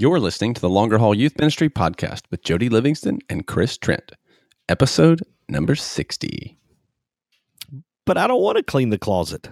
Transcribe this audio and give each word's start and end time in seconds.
You're 0.00 0.18
listening 0.18 0.54
to 0.54 0.60
the 0.62 0.70
Longer 0.70 0.96
Haul 0.96 1.14
Youth 1.14 1.38
Ministry 1.38 1.68
podcast 1.68 2.22
with 2.30 2.42
Jody 2.42 2.70
Livingston 2.70 3.18
and 3.28 3.46
Chris 3.46 3.76
Trent, 3.76 4.12
episode 4.66 5.20
number 5.46 5.74
60. 5.74 6.58
But 8.06 8.16
I 8.16 8.26
don't 8.26 8.40
want 8.40 8.56
to 8.56 8.62
clean 8.62 8.88
the 8.88 8.96
closet. 8.96 9.50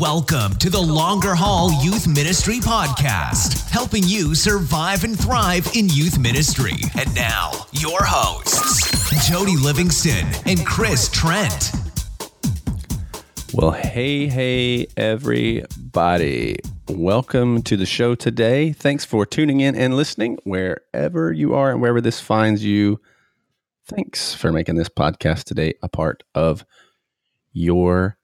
Welcome 0.00 0.56
to 0.56 0.68
the 0.68 0.82
Longer 0.82 1.36
Haul 1.36 1.70
Youth 1.84 2.08
Ministry 2.08 2.56
Podcast, 2.56 3.70
helping 3.70 4.02
you 4.02 4.34
survive 4.34 5.04
and 5.04 5.16
thrive 5.16 5.70
in 5.76 5.88
youth 5.88 6.18
ministry. 6.18 6.80
And 6.98 7.14
now, 7.14 7.52
your 7.70 8.02
hosts, 8.02 9.28
Jody 9.28 9.56
Livingston 9.56 10.26
and 10.46 10.66
Chris 10.66 11.08
Trent. 11.10 11.70
Well, 13.54 13.70
hey, 13.70 14.26
hey, 14.26 14.88
everybody. 14.96 16.56
Welcome 16.88 17.62
to 17.62 17.76
the 17.76 17.84
show 17.84 18.14
today. 18.14 18.72
Thanks 18.72 19.04
for 19.04 19.26
tuning 19.26 19.60
in 19.60 19.74
and 19.74 19.96
listening 19.96 20.38
wherever 20.44 21.32
you 21.32 21.52
are 21.52 21.72
and 21.72 21.80
wherever 21.80 22.00
this 22.00 22.20
finds 22.20 22.64
you. 22.64 23.00
Thanks 23.86 24.34
for 24.34 24.52
making 24.52 24.76
this 24.76 24.88
podcast 24.88 25.44
today 25.44 25.74
a 25.82 25.88
part 25.88 26.22
of 26.36 26.64
your 27.52 28.18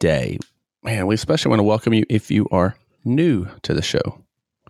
day. 0.00 0.38
Man, 0.82 1.06
we 1.06 1.14
especially 1.14 1.50
want 1.50 1.60
to 1.60 1.64
welcome 1.64 1.94
you 1.94 2.04
if 2.10 2.32
you 2.32 2.48
are 2.50 2.74
new 3.04 3.46
to 3.62 3.74
the 3.74 3.82
show, 3.82 4.24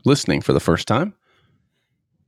listening 0.04 0.42
for 0.42 0.52
the 0.52 0.60
first 0.60 0.86
time. 0.86 1.14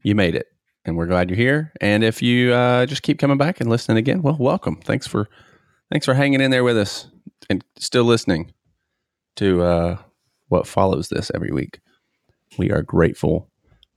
You 0.02 0.14
made 0.14 0.34
it, 0.34 0.46
and 0.86 0.96
we're 0.96 1.06
glad 1.06 1.28
you're 1.28 1.36
here. 1.36 1.74
And 1.82 2.02
if 2.02 2.22
you 2.22 2.54
uh, 2.54 2.86
just 2.86 3.02
keep 3.02 3.18
coming 3.18 3.36
back 3.36 3.60
and 3.60 3.68
listening 3.68 3.98
again, 3.98 4.22
well, 4.22 4.38
welcome. 4.40 4.76
Thanks 4.76 5.06
for 5.06 5.28
thanks 5.90 6.06
for 6.06 6.14
hanging 6.14 6.40
in 6.40 6.50
there 6.50 6.64
with 6.64 6.78
us 6.78 7.08
and 7.50 7.62
still 7.78 8.04
listening 8.04 8.54
to 9.36 9.62
uh, 9.62 9.98
what 10.50 10.66
follows 10.66 11.08
this 11.08 11.30
every 11.34 11.50
week. 11.50 11.80
We 12.58 12.70
are 12.70 12.82
grateful 12.82 13.48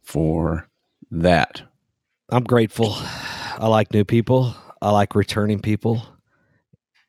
for 0.03 0.69
that. 1.11 1.61
I'm 2.29 2.43
grateful. 2.43 2.95
I 2.95 3.67
like 3.67 3.93
new 3.93 4.05
people. 4.05 4.55
I 4.81 4.91
like 4.91 5.15
returning 5.15 5.59
people. 5.59 6.05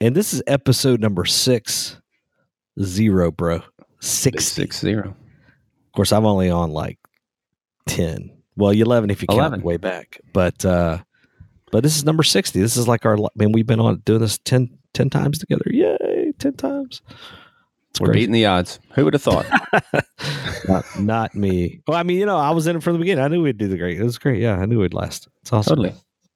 And 0.01 0.15
this 0.15 0.35
is 0.35 0.43
episode 0.47 1.01
number 1.01 1.25
six 1.25 2.01
zero, 2.83 3.31
bro. 3.31 3.63
Six 4.01 4.47
Six 4.47 4.81
zero. 4.81 5.11
Of 5.11 5.93
course, 5.95 6.13
I'm 6.13 6.27
only 6.27 6.51
on 6.51 6.71
like 6.71 6.99
ten. 7.87 8.31
Well, 8.57 8.73
eleven 8.73 9.11
if 9.11 9.23
you 9.23 9.29
count 9.29 9.39
11. 9.41 9.63
way 9.63 9.77
back. 9.77 10.21
But 10.33 10.65
uh 10.65 10.99
but 11.71 11.83
this 11.83 11.97
is 11.97 12.05
number 12.05 12.23
sixty. 12.23 12.61
This 12.61 12.77
is 12.77 12.87
like 12.89 13.05
our. 13.05 13.17
I 13.17 13.29
mean, 13.37 13.53
we've 13.53 13.67
been 13.67 13.81
on 13.81 14.01
doing 14.05 14.21
this 14.21 14.39
10, 14.39 14.79
10 14.93 15.11
times 15.11 15.39
together. 15.39 15.65
Yay, 15.67 16.33
ten 16.39 16.55
times. 16.55 17.03
It's 17.95 18.01
We're 18.01 18.09
crazy. 18.09 18.21
beating 18.23 18.33
the 18.33 18.47
odds. 18.47 18.81
Who 18.95 19.05
would 19.05 19.15
have 19.15 19.23
thought? 19.23 19.47
not, 20.69 20.85
not 20.99 21.35
me. 21.37 21.81
Well, 21.87 21.97
I 21.97 22.03
mean, 22.03 22.19
you 22.19 22.27
know, 22.27 22.37
I 22.39 22.51
was 22.51 22.67
in 22.67 22.75
it 22.77 22.83
from 22.83 22.95
the 22.95 22.99
beginning. 22.99 23.25
I 23.25 23.29
knew 23.29 23.41
we'd 23.41 23.57
do 23.57 23.69
the 23.69 23.79
great. 23.79 24.01
It 24.01 24.03
was 24.05 24.19
great. 24.19 24.41
Yeah, 24.41 24.57
I 24.59 24.67
knew 24.67 24.81
we'd 24.81 24.93
last. 24.95 25.29
It's 25.43 25.53
awesome. 25.53 25.77
totally. 25.77 25.95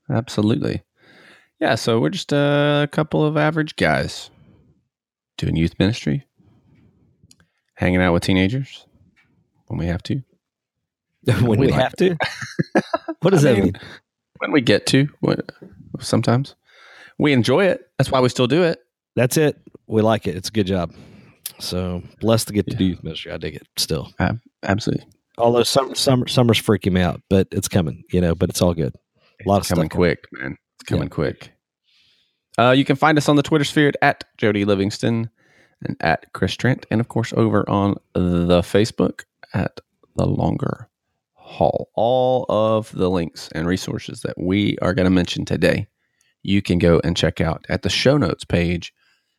Absolutely. 0.09 0.83
Yeah. 1.61 1.75
So 1.75 1.99
we're 1.99 2.11
just 2.11 2.33
a 2.33 2.89
couple 2.93 3.25
of 3.25 3.37
average 3.37 3.75
guys 3.75 4.31
doing 5.37 5.57
youth 5.57 5.75
ministry, 5.81 6.25
hanging 7.75 8.01
out 8.01 8.13
with 8.13 8.23
teenagers 8.23 8.87
when 9.67 9.79
we 9.81 9.87
have 9.87 10.03
to. 10.05 10.23
when 11.25 11.45
We 11.47 11.57
we 11.57 11.67
like 11.73 11.81
have 11.81 11.97
to. 11.97 12.17
what 13.21 13.31
does 13.33 13.45
I 13.45 13.49
that 13.51 13.55
mean, 13.57 13.65
mean? 13.65 13.73
When 14.39 14.53
we 14.53 14.61
get 14.61 14.87
to, 14.89 15.09
what- 15.21 15.51
sometimes 15.99 16.55
we 17.19 17.33
enjoy 17.33 17.65
it. 17.67 17.91
That's 17.99 18.13
why 18.13 18.21
we 18.21 18.29
still 18.29 18.47
do 18.47 18.63
it. 18.63 18.79
That's 19.17 19.37
it. 19.37 19.61
We 19.89 20.03
like 20.03 20.29
it. 20.29 20.37
It's 20.37 20.49
a 20.51 20.53
good 20.53 20.69
job. 20.69 20.95
So 21.61 22.03
blessed 22.21 22.49
to 22.49 22.53
get 22.55 22.67
to 22.67 22.73
Yeah. 22.73 22.79
do 22.79 22.85
youth 22.85 23.03
ministry. 23.03 23.33
I 23.33 23.37
dig 23.37 23.55
it 23.57 23.67
still. 23.77 24.13
Absolutely. 24.63 25.07
Although 25.39 25.63
some 25.63 25.95
summer 25.95 26.27
summer's 26.27 26.61
freaking 26.61 26.93
me 26.93 27.01
out, 27.01 27.23
but 27.31 27.49
it's 27.53 27.69
coming, 27.69 28.03
you 28.13 28.21
know, 28.21 28.35
but 28.35 28.51
it's 28.51 28.61
all 28.63 28.75
good. 28.75 28.95
A 29.45 29.49
lot 29.49 29.61
of 29.61 29.69
coming 29.69 29.89
quick, 29.89 30.25
man. 30.33 30.57
It's 30.81 30.89
coming 30.89 31.09
quick. 31.09 31.53
Uh, 32.59 32.73
you 32.73 32.85
can 32.85 32.97
find 32.97 33.17
us 33.19 33.29
on 33.29 33.37
the 33.37 33.43
Twitter 33.43 33.65
sphere 33.65 33.93
at 34.03 34.25
Jody 34.37 34.65
Livingston 34.65 35.31
and 35.85 35.97
at 36.01 36.33
Chris 36.33 36.55
Trent, 36.57 36.87
and 36.91 37.01
of 37.01 37.07
course 37.07 37.33
over 37.37 37.69
on 37.71 37.95
the 38.15 38.63
Facebook 38.63 39.25
at 39.55 39.79
the 40.17 40.27
Longer 40.27 40.89
Haul. 41.35 41.89
All 41.95 42.47
of 42.49 42.91
the 42.93 43.09
links 43.09 43.49
and 43.55 43.69
resources 43.69 44.23
that 44.23 44.37
we 44.37 44.77
are 44.83 44.93
going 44.93 45.05
to 45.07 45.11
mention 45.11 45.45
today, 45.45 45.87
you 46.43 46.61
can 46.63 46.79
go 46.79 47.01
and 47.05 47.17
check 47.17 47.41
out 47.41 47.65
at 47.69 47.83
the 47.83 47.89
show 47.91 48.17
notes 48.17 48.45
page 48.45 48.93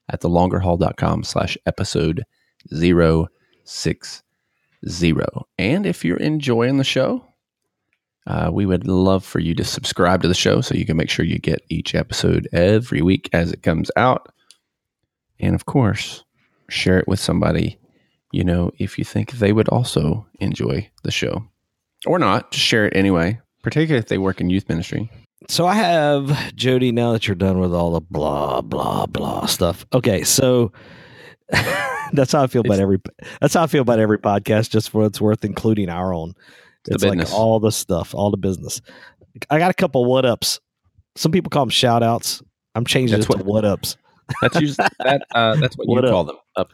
at 0.09 0.21
thelongerhaul.com 0.21 1.23
slash 1.23 1.57
episode 1.65 2.23
060. 2.71 4.23
And 5.57 5.85
if 5.85 6.05
you're 6.05 6.17
enjoying 6.17 6.77
the 6.77 6.83
show, 6.83 7.25
uh, 8.27 8.49
we 8.51 8.65
would 8.65 8.87
love 8.87 9.25
for 9.25 9.39
you 9.39 9.55
to 9.55 9.63
subscribe 9.63 10.21
to 10.21 10.27
the 10.27 10.33
show 10.33 10.61
so 10.61 10.75
you 10.75 10.85
can 10.85 10.97
make 10.97 11.09
sure 11.09 11.25
you 11.25 11.39
get 11.39 11.63
each 11.69 11.95
episode 11.95 12.47
every 12.53 13.01
week 13.01 13.29
as 13.33 13.51
it 13.51 13.63
comes 13.63 13.89
out. 13.95 14.33
And 15.39 15.55
of 15.55 15.65
course, 15.65 16.23
share 16.69 16.99
it 16.99 17.07
with 17.07 17.19
somebody, 17.19 17.79
you 18.31 18.43
know, 18.43 18.71
if 18.77 18.99
you 18.99 19.05
think 19.05 19.31
they 19.31 19.51
would 19.51 19.69
also 19.69 20.27
enjoy 20.39 20.89
the 21.03 21.11
show. 21.11 21.43
Or 22.05 22.19
not, 22.19 22.51
just 22.51 22.65
share 22.65 22.85
it 22.85 22.95
anyway, 22.95 23.39
particularly 23.63 23.99
if 23.99 24.07
they 24.07 24.17
work 24.17 24.39
in 24.39 24.49
youth 24.49 24.69
ministry. 24.69 25.09
So 25.47 25.65
I 25.65 25.75
have 25.75 26.55
Jody. 26.55 26.91
Now 26.91 27.13
that 27.13 27.27
you're 27.27 27.35
done 27.35 27.59
with 27.59 27.73
all 27.73 27.91
the 27.93 28.01
blah 28.01 28.61
blah 28.61 29.05
blah 29.05 29.45
stuff, 29.45 29.85
okay. 29.93 30.23
So 30.23 30.71
that's 32.11 32.31
how 32.31 32.43
I 32.43 32.47
feel 32.47 32.61
about 32.61 32.73
It's- 32.73 32.81
every. 32.81 32.99
That's 33.41 33.53
how 33.53 33.63
I 33.63 33.67
feel 33.67 33.81
about 33.81 33.99
every 33.99 34.19
podcast. 34.19 34.69
Just 34.69 34.89
for 34.89 34.99
what 34.99 35.07
it's 35.07 35.21
worth, 35.21 35.45
including 35.45 35.89
our 35.89 36.13
own. 36.13 36.33
It's 36.87 37.03
like 37.03 37.31
all 37.33 37.59
the 37.59 37.71
stuff, 37.71 38.13
all 38.15 38.31
the 38.31 38.37
business. 38.37 38.81
I 39.49 39.59
got 39.59 39.69
a 39.71 39.73
couple 39.75 40.05
what 40.05 40.25
ups. 40.25 40.59
Some 41.15 41.31
people 41.31 41.49
call 41.49 41.63
them 41.63 41.69
shout 41.69 42.03
outs. 42.03 42.41
I'm 42.75 42.85
changing 42.85 43.17
That's 43.19 43.29
it 43.29 43.31
to 43.33 43.37
what- 43.39 43.45
what 43.45 43.65
ups. 43.65 43.97
That's 44.41 44.59
usually 44.61 44.87
that. 44.99 45.25
Uh, 45.33 45.55
that's 45.55 45.75
what, 45.77 45.87
What 45.87 46.03
you 46.03 46.07
up? 46.09 46.13
call 46.13 46.23
them. 46.25 46.37
Up. 46.55 46.69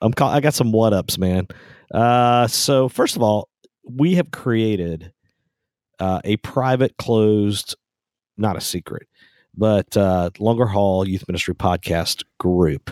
I'm 0.00 0.12
call, 0.12 0.30
I 0.30 0.40
got 0.40 0.54
some 0.54 0.72
what 0.72 0.92
ups, 0.92 1.18
man. 1.18 1.46
Uh, 1.94 2.46
so 2.48 2.88
first 2.88 3.14
of 3.16 3.22
all, 3.22 3.48
we 3.84 4.14
have 4.14 4.30
created 4.30 5.12
uh, 6.02 6.20
a 6.24 6.36
private, 6.38 6.96
closed, 6.96 7.76
not 8.36 8.56
a 8.56 8.60
secret, 8.60 9.06
but 9.56 9.96
uh, 9.96 10.30
longer 10.40 10.66
haul 10.66 11.06
youth 11.06 11.22
ministry 11.28 11.54
podcast 11.54 12.24
group. 12.38 12.90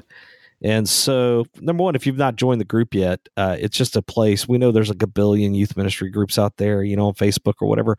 And 0.63 0.89
so, 0.89 1.45
number 1.61 1.83
one, 1.83 1.97
if 1.97 2.07
you've 2.07 2.19
not 2.19 2.37
joined 2.37 2.61
the 2.61 2.67
group 2.67 2.95
yet, 2.95 3.19
uh, 3.37 3.57
it's 3.59 3.77
just 3.77 3.97
a 3.97 4.03
place. 4.03 4.47
We 4.47 4.59
know 4.59 4.71
there's 4.71 4.91
like 4.91 5.03
a 5.03 5.09
billion 5.09 5.55
youth 5.55 5.77
ministry 5.77 6.11
groups 6.11 6.39
out 6.39 6.59
there, 6.59 6.85
you 6.85 6.95
know, 6.95 7.09
on 7.09 7.15
Facebook 7.15 7.55
or 7.61 7.67
whatever. 7.67 7.97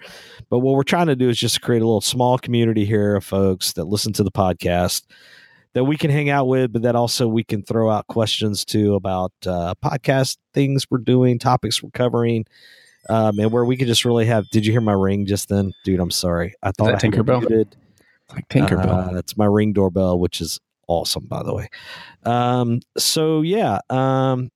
But 0.49 0.59
what 0.59 0.75
we're 0.75 0.83
trying 0.83 1.07
to 1.07 1.15
do 1.15 1.27
is 1.27 1.37
just 1.37 1.61
create 1.61 1.81
a 1.81 1.85
little 1.85 2.01
small 2.01 2.37
community 2.37 2.85
here 2.85 3.17
of 3.17 3.25
folks 3.25 3.73
that 3.73 3.85
listen 3.85 4.13
to 4.13 4.23
the 4.23 4.31
podcast 4.31 5.03
that 5.73 5.83
we 5.83 5.97
can 5.97 6.11
hang 6.11 6.29
out 6.29 6.47
with, 6.47 6.71
but 6.71 6.83
that 6.83 6.95
also 6.95 7.27
we 7.27 7.43
can 7.43 7.63
throw 7.63 7.89
out 7.89 8.07
questions 8.07 8.63
to 8.65 8.95
about 8.95 9.33
uh, 9.45 9.73
podcast 9.83 10.37
things 10.53 10.85
we're 10.89 10.99
doing, 10.99 11.37
topics 11.37 11.83
we're 11.83 11.89
covering, 11.89 12.45
um, 13.09 13.39
and 13.39 13.51
where 13.51 13.65
we 13.65 13.77
could 13.77 13.87
just 13.87 14.05
really 14.05 14.25
have. 14.25 14.49
Did 14.49 14.65
you 14.65 14.71
hear 14.71 14.81
my 14.81 14.93
ring 14.93 15.25
just 15.25 15.49
then, 15.49 15.73
dude? 15.83 15.99
I'm 15.99 16.11
sorry. 16.11 16.53
I 16.63 16.71
thought 16.71 16.87
that 16.87 17.03
I 17.03 17.07
Tinkerbell? 17.07 17.39
muted. 17.41 17.75
It's 18.25 18.33
like 18.33 18.47
Tinkerbell. 18.49 19.13
Uh, 19.13 19.17
it's 19.17 19.37
my 19.37 19.45
ring 19.45 19.73
doorbell, 19.73 20.19
which 20.19 20.41
is 20.41 20.59
awesome, 20.87 21.25
by 21.25 21.43
the 21.43 21.53
way. 21.53 21.69
Um, 22.23 22.81
so 22.97 23.41
yeah, 23.41 23.79
um, 23.89 24.51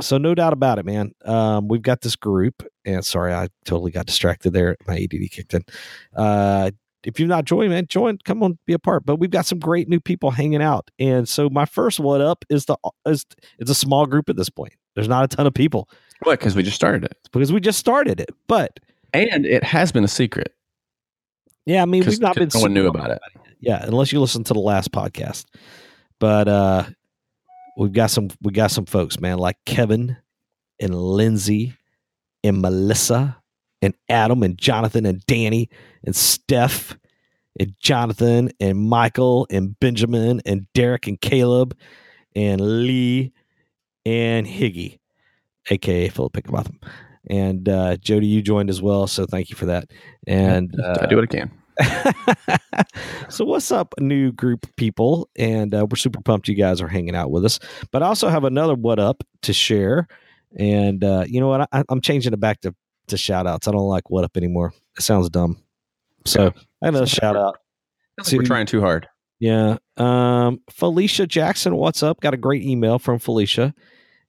so 0.00 0.18
no 0.18 0.34
doubt 0.34 0.52
about 0.52 0.78
it, 0.78 0.84
man. 0.84 1.12
Um, 1.24 1.68
we've 1.68 1.82
got 1.82 2.02
this 2.02 2.16
group, 2.16 2.66
and 2.84 3.04
sorry, 3.04 3.32
I 3.32 3.48
totally 3.64 3.90
got 3.90 4.06
distracted 4.06 4.52
there. 4.52 4.76
My 4.86 4.96
ADD 4.96 5.30
kicked 5.30 5.54
in. 5.54 5.64
Uh, 6.16 6.70
if 7.04 7.18
you've 7.20 7.28
not 7.28 7.44
joined, 7.44 7.70
man, 7.70 7.86
join. 7.88 8.18
Come 8.24 8.42
on, 8.42 8.58
be 8.66 8.72
a 8.72 8.78
part. 8.78 9.06
But 9.06 9.16
we've 9.16 9.30
got 9.30 9.46
some 9.46 9.58
great 9.58 9.88
new 9.88 10.00
people 10.00 10.30
hanging 10.30 10.62
out, 10.62 10.90
and 10.98 11.28
so 11.28 11.48
my 11.48 11.64
first 11.64 12.00
what 12.00 12.20
up 12.20 12.44
is 12.50 12.66
the 12.66 12.76
is 13.06 13.24
it's 13.58 13.70
a 13.70 13.74
small 13.74 14.06
group 14.06 14.28
at 14.28 14.36
this 14.36 14.50
point. 14.50 14.74
There's 14.94 15.08
not 15.08 15.24
a 15.24 15.28
ton 15.28 15.46
of 15.46 15.54
people 15.54 15.88
what? 16.22 16.38
Because 16.38 16.54
we 16.56 16.62
just 16.62 16.76
started 16.76 17.04
it, 17.04 17.16
because 17.32 17.52
we 17.52 17.60
just 17.60 17.78
started 17.78 18.20
it. 18.20 18.30
But 18.46 18.80
and 19.12 19.46
it 19.46 19.64
has 19.64 19.92
been 19.92 20.04
a 20.04 20.08
secret 20.08 20.54
yeah, 21.68 21.82
I 21.82 21.84
mean, 21.84 22.02
we've 22.02 22.18
not 22.18 22.34
been 22.34 22.48
no 22.54 22.60
one 22.60 22.72
knew 22.72 22.86
about 22.86 23.10
it. 23.10 23.18
yeah 23.60 23.84
unless 23.84 24.10
you 24.10 24.20
listen 24.20 24.42
to 24.44 24.54
the 24.54 24.60
last 24.60 24.90
podcast 24.90 25.44
but 26.18 26.48
uh 26.48 26.84
we've 27.76 27.92
got 27.92 28.10
some 28.10 28.28
we 28.42 28.52
got 28.52 28.70
some 28.70 28.86
folks 28.86 29.20
man 29.20 29.36
like 29.38 29.56
kevin 29.66 30.16
and 30.80 30.94
lindsay 30.94 31.74
and 32.42 32.62
melissa 32.62 33.36
and 33.82 33.94
adam 34.08 34.42
and 34.42 34.56
jonathan 34.58 35.04
and 35.04 35.24
danny 35.26 35.68
and 36.04 36.16
steph 36.16 36.96
and 37.60 37.74
jonathan 37.80 38.50
and 38.60 38.78
michael 38.78 39.46
and 39.50 39.78
benjamin 39.78 40.40
and 40.46 40.66
derek 40.72 41.06
and 41.06 41.20
caleb 41.20 41.76
and 42.34 42.60
lee 42.60 43.30
and 44.06 44.46
higgy 44.46 44.98
aka 45.70 46.08
philip 46.08 46.32
hickenbotham 46.32 46.76
and 47.30 47.68
uh 47.68 47.96
jody 47.98 48.26
you 48.26 48.40
joined 48.42 48.70
as 48.70 48.80
well 48.80 49.06
so 49.06 49.26
thank 49.26 49.50
you 49.50 49.56
for 49.56 49.66
that 49.66 49.90
and 50.26 50.74
uh, 50.80 50.98
I 51.02 51.06
do 51.06 51.16
what 51.16 51.24
I 51.24 51.26
can. 51.26 51.50
so 53.28 53.44
what's 53.44 53.70
up 53.70 53.94
new 54.00 54.32
group 54.32 54.66
people 54.76 55.28
and 55.36 55.74
uh, 55.74 55.86
we're 55.88 55.96
super 55.96 56.20
pumped 56.22 56.48
you 56.48 56.54
guys 56.54 56.80
are 56.80 56.88
hanging 56.88 57.14
out 57.14 57.30
with 57.30 57.44
us 57.44 57.60
but 57.92 58.02
i 58.02 58.06
also 58.06 58.28
have 58.28 58.42
another 58.44 58.74
what 58.74 58.98
up 58.98 59.22
to 59.42 59.52
share 59.52 60.08
And 60.56 61.04
uh, 61.04 61.24
you 61.28 61.40
know 61.40 61.48
what? 61.48 61.68
I, 61.72 61.84
I'm 61.88 62.00
changing 62.00 62.32
it 62.32 62.40
back 62.40 62.60
to 62.62 62.74
to 63.08 63.16
shout 63.16 63.46
outs. 63.46 63.68
I 63.68 63.70
don't 63.70 63.86
like 63.86 64.10
what 64.10 64.24
up 64.24 64.36
anymore. 64.36 64.72
It 64.96 65.02
sounds 65.02 65.28
dumb. 65.30 65.58
So 66.24 66.44
Yeah. 66.44 66.62
Another 66.80 67.06
shout 67.06 67.36
out. 67.36 67.58
Think 68.22 68.42
we're 68.42 68.46
trying 68.46 68.66
too 68.66 68.80
hard. 68.80 69.06
Yeah. 69.40 69.76
Um, 69.98 70.60
Felicia 70.70 71.26
Jackson, 71.26 71.76
what's 71.76 72.02
up? 72.02 72.20
Got 72.20 72.34
a 72.34 72.38
great 72.38 72.62
email 72.62 72.98
from 72.98 73.18
Felicia 73.18 73.74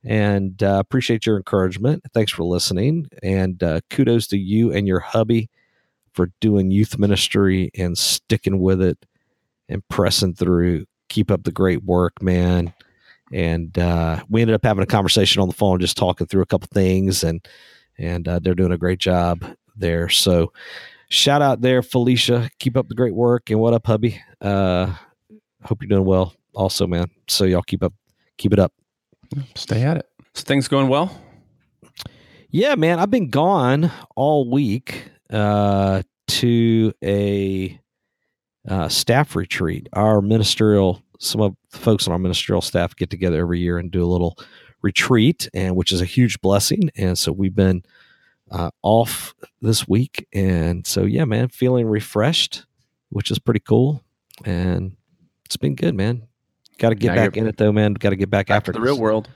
and 0.04 0.62
uh, 0.64 0.78
appreciate 0.80 1.26
your 1.26 1.38
encouragement. 1.38 2.04
Thanks 2.14 2.32
for 2.32 2.44
listening. 2.44 3.08
And 3.22 3.62
uh, 3.62 3.82
kudos 3.90 4.28
to 4.28 4.38
you 4.38 4.72
and 4.72 4.88
your 4.88 5.00
hubby 5.00 5.50
for 6.14 6.32
doing 6.40 6.72
youth 6.72 6.98
ministry 6.98 7.72
and 7.78 7.98
sticking 7.98 8.60
with 8.60 8.82
it 8.82 8.98
and 9.68 9.88
pressing 9.90 10.34
through. 10.34 10.86
Keep 11.10 11.32
up 11.32 11.44
the 11.44 11.52
great 11.52 11.84
work, 11.84 12.22
man. 12.22 12.74
And 13.32 13.78
uh, 13.78 14.24
we 14.30 14.42
ended 14.42 14.56
up 14.56 14.64
having 14.64 14.84
a 14.84 14.88
conversation 14.88 15.42
on 15.42 15.48
the 15.48 15.56
phone, 15.56 15.80
just 15.80 15.98
talking 15.98 16.28
through 16.28 16.42
a 16.42 16.48
couple 16.48 16.68
things, 16.74 17.24
and 17.24 17.46
and 17.98 18.28
uh, 18.28 18.40
they're 18.40 18.56
doing 18.56 18.72
a 18.72 18.78
great 18.78 19.00
job 19.00 19.46
there. 19.76 20.10
So, 20.10 20.52
shout 21.10 21.42
out 21.42 21.62
there, 21.62 21.84
Felicia. 21.84 22.50
Keep 22.60 22.78
up 22.78 22.88
the 22.88 22.96
great 22.96 23.14
work. 23.14 23.50
And 23.50 23.60
what 23.60 23.74
up, 23.74 23.86
hubby? 23.86 24.20
Uh, 24.42 24.94
hope 25.64 25.82
you're 25.82 25.90
doing 25.90 26.06
well, 26.06 26.34
also, 26.54 26.88
man. 26.88 27.08
So 27.28 27.46
y'all 27.46 27.62
keep 27.62 27.84
up, 27.84 27.94
keep 28.38 28.54
it 28.54 28.60
up. 28.60 28.74
Stay 29.56 29.84
at 29.84 29.98
it. 29.98 30.10
So 30.34 30.44
things 30.44 30.68
going 30.68 30.88
well. 30.88 31.22
Yeah, 32.50 32.76
man. 32.76 33.00
I've 33.00 33.12
been 33.12 33.30
gone 33.30 33.92
all 34.16 34.50
week 34.50 35.06
uh, 35.30 36.02
to 36.28 36.94
a 37.04 37.80
uh, 38.68 38.90
staff 38.90 39.36
retreat. 39.36 39.88
Our 39.94 40.22
ministerial, 40.22 41.04
some 41.20 41.42
of 41.42 41.56
the 41.72 41.78
folks 41.78 42.08
on 42.08 42.14
our 42.14 42.20
ministerial 42.20 42.62
staff 42.62 42.96
get 42.96 43.10
together 43.10 43.40
every 43.40 43.60
year 43.60 43.78
and 43.78 43.92
do 43.92 44.04
a 44.04 44.08
little 44.08 44.38
retreat, 44.82 45.50
and 45.54 45.76
which 45.76 45.92
is 45.92 46.02
a 46.02 46.06
huge 46.06 46.42
blessing. 46.42 46.90
And 46.96 47.18
so 47.18 47.32
we've 47.32 47.56
been 47.56 47.84
uh, 48.52 48.72
off 48.82 49.36
this 49.62 49.88
week, 49.88 50.28
and 50.34 50.88
so 50.88 51.04
yeah, 51.04 51.26
man, 51.26 51.50
feeling 51.50 51.88
refreshed, 51.88 52.66
which 53.10 53.30
is 53.30 53.38
pretty 53.38 53.60
cool, 53.60 54.04
and 54.44 54.96
it's 55.46 55.58
been 55.58 55.76
good, 55.76 55.94
man. 55.96 56.29
Got 56.80 56.90
to 56.90 56.96
get 56.96 57.10
Now 57.10 57.16
back 57.16 57.38
in 57.38 57.46
it 57.46 57.58
though, 57.58 57.72
man. 57.72 57.94
Got 57.94 58.10
to 58.12 58.16
get 58.16 58.30
back, 58.30 58.48
Back 58.48 58.58
after 58.58 58.72
the 58.72 58.82
real 58.82 58.98
world. 59.00 59.30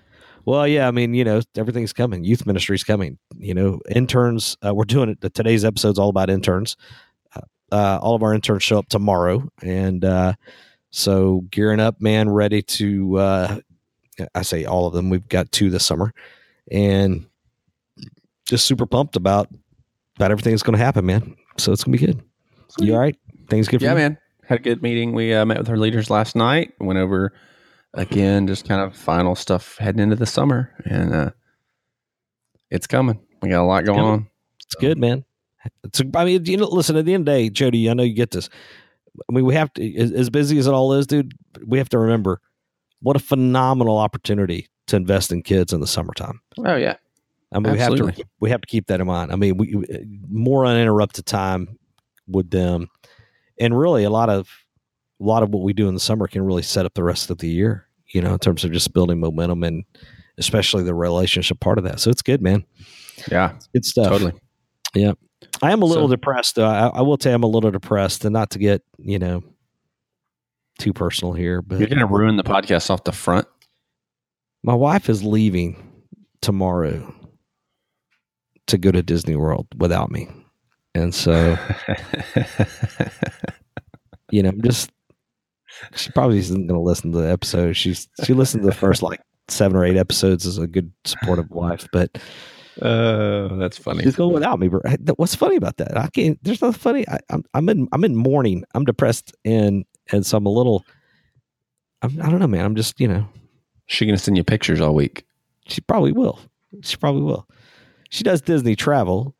Well, 0.46 0.68
yeah, 0.68 0.88
I 0.88 0.92
mean, 0.92 1.14
you 1.14 1.24
know, 1.24 1.42
everything's 1.56 1.94
coming. 1.94 2.24
Youth 2.24 2.46
ministry's 2.46 2.84
coming. 2.84 3.18
You 3.38 3.54
know, 3.54 3.80
interns. 3.90 4.58
Uh, 4.66 4.74
we're 4.74 4.84
doing 4.86 5.10
it. 5.10 5.34
Today's 5.34 5.64
episode's 5.64 6.00
all 6.00 6.10
about 6.10 6.30
interns. 6.30 6.76
Uh, 7.36 7.42
uh, 7.72 8.00
all 8.02 8.16
of 8.16 8.24
our 8.24 8.34
interns 8.34 8.64
show 8.64 8.78
up 8.80 8.90
tomorrow, 8.90 9.48
and 9.62 10.04
uh, 10.04 10.34
so 10.90 11.46
gearing 11.52 11.80
up, 11.80 12.02
man, 12.02 12.30
ready 12.30 12.62
to. 12.62 13.18
Uh, 13.18 13.60
I 14.36 14.42
say 14.42 14.66
all 14.66 14.86
of 14.86 14.94
them. 14.94 15.10
We've 15.10 15.28
got 15.30 15.52
two 15.52 15.70
this 15.70 15.86
summer, 15.86 16.14
and 16.72 17.26
just 18.46 18.66
super 18.66 18.86
pumped 18.86 19.16
about 19.16 19.48
about 20.18 20.32
everything 20.32 20.52
that's 20.52 20.64
going 20.64 20.78
to 20.78 20.84
happen, 20.84 21.06
man. 21.06 21.36
So 21.58 21.72
it's 21.72 21.84
gonna 21.84 21.98
be 21.98 22.06
good. 22.06 22.22
You 22.80 22.94
all 22.94 23.00
right? 23.00 23.16
Things 23.50 23.68
good 23.68 23.80
for 23.80 23.86
Yeah, 23.86 23.92
you? 23.92 23.98
man. 23.98 24.18
Had 24.48 24.60
a 24.60 24.62
good 24.62 24.82
meeting. 24.82 25.14
We 25.14 25.34
uh, 25.34 25.46
met 25.46 25.58
with 25.58 25.70
our 25.70 25.78
leaders 25.78 26.10
last 26.10 26.36
night. 26.36 26.74
Went 26.80 27.00
over 27.00 27.34
again, 27.94 28.48
just 28.48 28.68
kind 28.68 28.82
of 28.82 28.96
final 28.96 29.36
stuff 29.36 29.78
heading 29.78 30.02
into 30.02 30.16
the 30.16 30.26
summer, 30.26 30.72
and 30.86 31.14
uh, 31.14 31.32
it's 32.70 32.88
coming. 32.88 33.20
We 33.42 33.50
got 33.50 33.62
a 33.62 33.66
lot 33.66 33.86
going 33.86 34.00
on. 34.00 34.30
It's 34.66 34.76
good, 34.76 34.98
man. 34.98 35.24
It's. 35.84 36.02
I 36.16 36.26
mean, 36.26 36.46
you 36.46 36.58
know, 36.58 36.68
listen. 36.68 36.98
At 36.98 37.06
the 37.06 37.14
end 37.14 37.28
of 37.28 37.34
the 37.34 37.40
day, 37.40 37.50
Jody, 37.50 37.90
I 37.90 37.94
know 37.94 38.04
you 38.04 38.14
get 38.14 38.32
this. 38.32 38.50
I 39.30 39.34
mean, 39.34 39.46
we 39.46 39.54
have 39.56 39.72
to, 39.74 39.96
as, 39.96 40.12
as 40.12 40.30
busy 40.30 40.58
as 40.58 40.68
it 40.68 40.74
all 40.74 40.94
is, 40.94 41.08
dude. 41.08 41.34
We 41.66 41.78
have 41.78 41.90
to 41.90 42.00
remember 42.00 42.42
what 43.02 43.16
a 43.16 43.20
phenomenal 43.20 43.98
opportunity 43.98 44.70
to 44.88 44.96
invest 44.96 45.32
in 45.32 45.44
kids 45.44 45.72
in 45.72 45.80
the 45.80 45.88
summertime. 45.88 46.42
Oh 46.58 46.76
yeah, 46.76 46.96
I 47.52 47.60
mean, 47.60 47.74
we 47.74 47.80
have 47.80 47.96
to 47.96 48.26
we 48.40 48.50
have 48.50 48.62
to 48.62 48.68
keep 48.68 48.88
that 48.88 49.00
in 49.00 49.08
mind. 49.08 49.32
I 49.32 49.36
mean, 49.36 49.58
we 49.58 49.76
more 50.30 50.66
uninterrupted 50.66 51.26
time 51.26 51.78
with 52.28 52.50
them, 52.50 52.90
and 53.60 53.78
really 53.78 54.04
a 54.04 54.10
lot 54.10 54.30
of 54.30 54.50
a 55.20 55.24
lot 55.24 55.44
of 55.44 55.50
what 55.50 55.64
we 55.64 55.74
do 55.74 55.88
in 55.88 55.94
the 55.94 56.00
summer 56.00 56.28
can 56.28 56.42
really 56.44 56.62
set 56.64 56.86
up 56.86 56.94
the 56.96 57.04
rest 57.04 57.30
of 57.30 57.38
the 57.38 57.48
year. 57.48 57.88
You 58.08 58.22
know, 58.22 58.34
in 58.34 58.40
terms 58.40 58.64
of 58.64 58.72
just 58.72 58.94
building 58.94 59.20
momentum 59.20 59.64
and 59.64 59.84
especially 60.38 60.84
the 60.84 60.94
relationship 60.94 61.60
part 61.60 61.78
of 61.78 61.84
that. 61.86 62.00
So 62.00 62.10
it's 62.12 62.22
good, 62.22 62.42
man. 62.42 62.64
yeah, 63.32 63.54
It's 63.56 63.68
good 63.68 63.86
stuff. 63.86 64.08
totally. 64.10 64.34
Yeah 64.96 65.14
i 65.62 65.72
am 65.72 65.82
a 65.82 65.86
little 65.86 66.08
So- 66.08 66.16
depressed, 66.16 66.56
though. 66.56 66.66
I, 66.68 66.88
I 66.88 67.02
will 67.02 67.18
tell 67.18 67.32
you, 67.32 67.36
I'm 67.36 67.44
a 67.44 67.48
little 67.48 67.70
depressed, 67.72 68.24
and 68.26 68.34
not 68.34 68.50
to 68.52 68.60
get 68.60 68.82
you 68.98 69.20
know 69.20 69.44
too 70.80 70.94
personal 70.94 71.34
here, 71.34 71.62
but 71.62 71.80
You're 71.80 71.88
gonna 71.88 72.06
ruin 72.08 72.38
the 72.38 72.44
podcast 72.44 72.90
off 72.90 73.04
the 73.04 73.12
front. 73.12 73.48
my 74.64 74.74
wife 74.74 75.10
is 75.10 75.24
leaving 75.24 75.76
tomorrow 76.42 77.14
to 78.68 78.78
go 78.78 78.92
to 78.92 79.04
Disney 79.04 79.36
World 79.36 79.68
without 79.78 80.12
me, 80.12 80.30
and 80.96 81.14
so 81.14 81.58
you 84.32 84.44
know, 84.44 84.50
I'm 84.50 84.62
just 84.62 84.92
she 85.96 86.12
probably 86.12 86.38
isn't 86.40 86.68
going 86.68 86.80
to 86.80 86.84
listen 86.84 87.12
to 87.12 87.18
the 87.20 87.30
episode. 87.32 87.74
She's 87.74 88.08
she 88.24 88.34
listened 88.34 88.64
to 88.64 88.70
the 88.70 88.76
first 88.76 89.02
like 89.02 89.22
seven 89.48 89.76
or 89.78 89.86
eight 89.86 89.98
episodes 89.98 90.46
as 90.46 90.58
a 90.58 90.68
good 90.68 90.92
supportive 91.06 91.50
wife, 91.50 91.88
but 91.92 92.18
Oh, 92.82 93.56
that's 93.58 93.78
funny. 93.78 94.02
she's 94.04 94.16
going 94.16 94.34
without 94.34 94.60
me. 94.60 94.68
Bro. 94.68 94.82
What's 95.18 95.36
funny 95.36 95.58
about 95.58 95.78
that? 95.78 95.96
I 95.96 96.08
can't. 96.08 96.40
There's 96.44 96.60
nothing 96.60 96.80
funny. 96.80 97.08
I, 97.08 97.20
I'm 97.30 97.44
I'm 97.54 97.70
in 97.70 97.88
I'm 97.92 98.04
in 98.04 98.16
mourning. 98.16 98.64
I'm 98.74 98.84
depressed 98.84 99.32
and 99.46 99.86
and 100.12 100.26
so 100.26 100.38
I'm 100.38 100.46
a 100.48 100.50
little. 100.50 100.84
I'm, 102.02 102.20
I 102.20 102.30
don't 102.32 102.40
know, 102.40 102.48
man. 102.48 102.66
I'm 102.66 102.76
just 102.76 103.00
you 103.00 103.08
know. 103.08 103.28
She 103.86 104.08
gonna 104.08 104.18
send 104.18 104.38
you 104.38 104.44
pictures 104.44 104.82
all 104.82 104.96
week. 104.96 105.24
She 105.68 105.82
probably 105.82 106.14
will. 106.14 106.40
She 106.82 106.98
probably 106.98 107.22
will. 107.22 107.48
She 108.10 108.24
does 108.24 108.42
Disney 108.42 108.76
travel, 108.76 109.36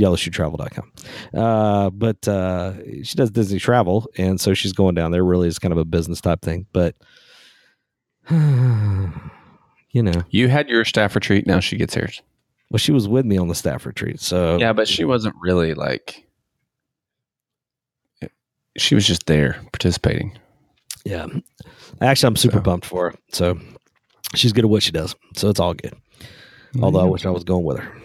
yellowshoetravel.com. 0.00 0.92
Uh, 1.34 1.90
but 1.90 2.26
uh, 2.26 2.74
she 3.04 3.14
does 3.16 3.30
Disney 3.30 3.58
travel. 3.58 4.08
And 4.16 4.40
so 4.40 4.54
she's 4.54 4.72
going 4.72 4.94
down 4.94 5.10
there 5.12 5.24
really 5.24 5.46
is 5.48 5.58
kind 5.58 5.72
of 5.72 5.78
a 5.78 5.84
business 5.84 6.20
type 6.20 6.40
thing. 6.42 6.66
But, 6.72 6.96
you 8.30 10.02
know, 10.02 10.22
You 10.30 10.48
had 10.48 10.68
your 10.68 10.84
staff 10.84 11.14
retreat. 11.14 11.46
Now 11.46 11.60
she 11.60 11.76
gets 11.76 11.94
hers. 11.94 12.22
well, 12.70 12.78
she 12.78 12.92
was 12.92 13.08
with 13.08 13.24
me 13.26 13.36
on 13.36 13.48
the 13.48 13.54
staff 13.54 13.86
retreat. 13.86 14.20
So, 14.20 14.58
Yeah, 14.58 14.72
but 14.72 14.88
she 14.88 15.04
wasn't 15.04 15.34
really 15.40 15.74
like. 15.74 16.26
She 18.76 18.94
was 18.94 19.04
just 19.06 19.26
there 19.26 19.60
participating. 19.72 20.38
yeah. 21.04 21.26
Actually, 22.00 22.28
I'm 22.28 22.36
super 22.36 22.58
So- 22.58 22.62
pumped 22.62 22.86
for 22.86 23.10
her. 23.10 23.16
So 23.32 23.58
she's 24.36 24.52
good 24.52 24.64
at 24.64 24.70
what 24.70 24.82
she 24.82 24.92
does. 24.92 25.14
So 25.36 25.48
it's 25.50 25.58
all 25.60 25.74
good. 25.74 25.94
Although 26.80 27.00
I 27.00 27.04
wish 27.04 27.26
I 27.26 27.30
was 27.30 27.42
going 27.42 27.64
with 27.64 27.78
her 27.80 27.99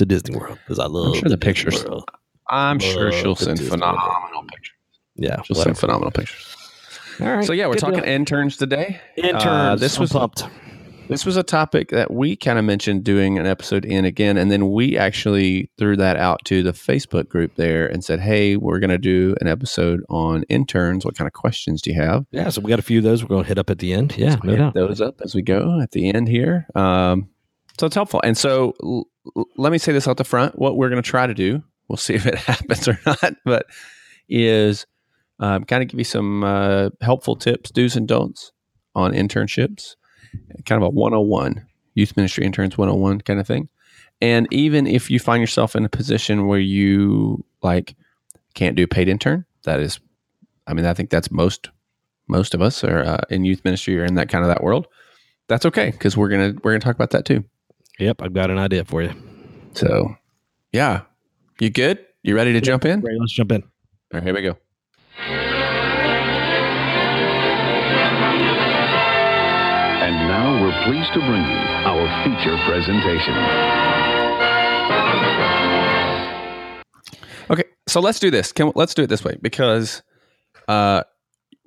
to 0.00 0.06
Disney 0.06 0.36
World 0.36 0.58
because 0.66 0.78
I 0.78 0.86
love 0.86 1.08
I'm 1.08 1.14
sure 1.14 1.28
the 1.28 1.36
Disney 1.36 1.52
pictures- 1.70 1.84
World. 1.84 2.04
I'm 2.50 2.78
sure 2.80 3.12
she'll 3.12 3.36
send 3.36 3.58
Disney 3.58 3.70
phenomenal 3.70 4.42
pictures. 4.50 4.74
Yeah. 5.14 5.40
She'll 5.42 5.54
whatever. 5.54 5.62
send 5.74 5.78
phenomenal 5.78 6.10
pictures. 6.10 6.56
All 7.20 7.26
right. 7.36 7.44
So 7.44 7.52
yeah, 7.52 7.66
we're 7.66 7.74
good 7.74 7.80
talking 7.80 8.00
deal. 8.00 8.08
interns 8.08 8.56
today. 8.56 9.00
interns. 9.16 9.44
Uh, 9.44 9.76
this 9.76 9.96
I'm 9.96 10.00
was 10.00 10.10
pumped. 10.12 10.44
this 11.08 11.24
was 11.26 11.36
a 11.36 11.42
topic 11.42 11.90
that 11.90 12.10
we 12.12 12.34
kind 12.34 12.58
of 12.58 12.64
mentioned 12.64 13.04
doing 13.04 13.38
an 13.38 13.46
episode 13.46 13.84
in 13.84 14.04
again, 14.04 14.36
and 14.38 14.50
then 14.50 14.70
we 14.70 14.96
actually 14.96 15.70
threw 15.78 15.96
that 15.98 16.16
out 16.16 16.40
to 16.46 16.62
the 16.62 16.72
Facebook 16.72 17.28
group 17.28 17.54
there 17.56 17.86
and 17.86 18.02
said, 18.02 18.20
"Hey, 18.20 18.56
we're 18.56 18.78
going 18.80 18.90
to 18.90 18.98
do 18.98 19.36
an 19.40 19.46
episode 19.46 20.00
on 20.08 20.42
interns. 20.44 21.04
What 21.04 21.16
kind 21.16 21.26
of 21.28 21.32
questions 21.34 21.82
do 21.82 21.90
you 21.92 22.00
have?" 22.00 22.24
Yeah, 22.32 22.48
so 22.48 22.62
we 22.62 22.70
got 22.70 22.78
a 22.78 22.82
few 22.82 22.98
of 22.98 23.04
those 23.04 23.22
we're 23.22 23.28
going 23.28 23.42
to 23.44 23.48
hit 23.48 23.58
up 23.58 23.68
at 23.70 23.78
the 23.80 23.92
end. 23.92 24.16
Yeah, 24.16 24.36
no 24.42 24.50
hit 24.52 24.58
doubt. 24.58 24.74
those 24.74 25.00
up 25.00 25.20
as 25.22 25.34
we 25.34 25.42
go 25.42 25.78
at 25.80 25.90
the 25.92 26.12
end 26.12 26.26
here. 26.28 26.66
Um, 26.74 27.28
so 27.78 27.86
it's 27.86 27.94
helpful. 27.94 28.20
And 28.24 28.36
so 28.36 28.74
l- 28.82 28.88
l- 28.98 29.06
let 29.56 29.72
me 29.72 29.78
say 29.78 29.92
this 29.92 30.08
out 30.08 30.16
the 30.16 30.24
front. 30.24 30.58
What 30.58 30.76
we're 30.76 30.88
going 30.88 31.02
to 31.02 31.08
try 31.08 31.26
to 31.26 31.34
do, 31.34 31.62
we'll 31.88 31.96
see 31.96 32.14
if 32.14 32.26
it 32.26 32.34
happens 32.38 32.88
or 32.88 32.98
not, 33.06 33.34
but 33.44 33.66
is 34.28 34.86
um, 35.38 35.64
kind 35.64 35.82
of 35.82 35.88
give 35.88 35.98
you 35.98 36.04
some 36.04 36.44
uh, 36.44 36.90
helpful 37.00 37.36
tips, 37.36 37.70
do's 37.70 37.96
and 37.96 38.06
don'ts 38.06 38.52
on 38.94 39.12
internships, 39.12 39.96
kind 40.66 40.82
of 40.82 40.86
a 40.86 40.90
101, 40.90 41.66
youth 41.94 42.16
ministry 42.16 42.44
interns 42.44 42.76
101 42.76 43.20
kind 43.22 43.40
of 43.40 43.46
thing. 43.46 43.68
And 44.20 44.46
even 44.50 44.86
if 44.86 45.10
you 45.10 45.18
find 45.18 45.40
yourself 45.40 45.74
in 45.74 45.84
a 45.84 45.88
position 45.88 46.46
where 46.46 46.58
you 46.58 47.44
like 47.62 47.96
can't 48.54 48.76
do 48.76 48.86
paid 48.86 49.08
intern, 49.08 49.46
that 49.64 49.80
is, 49.80 49.98
I 50.66 50.74
mean, 50.74 50.84
I 50.84 50.94
think 50.94 51.10
that's 51.10 51.30
most 51.30 51.70
most 52.28 52.54
of 52.54 52.62
us 52.62 52.84
are 52.84 53.00
uh, 53.04 53.20
in 53.28 53.44
youth 53.44 53.64
ministry 53.64 53.98
or 53.98 54.04
in 54.04 54.14
that 54.14 54.28
kind 54.28 54.44
of 54.44 54.48
that 54.48 54.62
world. 54.62 54.86
That's 55.48 55.66
okay 55.66 55.90
because 55.90 56.16
we're 56.16 56.28
gonna 56.28 56.54
we're 56.62 56.72
gonna 56.72 56.80
talk 56.80 56.94
about 56.94 57.10
that 57.10 57.24
too. 57.24 57.44
Yep, 58.00 58.22
I've 58.22 58.32
got 58.32 58.50
an 58.50 58.58
idea 58.58 58.84
for 58.84 59.02
you. 59.02 59.12
So, 59.74 60.16
yeah, 60.72 61.02
you 61.60 61.68
good? 61.68 61.98
You 62.22 62.34
ready 62.34 62.54
to 62.54 62.60
jump 62.60 62.86
in? 62.86 63.00
Great, 63.00 63.20
let's 63.20 63.32
jump 63.32 63.52
in. 63.52 63.62
All 63.62 63.68
right, 64.14 64.22
here 64.22 64.34
we 64.34 64.40
go. 64.40 64.56
And 70.00 70.16
now 70.28 70.62
we're 70.62 70.84
pleased 70.84 71.12
to 71.12 71.20
bring 71.20 71.42
you 71.42 71.58
our 71.84 72.24
feature 72.24 72.56
presentation. 72.66 73.34
Okay, 77.50 77.64
so 77.86 78.00
let's 78.00 78.18
do 78.18 78.30
this. 78.30 78.50
Can 78.52 78.72
let's 78.74 78.94
do 78.94 79.02
it 79.02 79.08
this 79.08 79.22
way 79.24 79.36
because, 79.42 80.02
uh, 80.68 81.02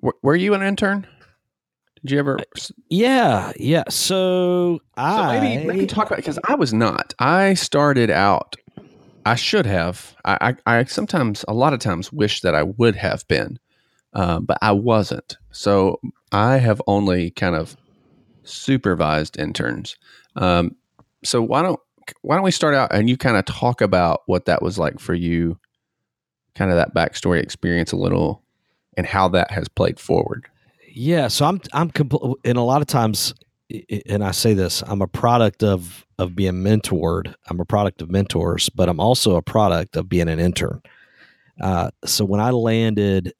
w- 0.02 0.18
were 0.24 0.36
you 0.36 0.56
an 0.56 0.64
intern? 0.64 1.06
Did 2.04 2.12
you 2.12 2.20
ever? 2.20 2.38
Yeah, 2.90 3.54
yeah. 3.58 3.84
So, 3.90 4.80
So 4.98 5.02
I 5.02 5.40
maybe 5.40 5.66
maybe 5.66 5.88
talk 5.88 6.08
about 6.08 6.18
because 6.18 6.40
I 6.48 6.56
was 6.56 6.74
not. 6.74 7.14
I 7.20 7.54
started 7.54 8.10
out. 8.10 8.56
I 9.26 9.36
should 9.36 9.66
have. 9.66 10.16
I, 10.26 10.56
I, 10.66 10.80
I 10.80 10.84
sometimes, 10.84 11.46
a 11.48 11.54
lot 11.54 11.72
of 11.72 11.80
times, 11.80 12.12
wish 12.12 12.42
that 12.42 12.54
I 12.54 12.64
would 12.64 12.98
have 12.98 13.26
been, 13.30 13.58
uh, 14.14 14.42
but 14.42 14.58
I 14.62 14.74
wasn't. 14.74 15.38
So 15.52 16.02
I 16.34 16.58
have 16.58 16.82
only 16.88 17.32
kind 17.32 17.56
of 17.56 17.78
supervised 18.44 19.40
interns. 19.40 19.96
Um, 20.36 20.76
so 21.24 21.42
why 21.42 21.62
don't 21.62 21.80
why 22.22 22.36
don't 22.36 22.44
we 22.44 22.52
start 22.52 22.76
out 22.76 22.94
and 22.94 23.10
you 23.10 23.16
kind 23.16 23.38
of 23.38 23.46
talk 23.46 23.80
about 23.80 24.24
what 24.26 24.44
that 24.46 24.62
was 24.62 24.78
like 24.78 25.00
for 25.00 25.14
you, 25.14 25.58
kind 26.54 26.70
of 26.70 26.76
that 26.76 26.94
backstory 26.94 27.42
experience 27.42 27.94
a 27.94 27.98
little, 27.98 28.44
and 28.98 29.08
how 29.08 29.30
that 29.30 29.52
has 29.52 29.70
played 29.70 30.02
forward. 30.02 30.50
Yeah, 30.96 31.28
so 31.28 31.46
I'm 31.46 31.60
I'm 31.74 31.90
compl- 31.90 32.36
and 32.46 32.56
a 32.58 32.62
lot 32.62 32.82
of 32.82 32.88
times, 32.88 33.34
and 34.08 34.24
I 34.24 34.30
say 34.30 34.54
this, 34.54 34.84
I'm 34.86 35.02
a 35.02 35.08
product 35.08 35.64
of 35.64 36.06
of 36.20 36.36
being 36.36 36.54
mentored. 36.64 37.34
I'm 37.50 37.60
a 37.60 37.66
product 37.66 38.02
of 38.04 38.12
mentors, 38.12 38.70
but 38.70 38.90
I'm 38.90 39.00
also 39.00 39.36
a 39.36 39.42
product 39.42 39.96
of 39.96 40.08
being 40.08 40.30
an 40.30 40.40
intern. 40.40 40.82
Uh, 41.60 41.90
so 42.06 42.26
when 42.26 42.40
I 42.40 42.52
landed, 42.52 43.34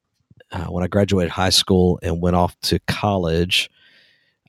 uh, 0.50 0.64
when 0.64 0.82
I 0.82 0.88
graduated 0.88 1.30
high 1.30 1.50
school 1.50 2.00
and 2.02 2.20
went 2.20 2.34
off 2.34 2.58
to 2.62 2.80
college, 2.88 3.70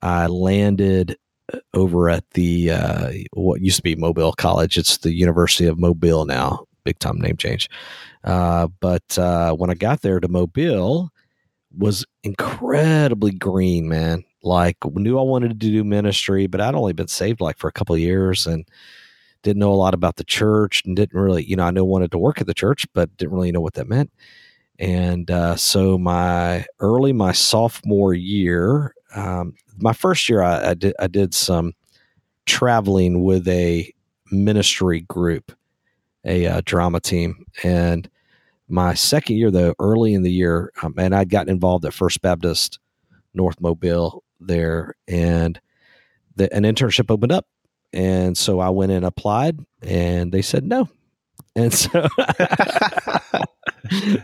I 0.01 0.25
landed 0.25 1.15
uh, 1.53 1.59
over 1.75 2.09
at 2.09 2.27
the 2.31 2.71
uh, 2.71 3.11
what 3.33 3.61
used 3.61 3.77
to 3.77 3.83
be 3.83 3.95
Mobile 3.95 4.33
College. 4.33 4.79
It's 4.79 4.97
the 4.97 5.13
University 5.13 5.67
of 5.67 5.77
Mobile 5.77 6.25
now, 6.25 6.65
big 6.83 6.97
time 6.97 7.19
name 7.19 7.37
change. 7.37 7.69
Uh, 8.23 8.67
but 8.79 9.19
uh, 9.19 9.53
when 9.53 9.69
I 9.69 9.75
got 9.75 10.01
there 10.01 10.19
to 10.19 10.27
Mobile, 10.27 11.11
was 11.77 12.05
incredibly 12.23 13.31
green, 13.31 13.87
man. 13.87 14.23
Like 14.43 14.77
knew 14.93 15.17
I 15.17 15.23
wanted 15.23 15.49
to 15.49 15.53
do 15.71 15.83
ministry, 15.83 16.47
but 16.47 16.61
I'd 16.61 16.75
only 16.75 16.93
been 16.93 17.07
saved 17.07 17.41
like 17.41 17.57
for 17.57 17.67
a 17.67 17.73
couple 17.73 17.97
years 17.97 18.45
and 18.45 18.67
didn't 19.43 19.59
know 19.59 19.71
a 19.71 19.75
lot 19.75 19.93
about 19.93 20.15
the 20.15 20.23
church 20.23 20.83
and 20.85 20.95
didn't 20.95 21.19
really, 21.19 21.43
you 21.43 21.55
know, 21.55 21.63
I 21.63 21.71
know 21.71 21.85
wanted 21.85 22.11
to 22.11 22.17
work 22.17 22.41
at 22.41 22.47
the 22.47 22.53
church, 22.53 22.85
but 22.93 23.15
didn't 23.17 23.33
really 23.33 23.51
know 23.51 23.61
what 23.61 23.75
that 23.75 23.87
meant. 23.87 24.11
And 24.79 25.31
uh, 25.31 25.55
so 25.55 25.97
my 25.97 26.65
early 26.79 27.13
my 27.13 27.31
sophomore 27.31 28.13
year, 28.13 28.93
um, 29.15 29.53
my 29.77 29.93
first 29.93 30.27
year, 30.27 30.41
I, 30.41 30.71
I 30.71 30.73
did 30.73 30.93
I 30.99 31.07
did 31.07 31.33
some 31.33 31.73
traveling 32.45 33.23
with 33.23 33.47
a 33.47 33.91
ministry 34.31 35.01
group, 35.01 35.51
a 36.25 36.45
uh, 36.45 36.61
drama 36.65 36.99
team, 36.99 37.45
and 37.63 38.09
my 38.67 38.93
second 38.93 39.37
year 39.37 39.51
though, 39.51 39.75
early 39.79 40.13
in 40.13 40.23
the 40.23 40.31
year, 40.31 40.71
um, 40.81 40.95
and 40.97 41.15
I'd 41.15 41.29
gotten 41.29 41.49
involved 41.53 41.85
at 41.85 41.93
First 41.93 42.21
Baptist 42.21 42.79
North 43.33 43.59
Mobile 43.61 44.23
there, 44.39 44.95
and 45.07 45.59
the, 46.35 46.53
an 46.53 46.63
internship 46.63 47.11
opened 47.11 47.31
up, 47.31 47.47
and 47.93 48.37
so 48.37 48.59
I 48.59 48.69
went 48.69 48.91
and 48.91 49.05
applied, 49.05 49.59
and 49.81 50.31
they 50.31 50.41
said 50.41 50.63
no, 50.65 50.89
and 51.55 51.73
so 51.73 51.89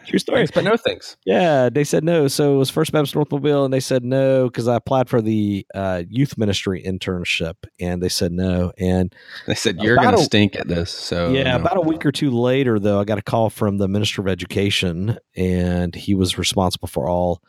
true 0.08 0.20
story. 0.20 0.40
Thanks, 0.40 0.52
but 0.52 0.64
no 0.64 0.76
thanks. 0.78 1.18
Yeah, 1.26 1.70
they 1.70 1.84
said 1.84 2.04
no. 2.04 2.28
So 2.28 2.56
it 2.56 2.58
was 2.58 2.70
First 2.70 2.92
Baptist 2.92 3.16
North 3.16 3.32
Mobile, 3.32 3.66
and 3.66 3.74
they 3.74 3.80
said 3.80 4.04
no 4.04 4.46
because 4.46 4.68
I 4.68 4.76
applied 4.76 5.10
for 5.10 5.22
the 5.22 5.66
uh, 5.74 6.04
youth 6.10 6.38
ministry 6.38 6.84
internship, 6.86 7.56
and 7.80 8.02
they 8.02 8.10
said 8.10 8.32
no. 8.32 8.72
And 8.78 9.14
They 9.48 9.56
said 9.56 9.82
you're 9.82 9.98
going 9.98 10.16
to 10.16 10.24
stink 10.24 10.56
at 10.56 10.68
this. 10.68 10.92
So 10.92 11.32
yeah, 11.32 11.56
no. 11.56 11.58
about 11.58 11.78
a 11.78 11.82
week 11.82 12.06
or 12.06 12.12
two 12.12 12.32
later, 12.32 12.80
though, 12.80 13.00
I 13.00 13.04
got 13.04 13.18
a 13.18 13.24
call 13.24 13.50
from 13.50 13.78
the 13.78 13.88
Minister 13.88 14.22
of 14.22 14.28
Education, 14.28 15.18
and 15.36 15.96
he 15.96 16.16
was 16.16 16.38
responsible 16.38 16.88
for 16.88 17.08
all 17.08 17.42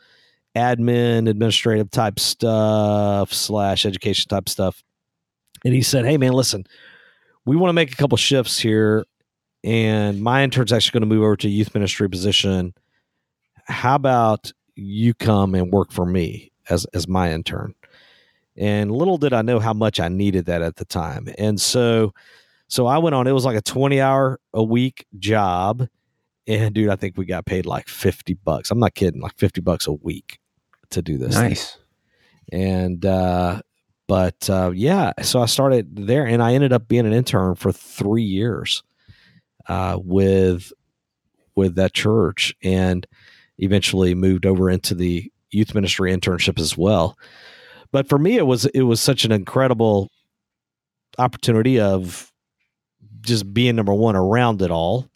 admin, 0.55 1.29
administrative 1.29 1.89
type 1.89 2.19
stuff, 2.19 3.33
slash 3.33 3.85
education 3.85 4.29
type 4.29 4.47
stuff. 4.49 4.83
And 5.65 5.73
he 5.73 5.81
said, 5.81 6.05
Hey, 6.05 6.17
man, 6.17 6.33
listen, 6.33 6.65
we 7.45 7.55
want 7.55 7.69
to 7.69 7.73
make 7.73 7.91
a 7.91 7.95
couple 7.95 8.17
shifts 8.17 8.59
here, 8.59 9.05
and 9.63 10.21
my 10.21 10.43
intern's 10.43 10.73
actually 10.73 10.99
going 10.99 11.09
to 11.09 11.15
move 11.15 11.23
over 11.23 11.37
to 11.37 11.49
youth 11.49 11.73
ministry 11.73 12.09
position. 12.09 12.73
How 13.65 13.95
about 13.95 14.51
you 14.75 15.13
come 15.13 15.55
and 15.55 15.71
work 15.71 15.91
for 15.91 16.05
me 16.05 16.51
as, 16.69 16.85
as 16.93 17.07
my 17.07 17.31
intern? 17.31 17.73
And 18.57 18.91
little 18.91 19.17
did 19.17 19.33
I 19.33 19.41
know 19.41 19.59
how 19.59 19.73
much 19.73 19.99
I 19.99 20.09
needed 20.09 20.45
that 20.45 20.61
at 20.61 20.75
the 20.75 20.85
time. 20.85 21.27
And 21.37 21.59
so, 21.59 22.13
so 22.67 22.85
I 22.87 22.97
went 22.97 23.15
on, 23.15 23.27
it 23.27 23.31
was 23.31 23.45
like 23.45 23.57
a 23.57 23.61
20 23.61 23.99
hour 23.99 24.39
a 24.53 24.63
week 24.63 25.05
job. 25.17 25.87
And 26.45 26.75
dude, 26.75 26.89
I 26.89 26.95
think 26.95 27.17
we 27.17 27.25
got 27.25 27.45
paid 27.45 27.65
like 27.65 27.87
50 27.87 28.33
bucks. 28.43 28.69
I'm 28.69 28.79
not 28.79 28.95
kidding, 28.95 29.21
like 29.21 29.37
50 29.37 29.61
bucks 29.61 29.87
a 29.87 29.93
week 29.93 30.39
to 30.91 31.01
do 31.01 31.17
this. 31.17 31.35
thing. 31.35 31.49
nice. 31.49 31.77
And, 32.51 33.05
uh, 33.05 33.61
but, 34.07 34.49
uh, 34.49 34.71
yeah, 34.75 35.13
so 35.21 35.41
I 35.41 35.45
started 35.45 35.95
there 35.95 36.25
and 36.25 36.43
I 36.43 36.53
ended 36.53 36.73
up 36.73 36.89
being 36.89 37.05
an 37.05 37.13
intern 37.13 37.55
for 37.55 37.71
three 37.71 38.23
years, 38.23 38.83
uh, 39.67 39.97
with, 40.01 40.73
with 41.55 41.75
that 41.75 41.93
church 41.93 42.55
and 42.63 43.05
eventually 43.57 44.15
moved 44.15 44.45
over 44.45 44.69
into 44.69 44.95
the 44.95 45.31
youth 45.51 45.75
ministry 45.75 46.11
internship 46.13 46.59
as 46.59 46.77
well. 46.77 47.17
But 47.91 48.09
for 48.09 48.17
me, 48.17 48.37
it 48.37 48.47
was, 48.47 48.65
it 48.65 48.81
was 48.81 48.99
such 48.99 49.23
an 49.23 49.31
incredible 49.31 50.09
opportunity 51.17 51.79
of 51.79 52.31
just 53.21 53.53
being 53.53 53.75
number 53.75 53.93
one 53.93 54.15
around 54.15 54.61
it 54.61 54.71
all. 54.71 55.09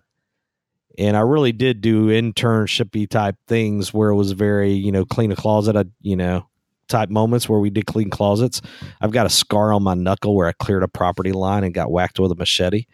And 0.97 1.15
I 1.15 1.21
really 1.21 1.51
did 1.51 1.81
do 1.81 2.07
internshipy 2.07 3.09
type 3.09 3.35
things 3.47 3.93
where 3.93 4.09
it 4.09 4.15
was 4.15 4.31
very, 4.31 4.71
you 4.71 4.91
know, 4.91 5.05
clean 5.05 5.31
a 5.31 5.35
closet, 5.35 5.75
I, 5.75 5.85
you 6.01 6.15
know, 6.15 6.47
type 6.87 7.09
moments 7.09 7.47
where 7.47 7.59
we 7.59 7.69
did 7.69 7.85
clean 7.85 8.09
closets. 8.09 8.61
I've 9.01 9.11
got 9.11 9.25
a 9.25 9.29
scar 9.29 9.73
on 9.73 9.83
my 9.83 9.93
knuckle 9.93 10.35
where 10.35 10.47
I 10.47 10.53
cleared 10.53 10.83
a 10.83 10.87
property 10.87 11.31
line 11.31 11.63
and 11.63 11.73
got 11.73 11.91
whacked 11.91 12.19
with 12.19 12.31
a 12.31 12.35
machete. 12.35 12.85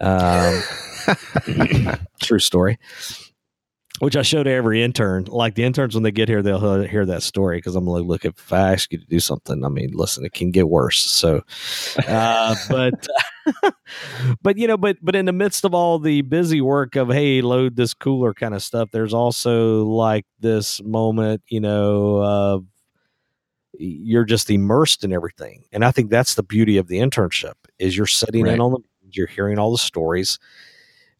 Um, 0.00 0.62
true 2.22 2.38
story. 2.38 2.78
Which 3.98 4.16
I 4.16 4.22
show 4.22 4.42
to 4.42 4.48
every 4.50 4.82
intern. 4.82 5.24
Like 5.24 5.56
the 5.56 5.64
interns, 5.64 5.94
when 5.94 6.02
they 6.04 6.10
get 6.10 6.26
here, 6.26 6.40
they'll 6.40 6.82
hear 6.84 7.04
that 7.04 7.22
story 7.22 7.58
because 7.58 7.76
I'm 7.76 7.84
like, 7.86 8.04
look, 8.04 8.24
if 8.24 8.50
I 8.50 8.72
ask 8.72 8.90
you 8.90 8.98
to 8.98 9.04
do 9.04 9.20
something, 9.20 9.62
I 9.62 9.68
mean, 9.68 9.90
listen, 9.92 10.24
it 10.24 10.32
can 10.32 10.50
get 10.50 10.70
worse. 10.70 10.98
So, 11.02 11.42
uh, 12.08 12.54
but, 12.70 13.06
but 14.42 14.56
you 14.56 14.66
know, 14.66 14.78
but 14.78 14.96
but 15.02 15.14
in 15.14 15.26
the 15.26 15.32
midst 15.34 15.66
of 15.66 15.74
all 15.74 15.98
the 15.98 16.22
busy 16.22 16.62
work 16.62 16.96
of 16.96 17.10
hey, 17.10 17.42
load 17.42 17.76
this 17.76 17.92
cooler 17.92 18.32
kind 18.32 18.54
of 18.54 18.62
stuff, 18.62 18.88
there's 18.90 19.12
also 19.12 19.84
like 19.84 20.24
this 20.38 20.82
moment, 20.82 21.42
you 21.48 21.60
know, 21.60 22.22
of 22.22 22.64
you're 23.78 24.24
just 24.24 24.50
immersed 24.50 25.04
in 25.04 25.12
everything, 25.12 25.64
and 25.72 25.84
I 25.84 25.90
think 25.90 26.10
that's 26.10 26.34
the 26.36 26.42
beauty 26.42 26.78
of 26.78 26.88
the 26.88 26.98
internship 26.98 27.54
is 27.78 27.96
you're 27.96 28.06
sitting 28.06 28.44
Right. 28.44 28.54
in 28.54 28.60
on 28.60 28.72
the, 28.72 28.78
you're 29.16 29.26
hearing 29.26 29.58
all 29.58 29.72
the 29.72 29.78
stories. 29.78 30.38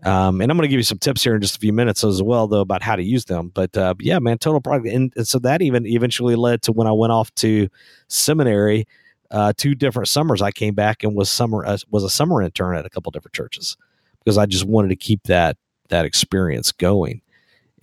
Um, 0.03 0.41
and 0.41 0.51
I'm 0.51 0.57
going 0.57 0.67
to 0.67 0.71
give 0.71 0.79
you 0.79 0.85
some 0.85 0.99
tips 0.99 1.23
here 1.23 1.35
in 1.35 1.43
just 1.43 1.57
a 1.57 1.59
few 1.59 1.75
minutes 1.75 2.05
as 2.05 2.23
well, 2.23 2.49
though, 2.49 2.61
about 2.61 2.83
how 2.83 2.97
to 2.97 3.03
use 3.03 3.27
them. 3.27 3.51
But 3.53 3.77
uh, 3.77 3.95
yeah, 4.01 4.19
man, 4.19 4.39
total 4.39 4.61
product. 4.61 4.89
And, 4.89 5.13
and 5.15 5.29
so 5.29 5.39
that 5.41 5.61
even 5.61 5.87
eventually 5.87 6.37
led 6.37 6.63
to 6.63 6.73
when 6.73 6.87
I 6.87 6.93
went 6.93 7.13
off 7.13 7.35
to 7.37 7.69
seminary, 8.09 8.87
uh, 9.31 9.53
two 9.57 9.75
different 9.75 10.09
summers. 10.09 10.43
I 10.43 10.51
came 10.51 10.75
back 10.75 11.03
and 11.05 11.15
was 11.15 11.31
summer 11.31 11.65
uh, 11.65 11.79
was 11.91 12.05
a 12.05 12.11
summer 12.11 12.43
intern 12.43 12.77
at 12.77 12.87
a 12.87 12.91
couple 12.91 13.11
different 13.11 13.35
churches 13.35 13.77
because 14.19 14.39
I 14.39 14.47
just 14.47 14.65
wanted 14.65 14.89
to 14.89 14.97
keep 14.97 15.25
that 15.25 15.57
that 15.89 16.05
experience 16.05 16.73
going, 16.73 17.21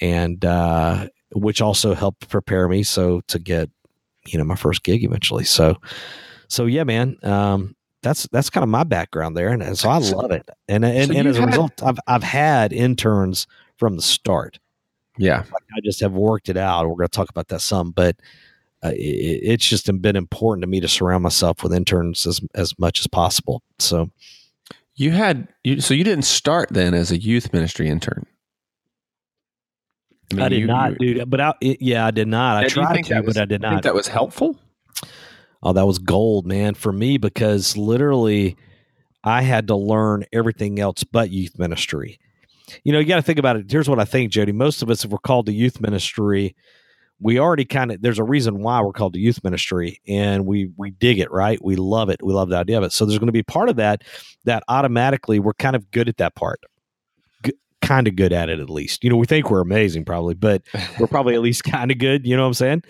and 0.01 0.43
uh, 0.43 1.07
which 1.33 1.61
also 1.61 1.93
helped 1.93 2.29
prepare 2.29 2.67
me 2.67 2.83
so 2.83 3.21
to 3.27 3.39
get 3.39 3.69
you 4.25 4.37
know 4.37 4.43
my 4.43 4.55
first 4.55 4.83
gig 4.83 5.03
eventually. 5.03 5.45
So 5.45 5.77
so 6.49 6.65
yeah, 6.65 6.83
man. 6.83 7.17
Um, 7.23 7.75
that's 8.03 8.27
that's 8.31 8.49
kind 8.49 8.63
of 8.63 8.69
my 8.69 8.83
background 8.83 9.35
there, 9.35 9.49
and, 9.49 9.61
and 9.63 9.77
so 9.77 9.89
I 9.89 9.97
love 9.97 10.31
it. 10.31 10.47
And 10.67 10.85
and, 10.85 11.11
so 11.11 11.17
and 11.17 11.27
as 11.27 11.37
a 11.37 11.45
result, 11.45 11.81
I've 11.83 11.97
I've 12.07 12.23
had 12.23 12.71
interns 12.73 13.47
from 13.77 13.95
the 13.95 14.01
start. 14.01 14.59
Yeah. 15.19 15.43
I 15.75 15.79
just 15.83 15.99
have 16.01 16.13
worked 16.13 16.47
it 16.47 16.57
out. 16.57 16.87
We're 16.87 16.95
going 16.95 17.07
to 17.07 17.15
talk 17.15 17.29
about 17.29 17.47
that 17.47 17.61
some, 17.61 17.89
but 17.89 18.17
uh, 18.83 18.89
it, 18.89 18.97
it's 19.43 19.67
just 19.67 19.89
been 19.99 20.15
important 20.15 20.61
to 20.61 20.67
me 20.67 20.79
to 20.79 20.87
surround 20.87 21.23
myself 21.23 21.63
with 21.63 21.73
interns 21.73 22.27
as 22.27 22.39
as 22.53 22.77
much 22.77 22.99
as 22.99 23.07
possible. 23.07 23.63
So 23.79 24.11
You 24.95 25.09
had 25.11 25.47
you 25.63 25.81
so 25.81 25.95
you 25.95 26.03
didn't 26.03 26.25
start 26.25 26.69
then 26.69 26.93
as 26.93 27.11
a 27.11 27.17
youth 27.17 27.51
ministry 27.51 27.89
intern. 27.89 28.27
I, 30.31 30.35
mean, 30.35 30.49
did 30.49 30.59
you- 30.59 30.67
not, 30.67 31.01
you- 31.01 31.13
dude. 31.15 31.29
But 31.29 31.41
I, 31.41 31.53
it, 31.61 31.81
yeah, 31.81 32.05
I 32.05 32.11
did 32.11 32.27
not. 32.27 32.57
I 32.57 32.67
do 32.67 32.69
tried 32.75 33.03
to, 33.05 33.21
was- 33.21 33.33
but 33.35 33.41
I 33.41 33.45
did 33.45 33.63
I 33.63 33.69
think 33.69 33.75
not. 33.77 33.83
that 33.83 33.95
was 33.95 34.07
helpful. 34.07 34.55
Oh, 35.63 35.73
that 35.73 35.87
was 35.87 35.99
gold, 35.99 36.45
man, 36.45 36.73
for 36.75 36.91
me 36.91 37.17
because 37.17 37.75
literally 37.75 38.55
I 39.23 39.41
had 39.41 39.67
to 39.67 39.75
learn 39.75 40.25
everything 40.31 40.79
else 40.79 41.03
but 41.03 41.31
youth 41.31 41.57
ministry. 41.57 42.19
You 42.83 42.93
know, 42.93 42.99
you 42.99 43.05
got 43.05 43.15
to 43.17 43.21
think 43.21 43.39
about 43.39 43.55
it. 43.55 43.71
Here's 43.71 43.89
what 43.89 43.99
I 43.99 44.05
think, 44.05 44.31
Jody. 44.31 44.51
Most 44.51 44.81
of 44.81 44.89
us, 44.89 45.03
if 45.03 45.11
we're 45.11 45.17
called 45.17 45.45
to 45.47 45.53
youth 45.53 45.79
ministry, 45.81 46.55
we 47.19 47.39
already 47.39 47.65
kind 47.65 47.91
of 47.91 48.01
there's 48.01 48.19
a 48.19 48.23
reason 48.23 48.61
why 48.61 48.81
we're 48.81 48.91
called 48.91 49.13
to 49.13 49.19
youth 49.19 49.43
ministry, 49.43 49.99
and 50.07 50.45
we 50.45 50.71
we 50.77 50.91
dig 50.91 51.19
it, 51.19 51.31
right? 51.31 51.63
We 51.63 51.75
love 51.75 52.09
it. 52.09 52.21
We 52.21 52.33
love 52.33 52.49
the 52.49 52.57
idea 52.57 52.77
of 52.77 52.83
it. 52.83 52.91
So 52.91 53.05
there's 53.05 53.19
going 53.19 53.27
to 53.27 53.33
be 53.33 53.43
part 53.43 53.69
of 53.69 53.77
that 53.77 54.03
that 54.45 54.63
automatically 54.67 55.39
we're 55.39 55.53
kind 55.53 55.75
of 55.75 55.89
good 55.91 56.07
at 56.09 56.17
that 56.17 56.35
part. 56.35 56.59
G- 57.43 57.53
kind 57.81 58.07
of 58.07 58.15
good 58.15 58.33
at 58.33 58.49
it 58.49 58.59
at 58.59 58.69
least. 58.69 59.03
You 59.03 59.09
know, 59.09 59.17
we 59.17 59.25
think 59.25 59.49
we're 59.49 59.61
amazing 59.61 60.05
probably, 60.05 60.35
but 60.35 60.61
we're 60.99 61.07
probably 61.07 61.33
at 61.33 61.41
least 61.41 61.63
kind 61.63 61.89
of 61.91 61.97
good. 61.97 62.25
You 62.27 62.37
know 62.37 62.43
what 62.43 62.49
I'm 62.49 62.53
saying? 62.53 62.83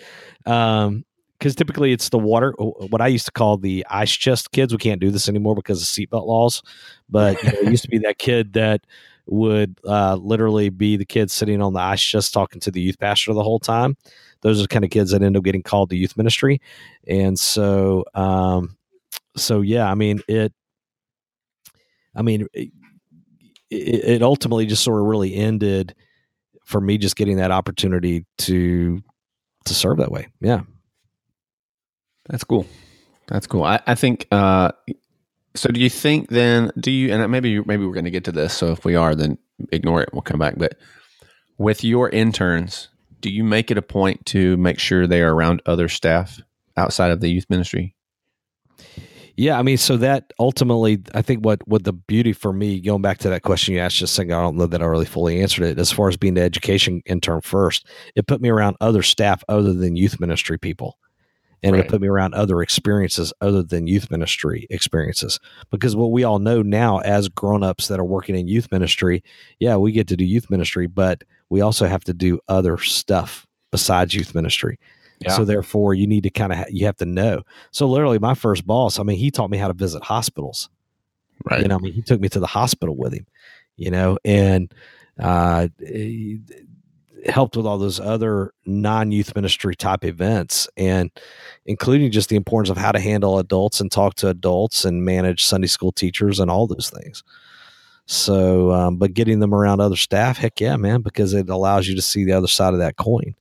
Um, 0.44 1.04
because 1.38 1.54
typically 1.54 1.92
it's 1.92 2.08
the 2.08 2.18
water. 2.18 2.52
What 2.58 3.00
I 3.00 3.06
used 3.06 3.26
to 3.26 3.32
call 3.32 3.56
the 3.56 3.86
ice 3.88 4.12
chest 4.12 4.50
kids. 4.52 4.72
We 4.72 4.78
can't 4.78 5.00
do 5.00 5.10
this 5.10 5.28
anymore 5.28 5.54
because 5.54 5.80
of 5.80 5.88
seatbelt 5.88 6.26
laws. 6.26 6.62
But 7.08 7.42
you 7.42 7.52
know, 7.52 7.58
it 7.60 7.70
used 7.70 7.84
to 7.84 7.90
be 7.90 7.98
that 7.98 8.18
kid 8.18 8.54
that 8.54 8.84
would 9.26 9.78
uh, 9.84 10.16
literally 10.16 10.70
be 10.70 10.96
the 10.96 11.04
kid 11.04 11.30
sitting 11.30 11.60
on 11.60 11.74
the 11.74 11.80
ice 11.80 12.02
chest 12.02 12.32
talking 12.32 12.60
to 12.60 12.70
the 12.70 12.80
youth 12.80 12.98
pastor 12.98 13.32
the 13.34 13.42
whole 13.42 13.60
time. 13.60 13.96
Those 14.40 14.58
are 14.58 14.62
the 14.62 14.68
kind 14.68 14.84
of 14.84 14.90
kids 14.90 15.10
that 15.10 15.22
end 15.22 15.36
up 15.36 15.44
getting 15.44 15.62
called 15.62 15.90
to 15.90 15.96
youth 15.96 16.16
ministry, 16.16 16.60
and 17.06 17.38
so 17.38 18.04
um, 18.14 18.76
so 19.36 19.60
yeah, 19.60 19.90
I 19.90 19.94
mean 19.94 20.20
it. 20.28 20.52
I 22.14 22.22
mean, 22.22 22.46
it, 22.52 22.72
it 23.70 24.22
ultimately 24.22 24.66
just 24.66 24.82
sort 24.82 25.00
of 25.00 25.06
really 25.06 25.34
ended 25.34 25.94
for 26.64 26.80
me 26.80 26.98
just 26.98 27.16
getting 27.16 27.36
that 27.36 27.50
opportunity 27.50 28.24
to 28.38 29.02
to 29.64 29.74
serve 29.74 29.98
that 29.98 30.10
way. 30.10 30.28
Yeah. 30.40 30.62
That's 32.28 32.44
cool. 32.44 32.66
That's 33.26 33.46
cool. 33.46 33.64
I, 33.64 33.80
I 33.86 33.94
think. 33.94 34.26
Uh, 34.30 34.72
so, 35.54 35.70
do 35.70 35.80
you 35.80 35.90
think 35.90 36.28
then? 36.28 36.70
Do 36.78 36.90
you? 36.90 37.12
And 37.12 37.30
maybe 37.30 37.60
maybe 37.60 37.84
we're 37.84 37.94
going 37.94 38.04
to 38.04 38.10
get 38.10 38.24
to 38.24 38.32
this. 38.32 38.54
So, 38.54 38.72
if 38.72 38.84
we 38.84 38.94
are, 38.94 39.14
then 39.14 39.38
ignore 39.72 40.02
it. 40.02 40.10
We'll 40.12 40.22
come 40.22 40.38
back. 40.38 40.54
But 40.56 40.76
with 41.58 41.84
your 41.84 42.08
interns, 42.10 42.88
do 43.20 43.30
you 43.30 43.44
make 43.44 43.70
it 43.70 43.78
a 43.78 43.82
point 43.82 44.24
to 44.26 44.56
make 44.56 44.78
sure 44.78 45.06
they 45.06 45.22
are 45.22 45.34
around 45.34 45.62
other 45.66 45.88
staff 45.88 46.40
outside 46.76 47.10
of 47.10 47.20
the 47.20 47.28
youth 47.28 47.46
ministry? 47.48 47.94
Yeah, 49.36 49.56
I 49.56 49.62
mean, 49.62 49.76
so 49.76 49.96
that 49.98 50.32
ultimately, 50.40 51.00
I 51.14 51.22
think 51.22 51.44
what 51.44 51.66
what 51.68 51.84
the 51.84 51.92
beauty 51.92 52.32
for 52.32 52.52
me, 52.52 52.80
going 52.80 53.02
back 53.02 53.18
to 53.18 53.28
that 53.28 53.42
question 53.42 53.74
you 53.74 53.80
asked 53.80 53.96
just 53.96 54.14
second, 54.14 54.32
I 54.32 54.42
don't 54.42 54.56
know 54.56 54.66
that 54.66 54.82
I 54.82 54.86
really 54.86 55.04
fully 55.06 55.40
answered 55.40 55.64
it. 55.64 55.78
As 55.78 55.92
far 55.92 56.08
as 56.08 56.16
being 56.16 56.34
the 56.34 56.42
education 56.42 57.02
intern 57.06 57.40
first, 57.40 57.86
it 58.16 58.26
put 58.26 58.40
me 58.40 58.48
around 58.48 58.76
other 58.80 59.02
staff 59.02 59.44
other 59.48 59.72
than 59.72 59.96
youth 59.96 60.18
ministry 60.18 60.58
people 60.58 60.98
and 61.62 61.74
right. 61.74 61.84
it 61.84 61.90
put 61.90 62.00
me 62.00 62.08
around 62.08 62.34
other 62.34 62.62
experiences 62.62 63.32
other 63.40 63.62
than 63.62 63.86
youth 63.86 64.10
ministry 64.10 64.66
experiences. 64.70 65.38
Because 65.70 65.96
what 65.96 66.12
we 66.12 66.24
all 66.24 66.38
know 66.38 66.62
now 66.62 66.98
as 66.98 67.28
grown-ups 67.28 67.88
that 67.88 67.98
are 67.98 68.04
working 68.04 68.36
in 68.36 68.48
youth 68.48 68.70
ministry 68.70 69.22
yeah 69.58 69.76
we 69.76 69.92
get 69.92 70.08
to 70.08 70.16
do 70.16 70.24
youth 70.24 70.50
ministry 70.50 70.86
but 70.86 71.24
we 71.48 71.60
also 71.60 71.86
have 71.86 72.04
to 72.04 72.14
do 72.14 72.38
other 72.48 72.78
stuff 72.78 73.46
besides 73.70 74.14
youth 74.14 74.34
ministry. 74.34 74.78
Yeah. 75.20 75.36
so 75.36 75.44
therefore 75.44 75.94
you 75.94 76.06
need 76.06 76.22
to 76.22 76.30
kind 76.30 76.52
of 76.52 76.58
ha- 76.58 76.64
you 76.70 76.86
have 76.86 76.96
to 76.98 77.06
know. 77.06 77.42
So 77.72 77.88
literally 77.88 78.18
my 78.18 78.34
first 78.34 78.66
boss 78.66 78.98
i 78.98 79.02
mean 79.02 79.18
he 79.18 79.30
taught 79.30 79.50
me 79.50 79.58
how 79.58 79.68
to 79.68 79.74
visit 79.74 80.02
hospitals. 80.02 80.68
Right. 81.44 81.62
you 81.62 81.68
know 81.68 81.76
i 81.76 81.78
mean 81.78 81.92
he 81.92 82.02
took 82.02 82.20
me 82.20 82.28
to 82.30 82.40
the 82.40 82.48
hospital 82.48 82.96
with 82.96 83.12
him 83.12 83.24
you 83.76 83.92
know 83.92 84.18
and 84.24 84.74
uh, 85.20 85.68
helped 87.26 87.56
with 87.56 87.66
all 87.66 87.78
those 87.78 88.00
other 88.00 88.52
non-youth 88.66 89.34
ministry 89.34 89.74
type 89.74 90.04
events 90.04 90.68
and 90.76 91.10
including 91.66 92.10
just 92.10 92.28
the 92.28 92.36
importance 92.36 92.70
of 92.70 92.76
how 92.76 92.92
to 92.92 93.00
handle 93.00 93.38
adults 93.38 93.80
and 93.80 93.90
talk 93.90 94.14
to 94.14 94.28
adults 94.28 94.84
and 94.84 95.04
manage 95.04 95.44
sunday 95.44 95.66
school 95.66 95.92
teachers 95.92 96.40
and 96.40 96.50
all 96.50 96.66
those 96.66 96.90
things. 96.90 97.22
So 98.06 98.72
um, 98.72 98.96
but 98.96 99.14
getting 99.14 99.40
them 99.40 99.54
around 99.54 99.80
other 99.80 99.96
staff 99.96 100.38
heck 100.38 100.60
yeah 100.60 100.76
man 100.76 101.02
because 101.02 101.34
it 101.34 101.48
allows 101.50 101.88
you 101.88 101.96
to 101.96 102.02
see 102.02 102.24
the 102.24 102.32
other 102.32 102.48
side 102.48 102.72
of 102.72 102.80
that 102.80 102.96
coin. 102.96 103.34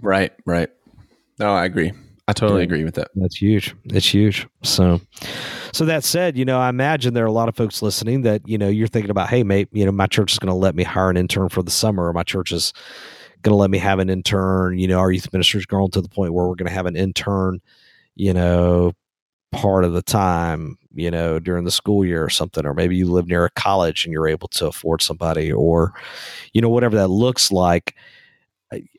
Right 0.00 0.32
right. 0.44 0.70
No 1.38 1.52
i 1.52 1.64
agree. 1.64 1.92
I 2.28 2.32
totally 2.32 2.60
yeah, 2.60 2.66
agree 2.66 2.84
with 2.84 2.94
that. 2.94 3.08
That's 3.16 3.36
huge. 3.36 3.74
It's 3.86 4.06
huge. 4.06 4.46
So 4.62 5.00
so 5.72 5.84
that 5.86 6.04
said 6.04 6.36
you 6.36 6.44
know 6.44 6.60
i 6.60 6.68
imagine 6.68 7.14
there 7.14 7.24
are 7.24 7.28
a 7.28 7.32
lot 7.32 7.48
of 7.48 7.56
folks 7.56 7.82
listening 7.82 8.22
that 8.22 8.46
you 8.46 8.58
know 8.58 8.68
you're 8.68 8.86
thinking 8.86 9.10
about 9.10 9.28
hey 9.28 9.42
mate 9.42 9.68
you 9.72 9.84
know 9.84 9.92
my 9.92 10.06
church 10.06 10.32
is 10.32 10.38
going 10.38 10.50
to 10.52 10.56
let 10.56 10.74
me 10.74 10.84
hire 10.84 11.10
an 11.10 11.16
intern 11.16 11.48
for 11.48 11.62
the 11.62 11.70
summer 11.70 12.06
or 12.06 12.12
my 12.12 12.22
church 12.22 12.52
is 12.52 12.72
going 13.42 13.52
to 13.52 13.56
let 13.56 13.70
me 13.70 13.78
have 13.78 13.98
an 13.98 14.10
intern. 14.10 14.78
You 14.78 14.88
know, 14.88 14.98
our 14.98 15.12
youth 15.12 15.32
minister's 15.32 15.66
grown 15.66 15.90
to 15.92 16.00
the 16.00 16.08
point 16.08 16.32
where 16.32 16.46
we're 16.46 16.54
going 16.54 16.68
to 16.68 16.74
have 16.74 16.86
an 16.86 16.96
intern, 16.96 17.60
you 18.14 18.32
know, 18.32 18.92
part 19.52 19.84
of 19.84 19.92
the 19.92 20.02
time, 20.02 20.78
you 20.94 21.10
know, 21.10 21.38
during 21.38 21.64
the 21.64 21.70
school 21.70 22.04
year 22.04 22.24
or 22.24 22.30
something. 22.30 22.64
Or 22.64 22.74
maybe 22.74 22.96
you 22.96 23.10
live 23.10 23.28
near 23.28 23.44
a 23.44 23.50
college 23.50 24.04
and 24.04 24.12
you're 24.12 24.28
able 24.28 24.48
to 24.48 24.66
afford 24.66 25.02
somebody 25.02 25.52
or, 25.52 25.92
you 26.52 26.60
know, 26.60 26.70
whatever 26.70 26.96
that 26.96 27.08
looks 27.08 27.52
like. 27.52 27.94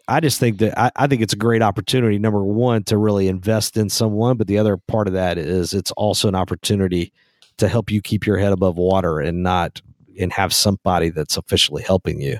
I 0.08 0.19
just 0.19 0.39
think 0.39 0.60
that 0.60 0.77
I, 0.77 0.91
I, 0.95 1.08
think 1.08 1.21
it's 1.21 1.34
a 1.34 1.38
great 1.38 1.62
opportunity, 1.62 2.19
number 2.19 2.43
one, 2.43 2.84
to 2.84 2.97
really 2.97 3.27
invest 3.27 3.77
in 3.77 3.89
someone. 3.89 4.38
But 4.38 4.47
the 4.47 4.58
other 4.58 4.77
part 4.77 5.08
of 5.08 5.13
that 5.13 5.38
is 5.38 5.73
it's 5.73 5.91
also 5.91 6.27
an 6.27 6.36
opportunity 6.36 7.12
to 7.58 7.67
help 7.67 7.89
you 7.89 8.01
keep 8.01 8.27
your 8.27 8.38
head 8.38 8.51
above 8.51 8.77
water 8.77 9.19
and 9.19 9.41
not 9.41 9.82
and 10.19 10.32
have 10.32 10.53
somebody 10.53 11.10
that's 11.10 11.38
officially 11.38 11.82
helping 11.82 12.21
you 12.21 12.38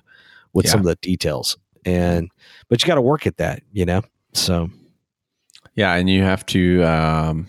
with 0.53 0.65
yeah. 0.65 0.71
some 0.71 0.81
of 0.81 0.85
the 0.85 0.95
details 0.97 1.57
and 1.85 2.29
but 2.69 2.81
you 2.81 2.87
got 2.87 2.95
to 2.95 3.01
work 3.01 3.27
at 3.27 3.37
that, 3.37 3.61
you 3.71 3.85
know. 3.85 4.01
So 4.33 4.69
yeah, 5.75 5.93
and 5.95 6.09
you 6.09 6.23
have 6.23 6.45
to 6.47 6.83
um, 6.83 7.47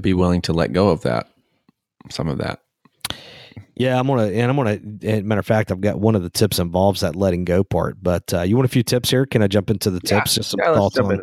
be 0.00 0.14
willing 0.14 0.42
to 0.42 0.52
let 0.52 0.72
go 0.72 0.90
of 0.90 1.02
that, 1.02 1.28
some 2.10 2.28
of 2.28 2.38
that. 2.38 2.60
Yeah, 3.74 3.98
I'm 3.98 4.06
gonna, 4.06 4.26
and 4.28 4.50
I'm 4.50 4.56
gonna. 4.56 5.22
matter 5.22 5.38
of 5.38 5.46
fact, 5.46 5.70
I've 5.70 5.82
got 5.82 6.00
one 6.00 6.14
of 6.14 6.22
the 6.22 6.30
tips 6.30 6.58
involves 6.58 7.02
that 7.02 7.14
letting 7.14 7.44
go 7.44 7.62
part. 7.62 7.96
But 8.02 8.32
uh, 8.32 8.42
you 8.42 8.56
want 8.56 8.64
a 8.64 8.70
few 8.70 8.82
tips 8.82 9.10
here? 9.10 9.26
Can 9.26 9.42
I 9.42 9.48
jump 9.48 9.68
into 9.70 9.90
the 9.90 10.00
tips? 10.00 10.32
Yeah, 10.32 10.40
Just 10.40 10.50
some 10.50 10.60
yeah, 10.62 10.74
thoughts 10.74 10.98
on. 10.98 11.20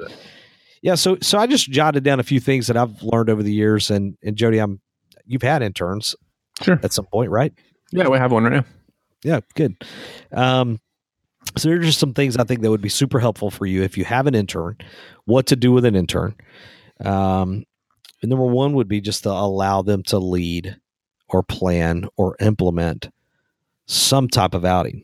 Yeah, 0.83 0.95
so 0.95 1.17
so 1.21 1.39
I 1.39 1.47
just 1.47 1.69
jotted 1.71 2.03
down 2.03 2.19
a 2.19 2.23
few 2.23 2.39
things 2.39 2.67
that 2.67 2.77
I've 2.77 3.01
learned 3.01 3.29
over 3.29 3.41
the 3.41 3.53
years, 3.53 3.89
and 3.89 4.17
and 4.23 4.35
Jody, 4.35 4.59
I'm 4.59 4.81
you've 5.25 5.41
had 5.41 5.63
interns, 5.63 6.15
sure, 6.61 6.79
at 6.83 6.93
some 6.93 7.05
point, 7.05 7.31
right? 7.31 7.53
Yeah, 7.91 8.07
we 8.07 8.17
have 8.17 8.31
one 8.31 8.43
right 8.43 8.53
now. 8.53 8.65
Yeah, 9.23 9.39
good. 9.55 9.75
Um, 10.31 10.79
so 11.57 11.69
there 11.69 11.77
are 11.77 11.81
just 11.81 11.99
some 11.99 12.13
things 12.13 12.37
I 12.37 12.43
think 12.43 12.61
that 12.61 12.69
would 12.69 12.81
be 12.81 12.89
super 12.89 13.19
helpful 13.19 13.51
for 13.51 13.65
you 13.65 13.83
if 13.83 13.97
you 13.97 14.05
have 14.05 14.27
an 14.27 14.35
intern, 14.35 14.77
what 15.25 15.47
to 15.47 15.55
do 15.55 15.71
with 15.71 15.85
an 15.85 15.95
intern. 15.95 16.35
Um, 17.03 17.65
number 18.23 18.45
one 18.45 18.73
would 18.73 18.87
be 18.87 19.01
just 19.01 19.23
to 19.23 19.29
allow 19.29 19.81
them 19.81 20.03
to 20.03 20.19
lead 20.19 20.77
or 21.29 21.43
plan 21.43 22.07
or 22.15 22.35
implement 22.39 23.09
some 23.85 24.27
type 24.27 24.53
of 24.53 24.65
outing. 24.65 25.03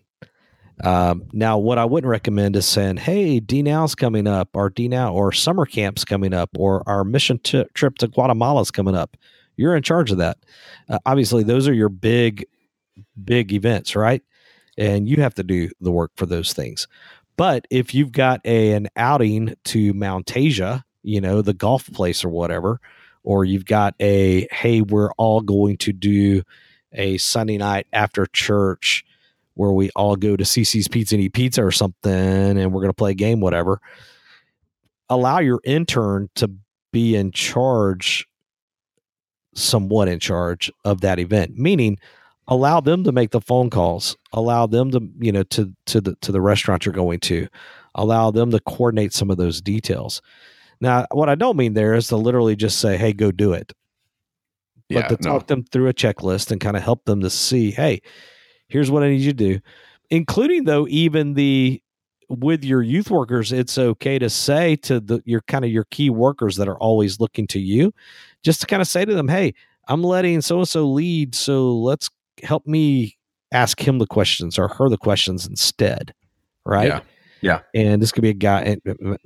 Um, 0.84 1.24
now, 1.34 1.58
what 1.58 1.78
I 1.78 1.86
wouldn't 1.86 2.10
recommend 2.10 2.56
is 2.56 2.66
saying, 2.66 2.98
"Hey, 2.98 3.42
DNOW's 3.42 3.96
coming 3.96 4.28
up, 4.28 4.50
or 4.54 4.70
DNOW, 4.70 5.14
or 5.14 5.34
summer 5.34 5.66
camp's 5.66 6.06
coming 6.06 6.34
up, 6.34 6.50
or 6.58 6.88
our 6.88 7.04
mission 7.04 7.38
t- 7.40 7.66
trip 7.74 7.98
to 7.98 8.08
Guatemala's 8.08 8.72
coming 8.72 8.96
up." 8.96 9.18
You're 9.58 9.76
in 9.76 9.84
charge 9.84 10.10
of 10.10 10.20
that. 10.20 10.38
Uh, 10.88 11.00
obviously, 11.06 11.44
those 11.44 11.68
are 11.68 11.74
your 11.74 11.90
big, 11.90 12.46
big 13.22 13.52
events, 13.52 13.94
right? 13.94 14.24
And 14.80 15.08
you 15.08 15.18
have 15.18 15.36
to 15.36 15.44
do 15.44 15.70
the 15.80 15.92
work 15.92 16.12
for 16.16 16.26
those 16.26 16.54
things. 16.54 16.88
But 17.38 17.68
if 17.70 17.94
you've 17.94 18.12
got 18.12 18.42
a, 18.46 18.72
an 18.72 18.88
outing 18.96 19.56
to 19.66 19.94
Mountasia, 19.94 20.84
you 21.04 21.22
know, 21.22 21.42
the 21.42 21.54
golf 21.54 21.92
place 21.94 22.26
or 22.26 22.30
whatever, 22.30 22.80
or 23.24 23.46
you've 23.46 23.66
got 23.66 23.94
a, 24.00 24.48
hey, 24.52 24.82
we're 24.82 25.12
all 25.18 25.42
going 25.42 25.78
to 25.78 25.94
do 25.94 26.44
a 26.94 27.18
Sunday 27.18 27.58
night 27.58 27.88
after 27.94 28.26
church 28.26 29.06
where 29.54 29.72
we 29.72 29.90
all 29.96 30.16
go 30.16 30.36
to 30.36 30.44
CiCi's 30.44 30.88
Pizza 30.88 31.16
and 31.16 31.24
eat 31.24 31.34
pizza 31.34 31.64
or 31.64 31.72
something 31.72 32.12
and 32.12 32.74
we're 32.74 32.82
going 32.82 32.90
to 32.90 32.94
play 32.94 33.12
a 33.12 33.16
game, 33.16 33.42
whatever. 33.42 33.82
Allow 35.10 35.40
your 35.40 35.60
intern 35.64 36.30
to 36.36 36.50
be 36.92 37.16
in 37.16 37.32
charge, 37.32 38.28
somewhat 39.54 40.08
in 40.08 40.20
charge 40.20 40.72
of 40.86 41.02
that 41.02 41.20
event, 41.20 41.58
meaning 41.58 42.00
allow 42.50 42.82
them 42.82 43.04
to 43.04 43.12
make 43.12 43.32
the 43.32 43.40
phone 43.40 43.70
calls 43.70 44.18
allow 44.34 44.66
them 44.66 44.92
to 44.92 45.08
you 45.20 45.32
know 45.32 45.44
to 45.44 45.74
to 45.86 46.02
the 46.02 46.16
to 46.22 46.32
the 46.32 46.42
restaurant 46.42 46.86
you're 46.86 46.94
going 46.94 47.20
to 47.20 47.48
allow 47.96 48.32
them 48.32 48.52
to 48.52 48.60
coordinate 48.62 49.14
some 49.14 49.32
of 49.32 49.38
those 49.38 49.62
details. 49.62 50.22
Now 50.82 51.06
what 51.12 51.30
i 51.30 51.36
don't 51.36 51.58
mean 51.58 51.74
there 51.74 51.94
is 51.94 52.08
to 52.08 52.18
literally 52.18 52.56
just 52.56 52.80
say 52.80 52.98
hey 52.98 53.14
go 53.14 53.32
do 53.32 53.54
it. 53.54 53.74
But 54.90 54.96
yeah, 54.96 55.08
to 55.08 55.18
talk 55.18 55.44
no. 55.44 55.56
them 55.56 55.64
through 55.66 55.88
a 55.88 55.94
checklist 55.94 56.52
and 56.52 56.60
kind 56.60 56.76
of 56.76 56.84
help 56.84 57.06
them 57.06 57.22
to 57.22 57.30
see 57.30 57.72
hey 57.72 58.02
here's 58.68 58.92
what 58.92 59.04
i 59.04 59.10
need 59.10 59.22
you 59.22 59.32
to 59.32 59.54
do. 59.54 59.60
Including 60.10 60.64
though 60.64 60.88
even 60.90 61.36
the 61.36 61.82
with 62.30 62.64
your 62.64 62.84
youth 62.84 63.10
workers 63.10 63.52
it's 63.52 63.78
okay 63.78 64.20
to 64.20 64.30
say 64.30 64.76
to 64.76 65.00
the 65.00 65.22
your 65.26 65.42
kind 65.42 65.66
of 65.66 65.72
your 65.72 65.86
key 65.86 66.12
workers 66.12 66.58
that 66.58 66.68
are 66.68 66.78
always 66.78 67.20
looking 67.20 67.48
to 67.48 67.60
you 67.60 67.92
just 68.44 68.62
to 68.62 68.68
kind 68.68 68.84
of 68.84 68.88
say 68.88 69.04
to 69.04 69.16
them 69.16 69.28
hey 69.28 69.52
i'm 69.88 70.04
letting 70.04 70.40
so 70.40 70.60
and 70.60 70.68
so 70.68 70.88
lead 70.88 71.34
so 71.34 71.74
let's 71.74 72.08
help 72.44 72.66
me 72.68 73.18
ask 73.52 73.80
him 73.80 73.98
the 74.00 74.08
questions 74.08 74.60
or 74.60 74.68
her 74.68 74.90
the 74.90 74.98
questions 74.98 75.48
instead 75.48 76.14
right? 76.70 76.88
Yeah. 76.88 77.00
Yeah. 77.42 77.60
And 77.74 78.02
this 78.02 78.12
could 78.12 78.22
be 78.22 78.30
a 78.30 78.34
guy 78.34 78.78
uh, 78.88 78.94
uh, 79.12 79.18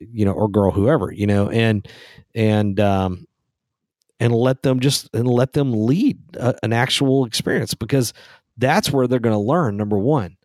you 0.00 0.24
know 0.24 0.32
or 0.32 0.48
girl 0.48 0.70
whoever 0.72 1.12
you 1.12 1.26
know 1.26 1.48
and 1.50 1.86
and 2.34 2.80
um 2.80 3.26
and 4.18 4.34
let 4.34 4.62
them 4.62 4.80
just 4.80 5.08
and 5.14 5.28
let 5.28 5.52
them 5.52 5.72
lead 5.72 6.18
a, 6.34 6.54
an 6.62 6.72
actual 6.72 7.24
experience 7.24 7.74
because 7.74 8.12
that's 8.58 8.90
where 8.90 9.06
they're 9.06 9.20
going 9.20 9.34
to 9.34 9.38
learn 9.38 9.76
number 9.76 9.98
one. 9.98 10.36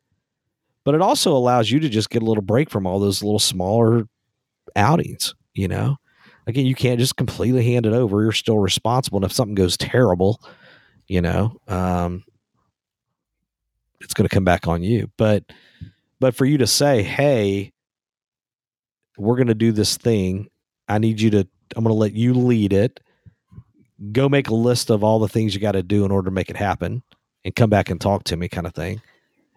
But 0.86 0.96
it 0.96 1.02
also 1.02 1.36
allows 1.36 1.72
you 1.72 1.80
to 1.80 1.90
just 1.90 2.12
get 2.12 2.22
a 2.22 2.26
little 2.26 2.44
break 2.44 2.70
from 2.70 2.86
all 2.86 3.00
those 3.00 3.24
little 3.24 3.40
smaller 3.40 4.08
outings 4.76 5.34
you 5.54 5.68
know? 5.68 5.98
Again 6.48 6.68
you 6.68 6.76
can't 6.76 7.00
just 7.00 7.18
completely 7.18 7.66
hand 7.66 7.88
it 7.88 7.94
over. 7.94 8.22
You're 8.22 8.34
still 8.34 8.60
responsible 8.60 9.18
and 9.18 9.26
if 9.26 9.34
something 9.34 9.56
goes 9.56 9.78
terrible 9.78 10.42
you 11.08 11.22
know 11.22 11.60
um, 11.68 12.24
it's 14.02 14.14
going 14.14 14.28
to 14.28 14.34
come 14.34 14.46
back 14.46 14.68
on 14.68 14.84
you 14.84 15.10
but 15.18 15.44
but 16.20 16.36
for 16.36 16.46
you 16.46 16.58
to 16.58 16.68
say 16.68 17.04
hey 17.04 17.72
we're 19.18 19.36
going 19.36 19.48
to 19.48 19.54
do 19.54 19.72
this 19.72 19.98
thing 19.98 20.50
I 20.88 20.98
need 20.98 21.20
you 21.20 21.30
to. 21.32 21.48
I'm 21.76 21.84
going 21.84 21.94
to 21.94 22.00
let 22.00 22.14
you 22.14 22.34
lead 22.34 22.74
it. 22.74 23.00
Go 24.12 24.30
make 24.30 24.50
a 24.50 24.56
list 24.56 24.90
of 24.90 25.04
all 25.04 25.20
the 25.20 25.28
things 25.28 25.56
you 25.56 25.62
got 25.62 25.74
to 25.74 25.84
do 25.84 26.06
in 26.06 26.12
order 26.12 26.26
to 26.26 26.34
make 26.34 26.50
it 26.50 26.58
happen, 26.58 27.02
and 27.44 27.56
come 27.56 27.70
back 27.70 27.90
and 27.90 28.00
talk 28.00 28.24
to 28.26 28.38
me, 28.38 28.48
kind 28.48 28.68
of 28.68 28.74
thing. 28.74 29.02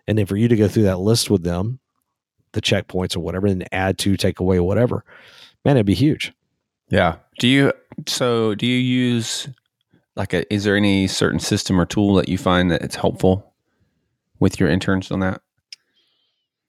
And 0.06 0.16
then 0.16 0.26
for 0.26 0.36
you 0.36 0.48
to 0.48 0.56
go 0.56 0.68
through 0.68 0.84
that 0.84 1.00
list 1.00 1.28
with 1.28 1.42
them, 1.42 1.80
the 2.52 2.62
checkpoints 2.62 3.16
or 3.16 3.20
whatever, 3.20 3.46
and 3.46 3.66
add 3.72 3.98
to, 3.98 4.16
take 4.16 4.40
away, 4.40 4.60
whatever. 4.60 5.04
Man, 5.64 5.76
it'd 5.76 5.86
be 5.86 5.94
huge. 5.94 6.32
Yeah. 6.88 7.16
Do 7.38 7.48
you 7.48 7.72
so 8.06 8.54
do 8.54 8.66
you 8.66 8.78
use 8.78 9.48
like 10.18 10.34
a 10.34 10.52
is 10.52 10.64
there 10.64 10.76
any 10.76 11.06
certain 11.06 11.40
system 11.40 11.80
or 11.80 11.86
tool 11.86 12.14
that 12.16 12.28
you 12.28 12.36
find 12.36 12.70
that 12.70 12.82
it's 12.82 12.96
helpful 12.96 13.54
with 14.40 14.60
your 14.60 14.68
interns 14.68 15.10
on 15.10 15.20
that? 15.20 15.40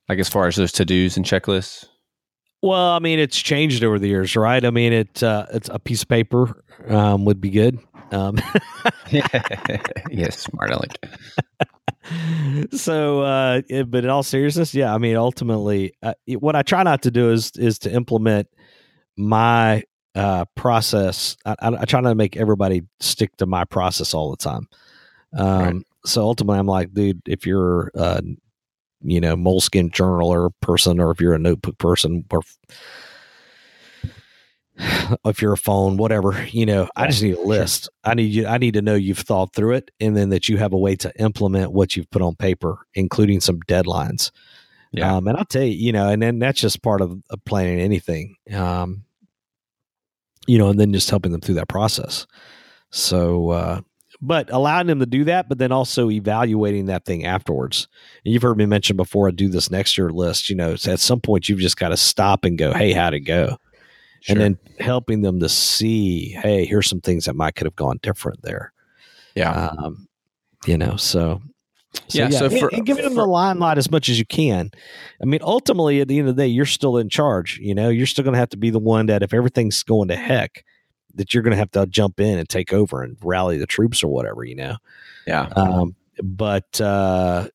Like 0.07 0.19
as 0.19 0.29
far 0.29 0.47
as 0.47 0.55
those 0.55 0.71
to-dos 0.71 1.17
and 1.17 1.25
checklists? 1.25 1.85
Well, 2.62 2.89
I 2.91 2.99
mean, 2.99 3.19
it's 3.19 3.38
changed 3.38 3.83
over 3.83 3.99
the 3.99 4.07
years, 4.07 4.35
right? 4.35 4.63
I 4.63 4.69
mean, 4.69 4.91
it 4.93 5.21
uh, 5.23 5.45
it's 5.53 5.69
a 5.69 5.79
piece 5.79 6.01
of 6.03 6.07
paper 6.09 6.63
um, 6.88 7.25
would 7.25 7.41
be 7.41 7.49
good. 7.49 7.79
Um, 8.12 8.38
yes, 10.09 10.39
smart 10.39 10.71
Alec. 10.71 10.97
so, 12.73 13.21
uh, 13.21 13.62
it- 13.69 13.89
but 13.91 14.03
in 14.03 14.09
all 14.09 14.23
seriousness, 14.23 14.73
yeah, 14.73 14.93
I 14.93 14.97
mean, 14.97 15.15
ultimately, 15.15 15.93
uh, 16.03 16.13
it- 16.27 16.41
what 16.41 16.55
I 16.55 16.63
try 16.63 16.83
not 16.83 17.03
to 17.03 17.12
do 17.12 17.31
is 17.31 17.51
is 17.55 17.79
to 17.79 17.91
implement 17.91 18.47
my 19.17 19.83
uh, 20.15 20.45
process. 20.55 21.37
I, 21.45 21.55
I, 21.59 21.67
I 21.81 21.85
try 21.85 22.01
to 22.01 22.15
make 22.15 22.37
everybody 22.37 22.83
stick 22.99 23.35
to 23.37 23.45
my 23.45 23.65
process 23.65 24.13
all 24.13 24.31
the 24.31 24.37
time. 24.37 24.67
Um, 25.37 25.59
Right. 25.59 25.75
So 26.05 26.21
ultimately, 26.23 26.59
I'm 26.59 26.65
like, 26.65 26.93
dude, 26.93 27.21
if 27.27 27.45
you're, 27.45 27.91
uh, 27.93 28.21
you 29.01 29.19
know, 29.19 29.35
moleskin 29.35 29.89
journaler 29.89 30.49
person, 30.61 30.99
or 30.99 31.11
if 31.11 31.19
you're 31.19 31.33
a 31.33 31.39
notebook 31.39 31.77
person, 31.77 32.23
or 32.31 32.41
if 35.25 35.41
you're 35.41 35.53
a 35.53 35.57
phone, 35.57 35.97
whatever, 35.97 36.45
you 36.51 36.65
know, 36.65 36.87
I 36.95 37.07
just 37.07 37.21
need 37.21 37.35
a 37.35 37.41
list. 37.41 37.89
I 38.03 38.13
need 38.13 38.33
you. 38.33 38.47
I 38.47 38.57
need 38.57 38.75
to 38.75 38.81
know 38.81 38.95
you've 38.95 39.19
thought 39.19 39.53
through 39.53 39.73
it, 39.75 39.91
and 39.99 40.15
then 40.15 40.29
that 40.29 40.47
you 40.47 40.57
have 40.57 40.73
a 40.73 40.77
way 40.77 40.95
to 40.97 41.11
implement 41.19 41.73
what 41.73 41.95
you've 41.97 42.09
put 42.11 42.21
on 42.21 42.35
paper, 42.35 42.77
including 42.93 43.41
some 43.41 43.59
deadlines. 43.61 44.31
Yeah. 44.91 45.17
Um, 45.17 45.27
and 45.27 45.37
I'll 45.37 45.45
tell 45.45 45.63
you, 45.63 45.75
you 45.75 45.91
know, 45.91 46.09
and 46.09 46.21
then 46.21 46.39
that's 46.39 46.61
just 46.61 46.81
part 46.81 47.01
of, 47.01 47.21
of 47.29 47.45
planning 47.45 47.79
anything. 47.79 48.37
Um, 48.51 49.03
you 50.47 50.58
know, 50.58 50.69
and 50.69 50.80
then 50.80 50.93
just 50.93 51.10
helping 51.10 51.32
them 51.32 51.41
through 51.41 51.56
that 51.56 51.67
process. 51.67 52.25
So, 52.91 53.49
uh, 53.52 53.82
but 54.21 54.49
allowing 54.52 54.88
them 54.88 54.99
to 54.99 55.06
do 55.06 55.23
that, 55.25 55.47
but 55.47 55.60
then 55.60 55.71
also 55.71 56.10
evaluating 56.10 56.88
that 56.88 57.06
thing 57.06 57.25
afterwards. 57.25 57.88
And 58.25 58.34
you've 58.34 58.41
heard 58.41 58.58
me 58.58 58.65
mention 58.65 58.97
before, 58.97 59.28
I 59.28 59.32
do 59.32 59.47
this 59.47 59.71
next 59.71 59.97
year 59.97 60.10
list. 60.10 60.49
You 60.49 60.56
know, 60.56 60.73
at 60.73 60.99
some 60.99 61.21
point 61.21 61.47
you've 61.47 61.60
just 61.60 61.78
got 61.78 61.89
to 61.89 61.97
stop 61.97 62.43
and 62.43 62.58
go, 62.58 62.73
"Hey, 62.73 62.91
how'd 62.91 63.13
it 63.13 63.21
go?" 63.21 63.58
Sure. 64.21 64.34
and 64.34 64.41
then 64.41 64.58
helping 64.80 65.21
them 65.21 65.39
to 65.39 65.47
see, 65.47 66.30
hey, 66.30 66.65
here's 66.65 66.89
some 66.89 66.99
things 66.99 67.25
that 67.25 67.36
might 67.36 67.56
could 67.56 67.65
have 67.65 67.75
gone 67.75 67.99
different 68.02 68.41
there. 68.41 68.73
yeah. 69.36 69.67
Um, 69.78 70.08
you 70.65 70.78
know, 70.78 70.97
so, 70.97 71.41
Yeah, 72.10 72.30
so 72.30 72.45
and- 72.45 72.60
for- 72.60 72.69
and 72.73 72.86
giving 72.86 73.04
them 73.04 73.13
for- 73.13 73.21
the 73.21 73.28
limelight 73.28 73.78
as 73.78 73.89
much 73.89 74.10
as 74.10 74.19
you 74.19 74.25
can. 74.25 74.71
I 75.21 75.25
mean, 75.25 75.39
ultimately, 75.43 76.02
at 76.02 76.08
the 76.08 76.19
end 76.19 76.30
of 76.30 76.36
the 76.36 76.43
day, 76.43 76.47
you're 76.47 76.65
still 76.65 76.97
in 76.97 77.10
charge. 77.10 77.60
You 77.62 77.73
know, 77.73 77.89
you're 77.89 78.06
still 78.06 78.23
going 78.23 78.34
to 78.34 78.39
have 78.39 78.49
to 78.49 78.58
be 78.58 78.69
the 78.69 78.80
one 78.80 79.08
that 79.08 79.23
if 79.23 79.34
everything's 79.34 79.82
going 79.84 80.08
to 80.10 80.15
heck, 80.15 80.63
that 81.15 81.34
you're 81.34 81.43
going 81.43 81.52
to 81.52 81.58
have 81.58 81.71
to 81.71 81.86
jump 81.88 82.19
in 82.19 82.38
and 82.38 82.47
take 82.47 82.71
over 82.73 83.02
and 83.02 83.17
rally 83.23 83.58
the 83.58 83.65
troops 83.65 84.04
or 84.04 84.08
whatever. 84.10 84.43
You 84.43 84.56
know, 84.56 84.78
yeah. 85.25 85.49
um, 85.56 85.95
but 86.21 86.80
uh, 86.80 87.47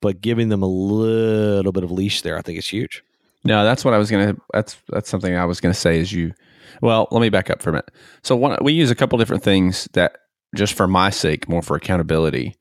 but 0.00 0.20
giving 0.20 0.48
them 0.48 0.62
a 0.62 0.68
little 0.68 1.72
bit 1.72 1.84
of 1.84 1.90
leash 1.92 2.22
there, 2.22 2.36
I 2.36 2.42
think 2.42 2.58
is 2.58 2.68
huge. 2.68 3.04
No, 3.44 3.64
that's 3.64 3.84
what 3.84 3.94
I 3.94 3.98
was 3.98 4.10
gonna. 4.10 4.36
That's 4.52 4.76
that's 4.88 5.08
something 5.08 5.34
I 5.34 5.44
was 5.44 5.60
gonna 5.60 5.74
say. 5.74 5.98
Is 5.98 6.12
you? 6.12 6.34
Well, 6.82 7.08
let 7.10 7.20
me 7.20 7.28
back 7.28 7.50
up 7.50 7.62
for 7.62 7.70
a 7.70 7.72
minute. 7.74 7.90
So 8.22 8.34
one, 8.36 8.58
we 8.62 8.72
use 8.72 8.90
a 8.90 8.94
couple 8.94 9.18
different 9.18 9.42
things 9.42 9.88
that 9.92 10.16
just 10.56 10.74
for 10.74 10.86
my 10.88 11.10
sake, 11.10 11.48
more 11.48 11.62
for 11.62 11.76
accountability. 11.76 12.56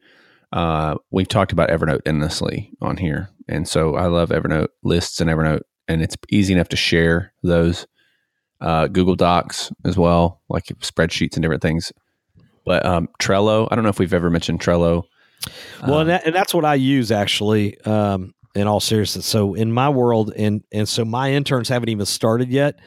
Uh, 0.52 0.96
we've 1.12 1.28
talked 1.28 1.52
about 1.52 1.70
Evernote 1.70 2.02
endlessly 2.06 2.72
on 2.82 2.98
here, 2.98 3.30
and 3.48 3.68
so 3.68 3.96
I 3.96 4.08
love 4.08 4.30
Evernote 4.30 4.70
lists 4.84 5.22
and 5.22 5.30
Evernote, 5.30 5.62
and 5.88 6.02
it's 6.02 6.18
easy 6.30 6.54
enough 6.54 6.70
to 6.70 6.78
share 6.78 7.34
those. 7.44 7.88
Uh, 8.62 8.88
Google 8.88 9.16
Docs 9.16 9.72
as 9.86 9.96
well, 9.96 10.42
like 10.50 10.66
spreadsheets 10.82 11.36
and 11.36 11.42
different 11.42 11.62
things. 11.62 11.94
But 12.66 12.86
um, 12.86 13.08
Trello, 13.22 13.70
I 13.72 13.76
don't 13.76 13.84
know 13.86 13.90
if 13.90 14.00
we've 14.00 14.14
ever 14.14 14.30
mentioned 14.30 14.60
Trello. 14.60 15.06
Well, 15.82 15.94
Um, 15.94 16.00
and, 16.02 16.10
that, 16.10 16.26
and 16.26 16.36
that's 16.36 16.54
what 16.54 16.66
I 16.66 16.76
use 16.76 17.10
actually. 17.10 17.80
Um, 17.82 18.34
in 18.56 18.68
all 18.68 18.80
seriousness, 18.80 19.26
so 19.26 19.54
in 19.54 19.72
my 19.72 19.88
world, 19.90 20.34
and 20.36 20.64
and 20.74 20.90
so 20.90 21.06
my 21.06 21.32
interns 21.32 21.70
haven't 21.70 21.88
even 21.90 22.06
started 22.06 22.50
yet, 22.50 22.80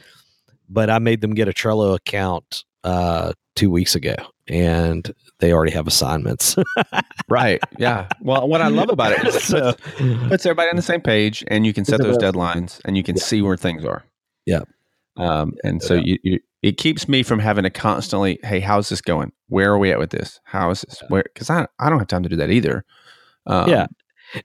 but 0.69 0.89
I 0.89 0.99
made 0.99 1.21
them 1.21 1.33
get 1.33 1.47
a 1.47 1.53
Trello 1.53 1.95
account 1.95 2.65
uh, 2.83 3.33
two 3.55 3.71
weeks 3.71 3.95
ago, 3.95 4.15
and 4.47 5.13
they 5.39 5.51
already 5.53 5.71
have 5.71 5.87
assignments. 5.87 6.55
right? 7.29 7.61
Yeah. 7.77 8.07
Well, 8.21 8.47
what 8.47 8.61
I 8.61 8.67
love 8.67 8.89
about 8.89 9.11
it 9.13 9.25
is 9.27 9.35
it 9.35 9.41
So- 9.41 9.73
puts, 9.73 10.27
puts 10.29 10.45
everybody 10.45 10.69
on 10.69 10.75
the 10.75 10.81
same 10.81 11.01
page, 11.01 11.43
and 11.47 11.65
you 11.65 11.73
can 11.73 11.85
set 11.85 12.01
those 12.01 12.17
deadlines, 12.17 12.79
and 12.85 12.97
you 12.97 13.03
can 13.03 13.15
Yeah. 13.15 13.23
see 13.23 13.41
where 13.41 13.57
things 13.57 13.85
are. 13.85 14.03
Yeah. 14.45 14.61
Um, 15.17 15.53
and 15.63 15.81
so 15.81 15.93
Yeah. 15.95 16.01
you, 16.05 16.17
you, 16.23 16.39
it 16.61 16.77
keeps 16.77 17.07
me 17.07 17.23
from 17.23 17.39
having 17.39 17.63
to 17.63 17.69
constantly, 17.69 18.39
hey, 18.43 18.59
how's 18.59 18.89
this 18.89 19.01
going? 19.01 19.31
Where 19.47 19.71
are 19.73 19.77
we 19.77 19.91
at 19.91 19.99
with 19.99 20.09
this? 20.11 20.39
How 20.45 20.69
is 20.71 20.81
this? 20.81 21.01
Where? 21.09 21.23
Because 21.23 21.49
I, 21.49 21.67
I 21.79 21.89
don't 21.89 21.99
have 21.99 22.07
time 22.07 22.23
to 22.23 22.29
do 22.29 22.37
that 22.37 22.49
either. 22.49 22.83
Um, 23.45 23.69
Yeah. 23.69 23.87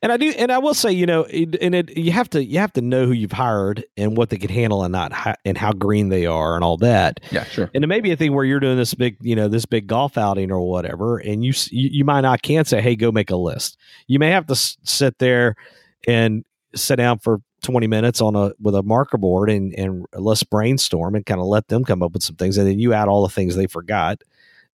And 0.03 0.13
I 0.13 0.17
do, 0.17 0.31
and 0.31 0.51
I 0.53 0.59
will 0.59 0.75
say, 0.75 0.93
you 0.93 1.07
know, 1.07 1.23
it, 1.23 1.57
and 1.61 1.75
it, 1.75 1.97
you 1.97 2.13
have 2.13 2.29
to 2.31 2.45
you 2.45 2.59
have 2.59 2.73
to 2.75 2.81
know 2.81 3.07
who 3.07 3.13
you've 3.13 3.33
hired 3.33 3.85
and 3.97 4.17
what 4.17 4.31
they 4.31 4.37
can 4.37 4.51
handle 4.51 4.83
and 4.85 4.93
not, 4.93 5.13
and 5.45 5.57
how 5.57 5.73
green 5.73 6.09
they 6.09 6.27
are 6.27 6.55
and 6.55 6.65
all 6.65 6.77
that. 6.79 7.21
Yeah. 7.31 7.45
Sure. 7.45 7.71
And 7.75 7.85
it 7.85 7.87
may 7.87 8.01
be 8.01 8.11
a 8.13 8.17
thing 8.17 8.35
where 8.35 8.45
you're 8.45 8.61
doing 8.61 8.77
this 8.77 8.95
big, 8.95 9.17
you 9.21 9.35
know, 9.37 9.49
this 9.49 9.67
big 9.67 9.87
golf 9.87 10.19
outing 10.19 10.51
or 10.51 10.61
whatever, 10.61 11.19
and 11.19 11.45
you 11.45 11.53
you, 11.71 11.89
you 11.93 12.05
might 12.05 12.23
not 12.23 12.43
can 12.43 12.65
say, 12.65 12.81
"Hey, 12.81 12.97
go 12.97 13.11
make 13.13 13.31
a 13.31 13.37
list." 13.37 13.77
You 14.07 14.19
may 14.19 14.31
have 14.31 14.47
to 14.47 14.53
s- 14.53 14.77
sit 14.83 15.19
there 15.19 15.57
and 16.07 16.45
sit 16.75 16.97
down 16.97 17.19
for 17.19 17.41
20 17.63 17.87
minutes 17.87 18.21
on 18.21 18.37
a 18.37 18.53
with 18.61 18.75
a 18.75 18.83
marker 18.83 19.19
board 19.19 19.51
and 19.51 19.75
and 19.75 20.07
let's 20.15 20.43
brainstorm 20.45 21.15
and 21.15 21.27
kind 21.27 21.41
of 21.41 21.47
let 21.47 21.69
them 21.69 21.85
come 21.85 22.03
up 22.03 22.13
with 22.13 22.23
some 22.23 22.37
things, 22.37 22.57
and 22.57 22.67
then 22.69 22.79
you 22.79 22.93
add 22.93 23.09
all 23.09 23.23
the 23.23 23.29
things 23.35 23.57
they 23.57 23.67
forgot 23.67 24.23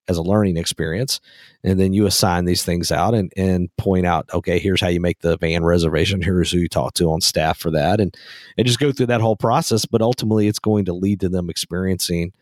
as 0.09 0.19
a 0.19 0.23
learning 0.23 0.57
experience, 0.57 1.21
and 1.63 1.81
then 1.81 1.93
you 1.93 2.05
assign 2.07 2.45
these 2.45 2.63
things 2.65 2.93
out 2.93 3.15
and 3.15 3.33
and 3.37 3.75
point 3.77 4.07
out, 4.07 4.29
okay, 4.35 4.59
here's 4.59 4.81
how 4.81 4.89
you 4.89 5.01
make 5.01 5.21
the 5.21 5.37
van 5.39 5.65
reservation. 5.65 6.21
Here's 6.23 6.51
who 6.53 6.59
you 6.59 6.69
talk 6.69 6.95
to 6.95 7.11
on 7.11 7.21
staff 7.21 7.59
for 7.59 7.71
that, 7.71 8.01
and 8.01 8.15
and 8.59 8.67
just 8.67 8.79
go 8.81 8.93
through 8.93 9.07
that 9.07 9.21
whole 9.21 9.37
process. 9.37 9.87
But 9.87 10.03
ultimately, 10.03 10.47
it's 10.49 10.59
going 10.59 10.85
to 10.87 10.93
lead 10.93 11.21
to 11.21 11.29
them 11.29 11.49
experiencing 11.51 12.33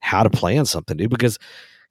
how 0.00 0.22
to 0.22 0.30
plan 0.30 0.64
something, 0.66 0.96
dude. 0.96 1.08
Because, 1.10 1.38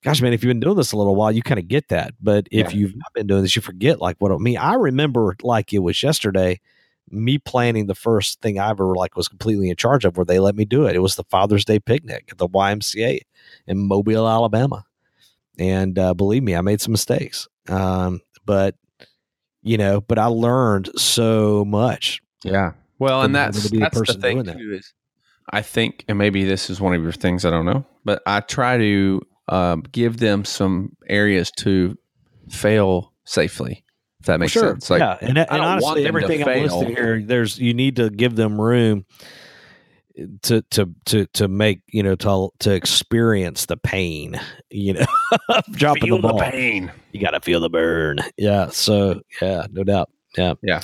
gosh, 0.04 0.22
man, 0.22 0.34
if 0.34 0.44
you've 0.44 0.50
been 0.50 0.60
doing 0.60 0.78
this 0.78 0.92
a 0.92 0.98
little 0.98 1.16
while, 1.16 1.32
you 1.32 1.42
kind 1.42 1.60
of 1.60 1.68
get 1.68 1.88
that. 1.88 2.14
But 2.22 2.48
if 2.52 2.72
Yeah. 2.74 2.80
you've 2.80 2.96
not 2.96 3.14
been 3.14 3.28
doing 3.28 3.42
this, 3.42 3.56
you 3.56 3.62
forget 3.62 4.00
like 4.02 4.18
what 4.20 4.32
it 4.32 4.40
mean. 4.40 4.58
I 4.58 4.74
remember 4.76 5.36
like 5.42 5.74
it 5.74 5.80
was 5.80 6.04
yesterday, 6.04 6.60
me 7.10 7.38
planning 7.38 7.88
the 7.88 7.96
first 7.96 8.42
thing 8.42 8.60
I 8.60 8.70
ever 8.70 8.94
like 8.96 9.16
was 9.16 9.28
completely 9.28 9.70
in 9.70 9.76
charge 9.76 10.06
of, 10.06 10.16
where 10.18 10.26
they 10.26 10.40
let 10.40 10.56
me 10.56 10.64
do 10.66 10.86
it. 10.86 10.96
It 10.96 11.00
was 11.00 11.16
the 11.16 11.24
Father's 11.26 11.66
Day 11.66 11.80
picnic 11.80 12.28
at 12.32 12.38
the 12.38 12.48
YMCA 12.48 13.20
in 13.68 13.78
Mobile, 13.88 14.28
Alabama, 14.28 14.86
and 15.58 15.98
uh, 15.98 16.14
believe 16.14 16.44
me, 16.44 16.56
I 16.56 16.62
made 16.62 16.82
some 16.82 16.92
mistakes. 16.92 17.48
Um, 17.68 18.22
but 18.46 18.76
you 19.62 19.78
know, 19.78 20.02
but 20.02 20.20
I 20.20 20.26
learned 20.26 20.90
so 20.98 21.64
much. 21.66 22.22
Yeah. 22.44 22.74
Well, 23.00 23.22
and 23.22 23.36
having 23.36 23.54
that's 23.54 23.70
the 23.70 23.80
that's 23.80 24.00
the 24.00 24.20
thing 24.20 24.38
doing 24.38 24.46
that. 24.46 24.58
too. 24.58 24.74
Is 24.74 24.94
I 25.52 25.62
think, 25.62 26.06
and 26.08 26.18
maybe 26.18 26.44
this 26.46 26.70
is 26.70 26.80
one 26.80 26.94
of 26.94 27.02
your 27.02 27.12
things. 27.12 27.46
I 27.46 27.50
don't 27.50 27.66
know, 27.66 27.86
but 28.06 28.22
I 28.26 28.42
try 28.42 28.78
to 28.78 29.22
um, 29.50 29.84
give 29.92 30.18
them 30.18 30.46
some 30.46 30.96
areas 31.08 31.52
to 31.58 31.98
fail 32.50 33.14
safely. 33.26 33.84
If 34.20 34.28
that 34.28 34.40
makes 34.40 34.54
sense. 34.54 34.90
Like, 34.90 35.02
yeah, 35.02 35.18
and, 35.20 35.38
and 35.38 35.48
I 35.50 35.58
don't 35.58 35.82
want 35.82 35.84
honestly, 35.84 36.08
everything 36.08 36.42
I'm 36.42 36.46
fail. 36.46 36.80
listing 36.80 36.96
here, 36.96 37.22
there's 37.22 37.60
you 37.60 37.74
need 37.74 37.98
to 37.98 38.10
give 38.10 38.36
them 38.36 38.60
room 38.60 39.06
to 40.44 40.62
to 40.72 40.90
to 41.06 41.26
to 41.28 41.48
make 41.48 41.82
you 41.88 42.04
know 42.04 42.16
to 42.16 42.50
to 42.60 42.72
experience 42.74 43.66
the 43.66 43.78
pain. 43.78 44.40
You 44.70 44.94
know, 44.94 45.06
dropping 45.72 46.04
feel 46.04 46.22
the 46.22 46.30
ball. 46.30 46.40
pain. 46.40 46.92
You 47.12 47.22
got 47.22 47.32
to 47.32 47.40
feel 47.40 47.60
the 47.60 47.70
burn. 47.70 48.20
Yeah. 48.38 48.70
So 48.70 49.22
yeah, 49.42 49.68
no 49.72 49.84
doubt. 49.84 50.10
Yeah. 50.38 50.56
Yeah. 50.64 50.82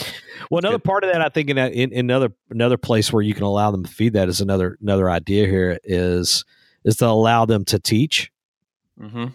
Well, 0.51 0.59
another 0.59 0.77
good. 0.77 0.83
part 0.83 1.03
of 1.03 1.11
that, 1.11 1.21
I 1.21 1.29
think, 1.29 1.49
in, 1.49 1.55
that, 1.55 1.73
in, 1.73 1.91
in 1.91 1.99
another 2.01 2.31
another 2.49 2.77
place 2.77 3.11
where 3.11 3.23
you 3.23 3.33
can 3.33 3.43
allow 3.43 3.71
them 3.71 3.83
to 3.83 3.91
feed 3.91 4.13
that 4.13 4.29
is 4.29 4.41
another 4.41 4.77
another 4.81 5.09
idea 5.09 5.47
here 5.47 5.79
is 5.83 6.45
is 6.83 6.97
to 6.97 7.07
allow 7.07 7.45
them 7.45 7.65
to 7.65 7.79
teach 7.79 8.31
Mm-hmm. 8.99 9.27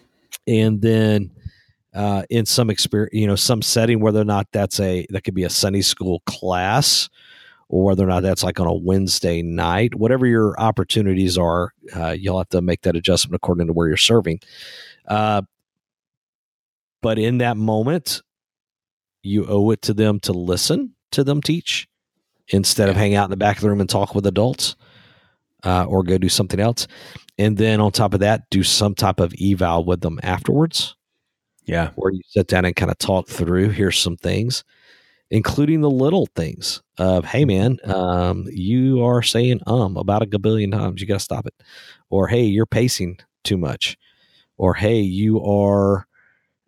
and 0.47 0.79
then 0.79 1.31
uh, 1.95 2.23
in 2.29 2.45
some 2.45 2.69
experience, 2.69 3.13
you 3.13 3.25
know, 3.25 3.35
some 3.35 3.61
setting, 3.63 3.99
whether 3.99 4.21
or 4.21 4.25
not 4.25 4.47
that's 4.51 4.79
a 4.79 5.07
that 5.09 5.23
could 5.23 5.33
be 5.33 5.43
a 5.43 5.49
Sunday 5.49 5.81
school 5.81 6.21
class, 6.27 7.09
or 7.69 7.83
whether 7.83 8.03
or 8.03 8.07
not 8.07 8.21
that's 8.23 8.43
like 8.43 8.59
on 8.59 8.67
a 8.67 8.73
Wednesday 8.73 9.41
night, 9.41 9.95
whatever 9.95 10.25
your 10.27 10.59
opportunities 10.59 11.37
are, 11.37 11.73
uh, 11.95 12.11
you'll 12.11 12.37
have 12.37 12.49
to 12.49 12.61
make 12.61 12.81
that 12.83 12.95
adjustment 12.95 13.35
according 13.35 13.67
to 13.67 13.73
where 13.73 13.87
you're 13.87 13.97
serving. 13.97 14.39
Uh, 15.07 15.41
but 17.01 17.17
in 17.19 17.39
that 17.39 17.57
moment, 17.57 18.21
you 19.23 19.45
owe 19.47 19.71
it 19.71 19.81
to 19.83 19.93
them 19.93 20.19
to 20.21 20.33
listen 20.33 20.93
to 21.11 21.23
them 21.23 21.41
teach 21.41 21.87
instead 22.49 22.89
of 22.89 22.95
Yeah. 22.95 23.01
hang 23.01 23.15
out 23.15 23.25
in 23.25 23.29
the 23.31 23.37
back 23.37 23.57
of 23.57 23.63
the 23.63 23.69
room 23.69 23.81
and 23.81 23.89
talk 23.89 24.13
with 24.15 24.25
adults. 24.25 24.75
uh, 25.63 25.83
or 25.85 26.03
go 26.03 26.15
do 26.19 26.29
something 26.29 26.59
else. 26.59 26.85
And 27.39 27.57
then 27.57 27.81
on 27.81 27.91
top 27.91 28.13
of 28.13 28.19
that, 28.19 28.47
do 28.51 28.61
some 28.61 28.93
type 28.93 29.19
of 29.19 29.33
eval 29.41 29.83
with 29.83 30.01
them 30.01 30.19
afterwards 30.21 30.95
Yeah. 31.65 31.89
where 31.95 32.11
you 32.11 32.21
sit 32.27 32.45
down 32.47 32.65
and 32.65 32.75
kind 32.75 32.91
of 32.91 32.99
talk 32.99 33.27
through 33.27 33.69
here's 33.69 33.97
some 33.97 34.15
things 34.15 34.63
including 35.31 35.81
the 35.81 35.89
little 35.89 36.27
things 36.35 36.81
of 36.97 37.25
hey 37.25 37.45
man 37.45 37.77
um, 37.85 38.45
you 38.49 39.03
are 39.03 39.21
saying 39.21 39.59
um 39.67 39.97
about 39.97 40.21
a 40.21 40.25
gabillion 40.25 40.71
times 40.71 41.01
you 41.01 41.07
got 41.07 41.15
to 41.15 41.19
stop 41.19 41.45
it. 41.47 41.53
Or 42.09 42.27
hey 42.27 42.43
you're 42.43 42.65
pacing 42.65 43.19
too 43.43 43.57
much. 43.57 43.97
Or 44.57 44.73
hey 44.73 44.99
you 45.01 45.43
are 45.43 46.07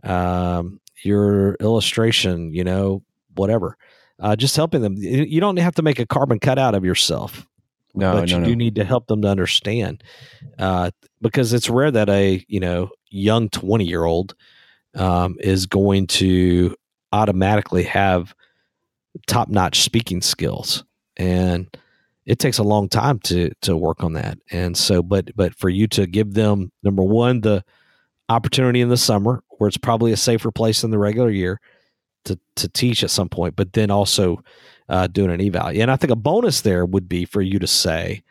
um, 0.03 0.79
your 1.03 1.55
illustration 1.55 2.53
you 2.53 2.63
know 2.63 3.03
whatever. 3.35 3.77
Uh, 4.19 4.35
just 4.35 4.55
helping 4.55 4.81
them. 4.81 4.95
You 4.97 5.23
you 5.23 5.39
don't 5.39 5.57
have 5.57 5.75
to 5.75 5.83
make 5.83 5.99
a 5.99 6.05
carbon 6.05 6.39
cutout 6.39 6.73
of 6.73 6.83
yourself 6.83 7.45
No, 7.93 8.13
but 8.13 8.29
no, 8.29 8.35
you 8.35 8.41
no. 8.41 8.47
do 8.47 8.55
need 8.55 8.75
to 8.75 8.83
help 8.83 9.05
them 9.07 9.21
to 9.21 9.27
understand 9.27 10.03
uh, 10.57 10.89
because 11.21 11.53
it's 11.53 11.69
rare 11.69 11.91
that 11.91 12.09
a 12.09 12.43
you 12.47 12.59
know 12.59 12.89
young 13.09 13.47
20 13.49 13.85
year 13.85 14.03
old 14.05 14.33
um, 14.95 15.35
is 15.39 15.67
going 15.67 16.07
to 16.07 16.75
automatically 17.13 17.83
have 17.83 18.33
top 19.25 19.49
notch 19.49 19.82
speaking 19.82 20.21
skills 20.21 20.84
and 21.17 21.67
it 22.25 22.39
takes 22.39 22.58
a 22.58 22.63
long 22.63 22.88
time 22.89 23.19
to 23.19 23.51
to 23.62 23.75
work 23.75 24.03
on 24.03 24.13
that 24.13 24.38
and 24.51 24.75
so 24.77 25.01
but 25.01 25.30
but 25.36 25.53
for 25.56 25.69
you 25.69 25.88
to 25.88 26.06
give 26.06 26.34
them 26.34 26.71
number 26.84 27.03
one 27.03 27.41
the 27.41 27.63
opportunity 28.30 28.82
in 28.82 28.89
the 28.89 28.97
summer 28.97 29.43
where 29.58 29.67
it's 29.67 29.77
probably 29.77 30.12
a 30.12 30.17
safer 30.17 30.51
place 30.51 30.82
than 30.82 30.91
the 30.91 30.97
regular 30.99 31.30
year 31.30 31.60
to 32.25 32.38
to 32.56 32.67
teach 32.69 33.03
at 33.03 33.10
some 33.10 33.30
point 33.30 33.56
but 33.56 33.73
then 33.73 33.89
also 33.89 34.41
uh, 34.89 35.08
doing 35.08 35.32
an 35.32 35.41
eval 35.41 35.67
and 35.67 35.89
i 35.89 35.95
think 35.95 36.12
a 36.12 36.15
bonus 36.15 36.62
there 36.62 36.86
would 36.86 37.08
be 37.08 37.25
for 37.25 37.41
you 37.41 37.58
to 37.60 37.67
say 37.67 38.21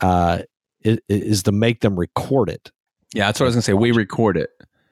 uh, 0.00 0.38
i- 0.86 0.98
is 1.08 1.42
to 1.42 1.52
make 1.52 1.80
them 1.80 1.98
record 1.98 2.48
it 2.48 2.70
yeah, 3.12 3.26
that's 3.26 3.38
what 3.38 3.44
I 3.44 3.48
was 3.48 3.54
gonna 3.54 3.62
say. 3.62 3.74
We 3.74 3.92
record 3.92 4.36
it. 4.36 4.50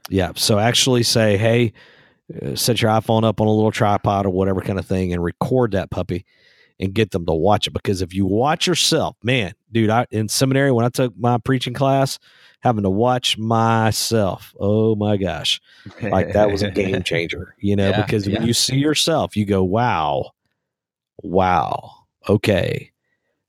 yeah. 0.09 0.31
So 0.37 0.57
actually 0.61 1.03
say, 1.03 1.37
hey, 1.37 1.73
set 2.55 2.83
your 2.83 2.91
iPhone 2.91 3.25
up 3.25 3.41
on 3.41 3.47
a 3.47 3.53
little 3.53 3.73
tripod 3.73 4.27
or 4.27 4.31
whatever 4.31 4.61
kind 4.61 4.79
of 4.79 4.87
thing 4.87 5.13
and 5.13 5.23
record 5.23 5.73
that 5.73 5.91
puppy 5.91 6.25
and 6.81 6.95
get 6.95 7.11
them 7.11 7.25
to 7.27 7.33
watch 7.33 7.67
it. 7.67 7.73
Because 7.73 8.03
if 8.03 8.15
you 8.15 8.27
watch 8.27 8.67
yourself, 8.67 9.17
man, 9.23 9.55
dude, 9.71 9.91
I 9.91 10.07
in 10.11 10.29
seminary 10.29 10.73
when 10.73 10.85
I 10.85 10.89
took 10.89 11.17
my 11.17 11.39
preaching 11.39 11.75
class, 11.75 12.19
having 12.61 12.83
to 12.83 12.91
watch 12.91 13.39
myself, 13.39 14.55
oh 14.59 14.95
my 14.97 15.17
gosh, 15.17 15.61
like 16.01 16.33
that 16.33 16.51
was 16.51 16.63
a 16.63 16.71
game 16.71 17.03
changer, 17.05 17.55
you 17.59 17.77
know, 17.77 17.91
Yeah, 17.91 18.03
because 18.03 18.27
yeah. 18.27 18.39
when 18.39 18.47
you 18.47 18.55
see 18.55 18.77
yourself, 18.77 19.37
you 19.37 19.45
go, 19.45 19.63
wow, 19.63 20.33
wow, 21.23 21.91
okay. 22.29 22.91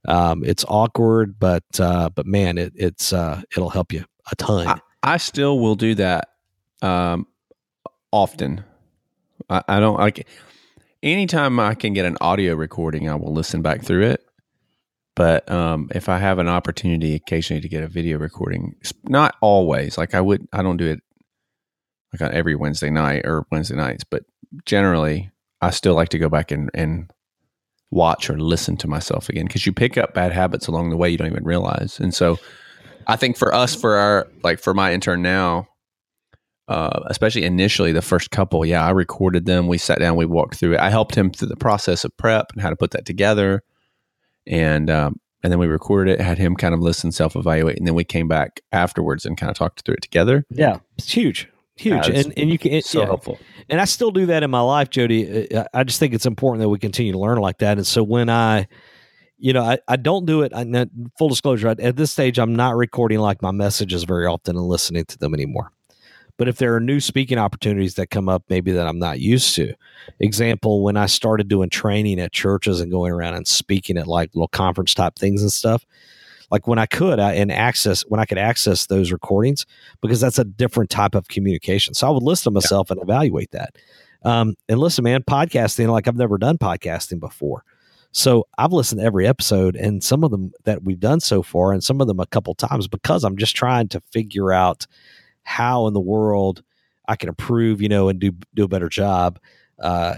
Um, 0.05 0.43
it's 0.43 0.65
awkward, 0.67 1.39
but 1.39 1.63
uh, 1.79 2.09
but 2.09 2.25
man, 2.25 2.57
it, 2.57 2.73
it's 2.75 3.13
uh, 3.13 3.41
it'll 3.55 3.69
help 3.69 3.93
you 3.93 4.03
a 4.31 4.35
ton. 4.35 4.81
I 5.01 5.17
still 5.17 5.59
will 5.59 5.75
do 5.75 5.95
that 5.95 6.29
um, 6.81 7.27
often. 8.11 8.63
I, 9.49 9.63
I 9.67 9.79
don't 9.79 9.97
like 9.97 10.27
anytime 11.03 11.59
I 11.59 11.75
can 11.75 11.93
get 11.93 12.05
an 12.05 12.17
audio 12.21 12.55
recording, 12.55 13.09
I 13.09 13.15
will 13.15 13.33
listen 13.33 13.61
back 13.61 13.83
through 13.83 14.03
it. 14.03 14.25
But 15.15 15.49
um, 15.51 15.89
if 15.93 16.09
I 16.09 16.17
have 16.17 16.39
an 16.39 16.47
opportunity 16.47 17.13
occasionally 17.13 17.61
to 17.61 17.69
get 17.69 17.83
a 17.83 17.87
video 17.87 18.17
recording, 18.17 18.75
not 19.03 19.35
always. 19.41 19.95
Like 19.97 20.15
I 20.15 20.21
would, 20.21 20.47
I 20.51 20.63
don't 20.63 20.77
do 20.77 20.87
it 20.87 21.01
like 22.11 22.21
on 22.21 22.35
every 22.35 22.55
Wednesday 22.55 22.89
night 22.89 23.21
or 23.25 23.45
Wednesday 23.51 23.75
nights, 23.75 24.03
but 24.03 24.23
generally, 24.65 25.29
I 25.61 25.69
still 25.69 25.93
like 25.93 26.09
to 26.09 26.19
go 26.19 26.29
back 26.29 26.51
and 26.51 26.69
and 26.73 27.11
watch 27.91 28.27
or 28.29 28.39
listen 28.39 28.75
to 28.75 28.87
myself 28.87 29.29
again 29.29 29.45
because 29.45 29.67
you 29.67 29.71
pick 29.71 29.99
up 29.99 30.15
bad 30.15 30.31
habits 30.31 30.67
along 30.67 30.89
the 30.89 30.97
way 30.97 31.09
you 31.09 31.17
don't 31.17 31.31
even 31.31 31.43
realize. 31.43 31.99
And 31.99 32.13
so, 32.13 32.39
I 33.05 33.15
think 33.15 33.37
for 33.37 33.53
us, 33.53 33.75
for 33.75 33.95
our 33.95 34.27
like 34.43 34.59
for 34.59 34.73
my 34.73 34.93
intern 34.93 35.21
now, 35.21 35.67
uh, 36.67 37.01
especially 37.07 37.43
initially 37.43 37.91
the 37.91 38.01
first 38.01 38.31
couple, 38.31 38.65
yeah, 38.65 38.85
I 38.85 38.91
recorded 38.91 39.45
them. 39.45 39.67
We 39.67 39.77
sat 39.77 39.99
down, 39.99 40.15
we 40.15 40.25
walked 40.25 40.55
through 40.55 40.73
it. 40.73 40.79
I 40.79 40.89
helped 40.89 41.15
him 41.15 41.31
through 41.31 41.49
the 41.49 41.57
process 41.57 42.05
of 42.05 42.15
prep 42.17 42.47
and 42.53 42.61
how 42.61 42.69
to 42.69 42.75
put 42.75 42.91
that 42.91 43.05
together, 43.05 43.63
and 44.47 44.89
um, 44.89 45.19
and 45.43 45.51
then 45.51 45.59
we 45.59 45.67
recorded 45.67 46.13
it. 46.13 46.21
Had 46.21 46.37
him 46.37 46.55
kind 46.55 46.73
of 46.73 46.79
listen, 46.79 47.11
self 47.11 47.35
evaluate, 47.35 47.77
and 47.77 47.85
then 47.87 47.95
we 47.95 48.03
came 48.03 48.27
back 48.27 48.61
afterwards 48.71 49.25
and 49.25 49.37
kind 49.37 49.49
of 49.49 49.57
talked 49.57 49.83
through 49.85 49.95
it 49.95 50.01
together. 50.01 50.45
Yeah, 50.49 50.79
it's 50.97 51.11
huge, 51.11 51.49
huge, 51.75 52.07
Yeah, 52.07 52.13
it's 52.13 52.25
and 52.27 52.37
and 52.39 52.49
you 52.49 52.57
can 52.57 52.71
it, 52.71 52.85
So 52.85 52.99
yeah. 53.01 53.05
helpful. 53.07 53.37
and 53.69 53.81
I 53.81 53.85
still 53.85 54.11
do 54.11 54.25
that 54.27 54.43
in 54.43 54.49
my 54.51 54.61
life, 54.61 54.89
Jody. 54.89 55.47
I 55.57 55.65
I 55.73 55.83
just 55.83 55.99
think 55.99 56.13
it's 56.13 56.25
important 56.25 56.61
that 56.61 56.69
we 56.69 56.79
continue 56.79 57.11
to 57.11 57.19
learn 57.19 57.39
like 57.39 57.57
that. 57.59 57.77
And 57.77 57.85
so 57.85 58.03
when 58.03 58.29
I, 58.29 58.67
you 59.37 59.51
know, 59.51 59.63
I, 59.63 59.79
I 59.89 59.97
don't 59.97 60.25
do 60.25 60.43
it. 60.43 60.53
I, 60.55 60.65
full 61.19 61.27
disclosure, 61.29 61.67
I- 61.69 61.75
at 61.83 61.97
this 61.97 62.11
stage, 62.11 62.39
I'm 62.39 62.55
not 62.55 62.75
recording 62.77 63.19
like 63.19 63.41
my 63.41 63.51
messages 63.51 64.05
very 64.05 64.25
often 64.27 64.55
and 64.55 64.65
listening 64.65 65.03
to 65.05 65.17
them 65.17 65.33
anymore. 65.33 65.71
But 66.37 66.47
if 66.47 66.57
there 66.57 66.75
are 66.75 66.79
new 66.79 66.99
speaking 66.99 67.37
opportunities 67.37 67.95
that 67.95 68.09
come 68.09 68.27
up, 68.27 68.43
maybe 68.49 68.71
that 68.71 68.87
I'm 68.87 68.99
not 68.99 69.19
used 69.19 69.55
to, 69.55 69.73
example, 70.19 70.83
when 70.83 70.97
I 70.97 71.05
started 71.05 71.47
doing 71.47 71.69
training 71.69 72.19
at 72.19 72.31
churches 72.31 72.81
and 72.81 72.91
going 72.91 73.11
around 73.11 73.35
and 73.35 73.47
speaking 73.47 73.97
at 73.97 74.07
like 74.07 74.33
little 74.33 74.47
conference 74.47 74.93
type 74.93 75.15
things 75.15 75.41
and 75.41 75.51
stuff, 75.51 75.85
like 76.49 76.67
when 76.67 76.79
I 76.79 76.85
could 76.85 77.19
I, 77.19 77.33
and 77.33 77.51
access 77.51 78.01
when 78.03 78.19
I 78.19 78.25
could 78.25 78.37
access 78.37 78.87
those 78.87 79.11
recordings 79.11 79.65
because 80.01 80.21
that's 80.21 80.39
a 80.39 80.43
different 80.43 80.89
type 80.89 81.15
of 81.15 81.27
communication. 81.27 81.93
So 81.93 82.07
I 82.07 82.11
would 82.11 82.23
listen 82.23 82.45
to 82.45 82.51
myself 82.51 82.91
and 82.91 83.01
evaluate 83.01 83.51
that. 83.51 83.75
Um, 84.23 84.55
and 84.69 84.79
listen, 84.79 85.03
man, 85.03 85.23
podcasting 85.23 85.89
like 85.89 86.07
I've 86.07 86.15
never 86.15 86.37
done 86.37 86.57
podcasting 86.57 87.19
before. 87.19 87.63
So 88.11 88.47
I've 88.57 88.71
listened 88.71 89.01
to 89.01 89.05
every 89.05 89.27
episode 89.27 89.75
and 89.75 90.03
some 90.03 90.23
of 90.23 90.29
them 90.29 90.51
that 90.65 90.83
we've 90.83 90.99
done 90.99 91.19
so 91.19 91.41
far, 91.41 91.73
and 91.73 91.83
some 91.83 91.99
of 91.99 92.07
them 92.07 92.19
a 92.19 92.27
couple 92.27 92.53
times 92.53 92.87
because 92.87 93.23
I'm 93.23 93.37
just 93.37 93.55
trying 93.55 93.87
to 93.89 94.01
figure 94.11 94.51
out 94.53 94.85
how 95.43 95.87
in 95.87 95.93
the 95.93 95.99
world 95.99 96.63
I 97.07 97.15
can 97.15 97.29
improve, 97.29 97.81
you 97.81 97.89
know, 97.89 98.09
and 98.09 98.19
do 98.19 98.31
do 98.53 98.63
a 98.63 98.67
better 98.67 98.89
job. 98.89 99.39
Uh, 99.79 100.15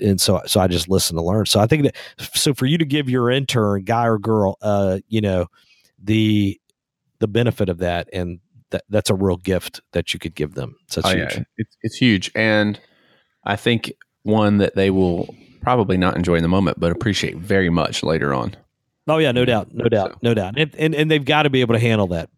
and 0.00 0.20
so 0.20 0.40
so 0.46 0.60
I 0.60 0.66
just 0.68 0.88
listen 0.88 1.16
to 1.16 1.22
learn. 1.22 1.46
So 1.46 1.60
I 1.60 1.66
think 1.66 1.84
that 1.84 1.96
so 2.34 2.54
for 2.54 2.66
you 2.66 2.78
to 2.78 2.84
give 2.84 3.08
your 3.10 3.30
intern, 3.30 3.82
guy 3.82 4.06
or 4.06 4.18
girl, 4.18 4.56
uh, 4.62 4.98
you 5.08 5.20
know, 5.20 5.46
the 6.02 6.60
the 7.18 7.28
benefit 7.28 7.68
of 7.68 7.78
that 7.78 8.08
and 8.12 8.40
that 8.70 8.84
that's 8.88 9.10
a 9.10 9.14
real 9.14 9.36
gift 9.36 9.80
that 9.92 10.12
you 10.14 10.18
could 10.20 10.34
give 10.34 10.54
them. 10.54 10.76
So 10.88 11.00
it's 11.00 11.08
Oh, 11.08 11.12
huge. 11.16 11.34
yeah. 11.36 11.42
It's, 11.58 11.76
it's 11.82 11.96
huge. 11.96 12.32
And 12.34 12.80
I 13.44 13.54
think 13.56 13.92
one 14.22 14.58
that 14.58 14.74
they 14.74 14.90
will 14.90 15.34
probably 15.60 15.96
not 15.96 16.16
enjoy 16.16 16.36
in 16.36 16.42
the 16.42 16.48
moment, 16.48 16.80
but 16.80 16.90
appreciate 16.90 17.36
very 17.36 17.70
much 17.70 18.02
later 18.02 18.32
on. 18.34 18.56
Oh 19.08 19.18
yeah, 19.18 19.32
no 19.32 19.44
doubt, 19.44 19.74
no 19.74 19.88
doubt, 19.88 20.12
So- 20.12 20.18
no 20.22 20.34
doubt, 20.34 20.54
and, 20.56 20.74
and 20.78 20.94
and 20.94 21.10
they've 21.10 21.24
got 21.24 21.42
to 21.42 21.50
be 21.50 21.60
able 21.60 21.74
to 21.74 21.80
handle 21.80 22.06
that. 22.08 22.30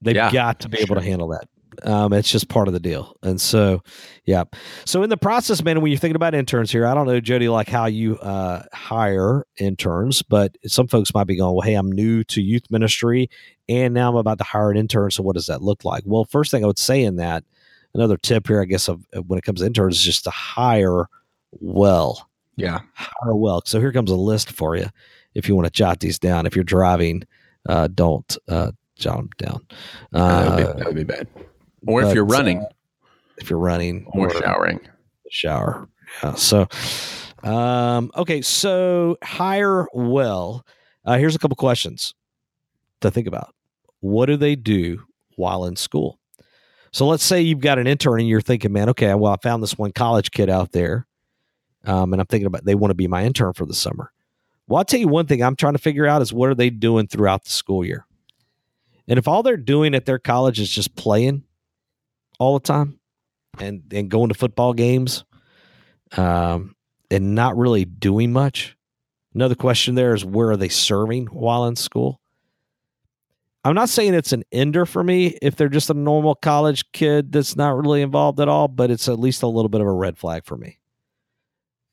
They've 0.00 0.16
Yeah, 0.16 0.32
got 0.32 0.60
to 0.60 0.68
be 0.68 0.78
able 0.78 0.94
to 0.96 1.02
handle 1.02 1.28
that. 1.28 1.48
Um, 1.84 2.12
it's 2.12 2.30
just 2.30 2.48
part 2.48 2.68
of 2.68 2.74
the 2.74 2.80
deal, 2.80 3.16
and 3.22 3.40
so 3.40 3.82
yeah. 4.24 4.44
So 4.84 5.02
in 5.02 5.10
the 5.10 5.16
process, 5.16 5.62
man, 5.64 5.80
when 5.80 5.90
you're 5.90 5.98
thinking 5.98 6.16
about 6.16 6.34
interns 6.34 6.70
here, 6.70 6.86
I 6.86 6.94
don't 6.94 7.06
know, 7.06 7.20
Jody, 7.20 7.48
like 7.48 7.68
how 7.68 7.86
you 7.86 8.18
uh, 8.18 8.62
hire 8.72 9.46
interns, 9.56 10.22
but 10.22 10.56
some 10.66 10.86
folks 10.86 11.14
might 11.14 11.24
be 11.26 11.36
going, 11.36 11.54
"Well, 11.54 11.62
hey, 11.66 11.74
I'm 11.74 11.90
new 11.90 12.24
to 12.24 12.42
youth 12.42 12.70
ministry, 12.70 13.30
and 13.68 13.94
now 13.94 14.10
I'm 14.10 14.16
about 14.16 14.38
to 14.38 14.44
hire 14.44 14.70
an 14.70 14.76
intern. 14.76 15.10
So 15.10 15.22
what 15.22 15.34
does 15.34 15.46
that 15.46 15.62
look 15.62 15.84
like?" 15.84 16.02
Well, 16.06 16.24
first 16.24 16.50
thing 16.50 16.62
I 16.62 16.66
would 16.66 16.78
say 16.78 17.02
in 17.02 17.16
that, 17.16 17.44
another 17.94 18.16
tip 18.16 18.46
here, 18.48 18.60
I 18.60 18.66
guess, 18.66 18.88
of, 18.88 19.04
when 19.26 19.38
it 19.38 19.42
comes 19.44 19.60
to 19.60 19.66
interns, 19.66 19.96
is 19.96 20.02
just 20.04 20.24
to 20.24 20.30
hire 20.30 21.06
well 21.60 22.28
Yeah. 22.56 22.80
hire 22.94 23.34
well. 23.34 23.62
So 23.64 23.80
here 23.80 23.92
comes 23.92 24.10
a 24.10 24.16
list 24.16 24.50
for 24.52 24.76
you. 24.76 24.86
If 25.34 25.48
you 25.48 25.54
want 25.56 25.66
to 25.66 25.72
jot 25.72 26.00
these 26.00 26.18
down, 26.18 26.44
if 26.46 26.54
you're 26.54 26.64
driving, 26.64 27.22
uh, 27.68 27.88
don't 27.94 28.36
uh, 28.48 28.72
jot 28.96 29.16
them 29.16 29.30
down. 29.38 29.66
that, 30.12 30.48
would 30.48 30.56
be, 30.56 30.62
Uh, 30.62 30.72
that 30.74 30.86
would 30.86 30.96
be 30.96 31.04
bad. 31.04 31.26
Or 31.86 32.02
if 32.02 32.14
you're 32.14 32.24
running 32.24 32.58
uh, 32.58 32.68
if 33.38 33.50
you're 33.50 33.58
running 33.58 34.06
or 34.08 34.30
showering. 34.30 34.80
shower. 35.30 35.88
Yeah. 36.22 36.34
So, 36.34 36.68
um, 37.42 38.10
okay. 38.16 38.42
So 38.42 39.18
hire 39.22 39.86
well. 39.92 40.64
Uh, 41.04 41.18
here's 41.18 41.34
a 41.34 41.38
couple 41.38 41.56
questions 41.56 42.14
to 43.00 43.10
think 43.10 43.26
about. 43.26 43.54
What 44.00 44.26
do 44.26 44.36
they 44.36 44.56
do 44.56 45.02
while 45.36 45.64
in 45.64 45.76
school? 45.76 46.18
So 46.92 47.06
let's 47.06 47.24
say 47.24 47.40
you've 47.40 47.60
got 47.60 47.78
an 47.78 47.86
intern 47.86 48.20
and 48.20 48.28
you're 48.28 48.42
thinking, 48.42 48.72
man, 48.72 48.90
okay, 48.90 49.14
well, 49.14 49.32
I 49.32 49.36
found 49.42 49.62
this 49.62 49.78
one 49.78 49.92
college 49.92 50.30
kid 50.30 50.50
out 50.50 50.72
there, 50.72 51.06
um, 51.84 52.12
and 52.12 52.20
I'm 52.20 52.26
thinking 52.26 52.46
about 52.46 52.64
they 52.64 52.74
want 52.74 52.90
to 52.90 52.96
be 52.96 53.08
my 53.08 53.24
intern 53.24 53.54
for 53.54 53.64
the 53.64 53.74
summer. 53.74 54.12
Well, 54.68 54.78
I'll 54.78 54.84
tell 54.84 55.00
you 55.00 55.08
one 55.08 55.26
thing 55.26 55.42
I'm 55.42 55.56
trying 55.56 55.72
to 55.72 55.78
figure 55.78 56.06
out 56.06 56.22
is 56.22 56.32
what 56.32 56.50
are 56.50 56.54
they 56.54 56.70
doing 56.70 57.06
throughout 57.06 57.44
the 57.44 57.50
school 57.50 57.84
year? 57.84 58.06
And 59.08 59.18
if 59.18 59.26
all 59.26 59.42
they're 59.42 59.56
doing 59.56 59.94
at 59.94 60.04
their 60.04 60.18
college 60.18 60.60
is 60.60 60.70
just 60.70 60.94
playing 60.94 61.44
all 62.38 62.58
the 62.58 62.64
time 62.66 62.98
and, 63.58 63.82
and 63.92 64.10
going 64.10 64.28
to 64.28 64.34
football 64.34 64.72
games 64.72 65.24
um, 66.16 66.74
and 67.10 67.34
not 67.34 67.56
really 67.56 67.84
doing 67.84 68.32
much, 68.32 68.76
another 69.34 69.54
question 69.54 69.94
there 69.94 70.14
is 70.14 70.24
where 70.24 70.50
are 70.50 70.56
they 70.56 70.68
serving 70.68 71.26
while 71.26 71.66
in 71.66 71.76
school? 71.76 72.20
I'm 73.64 73.74
not 73.74 73.88
saying 73.88 74.14
it's 74.14 74.32
an 74.32 74.42
ender 74.50 74.84
for 74.84 75.04
me 75.04 75.38
if 75.40 75.54
they're 75.54 75.68
just 75.68 75.88
a 75.88 75.94
normal 75.94 76.34
college 76.34 76.90
kid 76.92 77.30
that's 77.30 77.54
not 77.54 77.76
really 77.76 78.02
involved 78.02 78.40
at 78.40 78.48
all, 78.48 78.66
but 78.66 78.90
it's 78.90 79.08
at 79.08 79.20
least 79.20 79.42
a 79.42 79.46
little 79.46 79.68
bit 79.68 79.80
of 79.80 79.86
a 79.86 79.92
red 79.92 80.18
flag 80.18 80.44
for 80.44 80.56
me. 80.56 80.78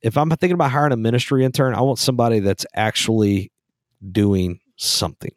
If 0.02 0.17
I'm 0.17 0.30
thinking 0.30 0.54
about 0.54 0.71
hiring 0.71 0.93
a 0.93 0.97
ministry 0.97 1.45
intern, 1.45 1.75
I 1.75 1.82
want 1.82 1.99
somebody 1.99 2.39
that's 2.39 2.65
actually 2.73 3.52
doing 4.12 4.62
something. 4.78 5.34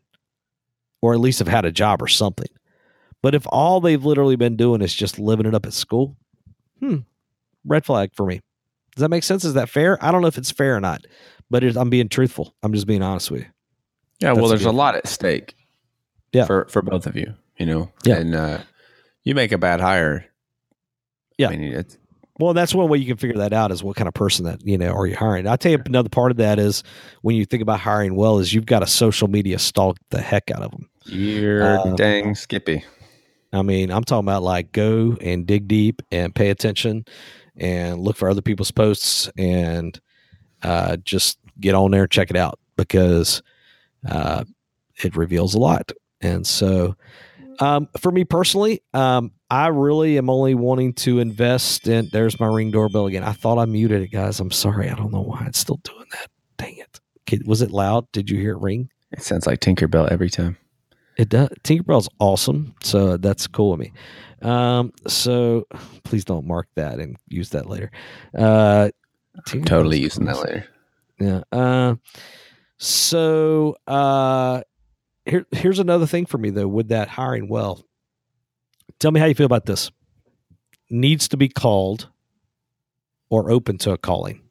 or 1.02 1.12
at 1.12 1.20
least 1.20 1.40
have 1.40 1.48
had 1.48 1.64
a 1.64 1.72
job 1.72 2.00
or 2.00 2.08
something. 2.08 2.46
But 3.22 3.34
if 3.34 3.46
all 3.48 3.80
they've 3.80 4.04
literally 4.04 4.36
been 4.36 4.56
doing 4.56 4.80
is 4.82 4.92
just 4.94 5.18
living 5.18 5.46
it 5.46 5.54
up 5.54 5.64
at 5.66 5.72
school, 5.72 6.16
hmm, 6.80 6.96
red 7.64 7.84
flag 7.84 8.10
for 8.14 8.26
me. 8.26 8.40
Does 8.94 9.00
that 9.02 9.08
make 9.08 9.22
sense? 9.22 9.44
Is 9.44 9.54
that 9.54 9.68
fair? 9.68 10.02
I 10.04 10.10
don't 10.12 10.20
know 10.22 10.26
if 10.28 10.36
it's 10.38 10.50
fair 10.50 10.76
or 10.76 10.80
not, 10.80 11.06
but 11.48 11.64
it, 11.64 11.76
I'm 11.76 11.88
being 11.88 12.08
truthful. 12.08 12.54
I'm 12.62 12.72
just 12.74 12.86
being 12.86 13.02
honest 13.02 13.30
with 13.30 13.40
you. 13.42 13.46
Yeah, 14.20 14.28
That's 14.30 14.38
well, 14.40 14.48
there's 14.48 14.62
a 14.62 14.66
good- 14.66 14.74
lot 14.74 14.94
at 14.96 15.06
stake. 15.08 15.54
Yeah. 16.32 16.46
for 16.46 16.66
for 16.70 16.80
both 16.82 17.06
of 17.06 17.14
you, 17.14 17.34
you 17.58 17.66
know. 17.66 17.90
Yeah. 18.04 18.16
and 18.16 18.34
uh, 18.34 18.58
you 19.22 19.34
make 19.34 19.52
a 19.52 19.58
bad 19.58 19.80
hire. 19.80 20.24
Yeah. 21.38 21.48
I 21.48 21.56
mean, 21.56 21.72
it's, 21.74 21.98
Well, 22.38 22.54
that's 22.54 22.74
one 22.74 22.88
way 22.88 22.98
you 22.98 23.06
can 23.06 23.18
figure 23.18 23.36
that 23.38 23.52
out 23.52 23.70
is 23.70 23.82
what 23.84 23.96
kind 23.96 24.08
of 24.08 24.14
person 24.14 24.46
that 24.46 24.66
you 24.66 24.78
know 24.78 24.92
are 24.92 25.06
you 25.06 25.14
hiring. 25.14 25.46
I'll 25.46 25.58
tell 25.58 25.72
you 25.72 25.82
another 25.84 26.08
part 26.08 26.30
of 26.30 26.38
that 26.38 26.58
is 26.58 26.82
when 27.20 27.36
you 27.36 27.44
think 27.44 27.62
about 27.62 27.80
hiring 27.80 28.14
well 28.16 28.38
is 28.38 28.52
you've 28.54 28.64
got 28.66 28.78
to 28.80 28.86
social 28.86 29.28
media 29.28 29.58
stalk 29.58 29.98
the 30.10 30.20
heck 30.22 30.50
out 30.50 30.62
of 30.62 30.70
them. 30.70 30.88
you're 31.04 31.78
Uh, 31.78 31.94
dang 31.96 32.34
skippy. 32.34 32.82
I 33.52 33.62
mean, 33.62 33.90
I'm 33.90 34.04
talking 34.04 34.26
about 34.26 34.42
like 34.42 34.72
go 34.72 35.16
and 35.20 35.46
dig 35.46 35.68
deep 35.68 36.02
and 36.10 36.34
pay 36.34 36.50
attention 36.50 37.04
and 37.56 38.00
look 38.00 38.16
for 38.16 38.30
other 38.30 38.42
people's 38.42 38.70
posts 38.70 39.30
and 39.36 40.00
uh, 40.62 40.96
just 40.98 41.38
get 41.60 41.74
on 41.74 41.90
there 41.90 42.06
check 42.06 42.30
it 42.30 42.36
out 42.36 42.58
because 42.76 43.42
uh, 44.08 44.44
it 45.02 45.16
reveals 45.16 45.54
a 45.54 45.58
lot. 45.58 45.92
And 46.20 46.46
so, 46.46 46.96
um, 47.58 47.88
for 47.98 48.10
me 48.10 48.24
personally, 48.24 48.82
um, 48.94 49.32
I 49.50 49.66
really 49.68 50.16
am 50.16 50.30
only 50.30 50.54
wanting 50.54 50.94
to 50.94 51.18
invest 51.18 51.86
in. 51.86 52.08
There's 52.10 52.40
my 52.40 52.46
ring 52.46 52.70
doorbell 52.70 53.06
again. 53.06 53.24
I 53.24 53.32
thought 53.32 53.58
I 53.58 53.66
muted 53.66 54.02
it, 54.02 54.08
guys. 54.08 54.40
I'm 54.40 54.50
sorry. 54.50 54.88
I 54.88 54.94
don't 54.94 55.12
know 55.12 55.20
why 55.20 55.44
it's 55.46 55.58
still 55.58 55.80
doing 55.84 56.06
that. 56.12 56.28
Dang 56.56 56.78
it. 56.78 57.46
Was 57.46 57.62
it 57.62 57.70
loud? 57.70 58.10
Did 58.12 58.30
you 58.30 58.38
hear 58.38 58.52
it 58.52 58.60
ring? 58.60 58.90
It 59.10 59.22
sounds 59.22 59.46
like 59.46 59.60
Tinkerbell 59.60 60.10
every 60.10 60.30
time. 60.30 60.56
It 61.16 61.28
does. 61.28 61.48
Tinkerbell's 61.62 62.08
awesome, 62.18 62.74
so 62.82 63.16
that's 63.16 63.46
cool 63.46 63.72
with 63.72 63.80
me. 63.80 63.92
Um, 64.42 64.92
so 65.06 65.66
please 66.04 66.24
don't 66.24 66.46
mark 66.46 66.68
that 66.74 66.98
and 66.98 67.16
use 67.28 67.50
that 67.50 67.68
later. 67.68 67.90
Uh, 68.36 68.90
I'm 69.52 69.64
totally 69.64 70.00
using 70.00 70.24
that 70.26 70.38
later. 70.38 70.66
Yeah. 71.20 71.42
Uh, 71.52 71.96
so 72.78 73.76
uh, 73.86 74.62
here, 75.24 75.46
here's 75.52 75.78
another 75.78 76.06
thing 76.06 76.26
for 76.26 76.38
me 76.38 76.50
though. 76.50 76.68
With 76.68 76.88
that 76.88 77.08
hiring, 77.08 77.48
well, 77.48 77.84
tell 78.98 79.10
me 79.10 79.20
how 79.20 79.26
you 79.26 79.34
feel 79.34 79.46
about 79.46 79.66
this. 79.66 79.90
Needs 80.90 81.28
to 81.28 81.36
be 81.36 81.48
called 81.48 82.08
or 83.30 83.50
open 83.50 83.78
to 83.78 83.92
a 83.92 83.98
calling 83.98 84.42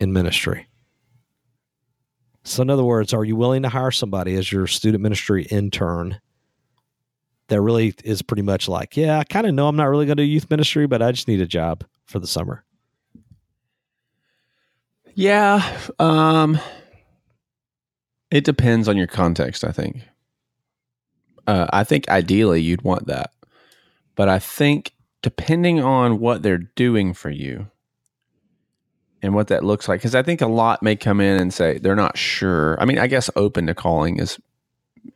in 0.00 0.12
ministry. 0.12 0.68
So, 2.46 2.62
in 2.62 2.70
other 2.70 2.84
words, 2.84 3.12
are 3.12 3.24
you 3.24 3.34
willing 3.34 3.62
to 3.62 3.68
hire 3.68 3.90
somebody 3.90 4.36
as 4.36 4.52
your 4.52 4.68
student 4.68 5.02
ministry 5.02 5.46
intern 5.46 6.20
that 7.48 7.60
really 7.60 7.92
is 8.04 8.22
pretty 8.22 8.42
much 8.42 8.68
like, 8.68 8.96
yeah, 8.96 9.18
I 9.18 9.24
kind 9.24 9.48
of 9.48 9.54
know 9.54 9.66
I'm 9.66 9.74
not 9.74 9.86
really 9.86 10.06
going 10.06 10.16
to 10.16 10.22
do 10.22 10.28
youth 10.28 10.48
ministry, 10.48 10.86
but 10.86 11.02
I 11.02 11.10
just 11.10 11.26
need 11.26 11.40
a 11.40 11.46
job 11.46 11.84
for 12.04 12.20
the 12.20 12.26
summer? 12.26 12.64
Yeah. 15.14 15.76
Um 15.98 16.60
it 18.30 18.44
depends 18.44 18.88
on 18.88 18.96
your 18.96 19.06
context, 19.06 19.64
I 19.64 19.72
think. 19.72 20.02
Uh, 21.46 21.66
I 21.72 21.84
think 21.84 22.08
ideally 22.08 22.60
you'd 22.60 22.82
want 22.82 23.06
that. 23.06 23.30
But 24.14 24.28
I 24.28 24.38
think 24.38 24.92
depending 25.22 25.80
on 25.80 26.20
what 26.20 26.42
they're 26.42 26.58
doing 26.58 27.12
for 27.12 27.30
you 27.30 27.70
and 29.26 29.34
what 29.34 29.48
that 29.48 29.64
looks 29.64 29.88
like, 29.88 30.00
because 30.00 30.14
I 30.14 30.22
think 30.22 30.40
a 30.40 30.46
lot 30.46 30.82
may 30.82 30.94
come 30.94 31.20
in 31.20 31.40
and 31.40 31.52
say 31.52 31.78
they're 31.78 31.96
not 31.96 32.16
sure. 32.16 32.80
I 32.80 32.84
mean, 32.84 32.98
I 32.98 33.08
guess 33.08 33.28
open 33.34 33.66
to 33.66 33.74
calling 33.74 34.20
is 34.20 34.38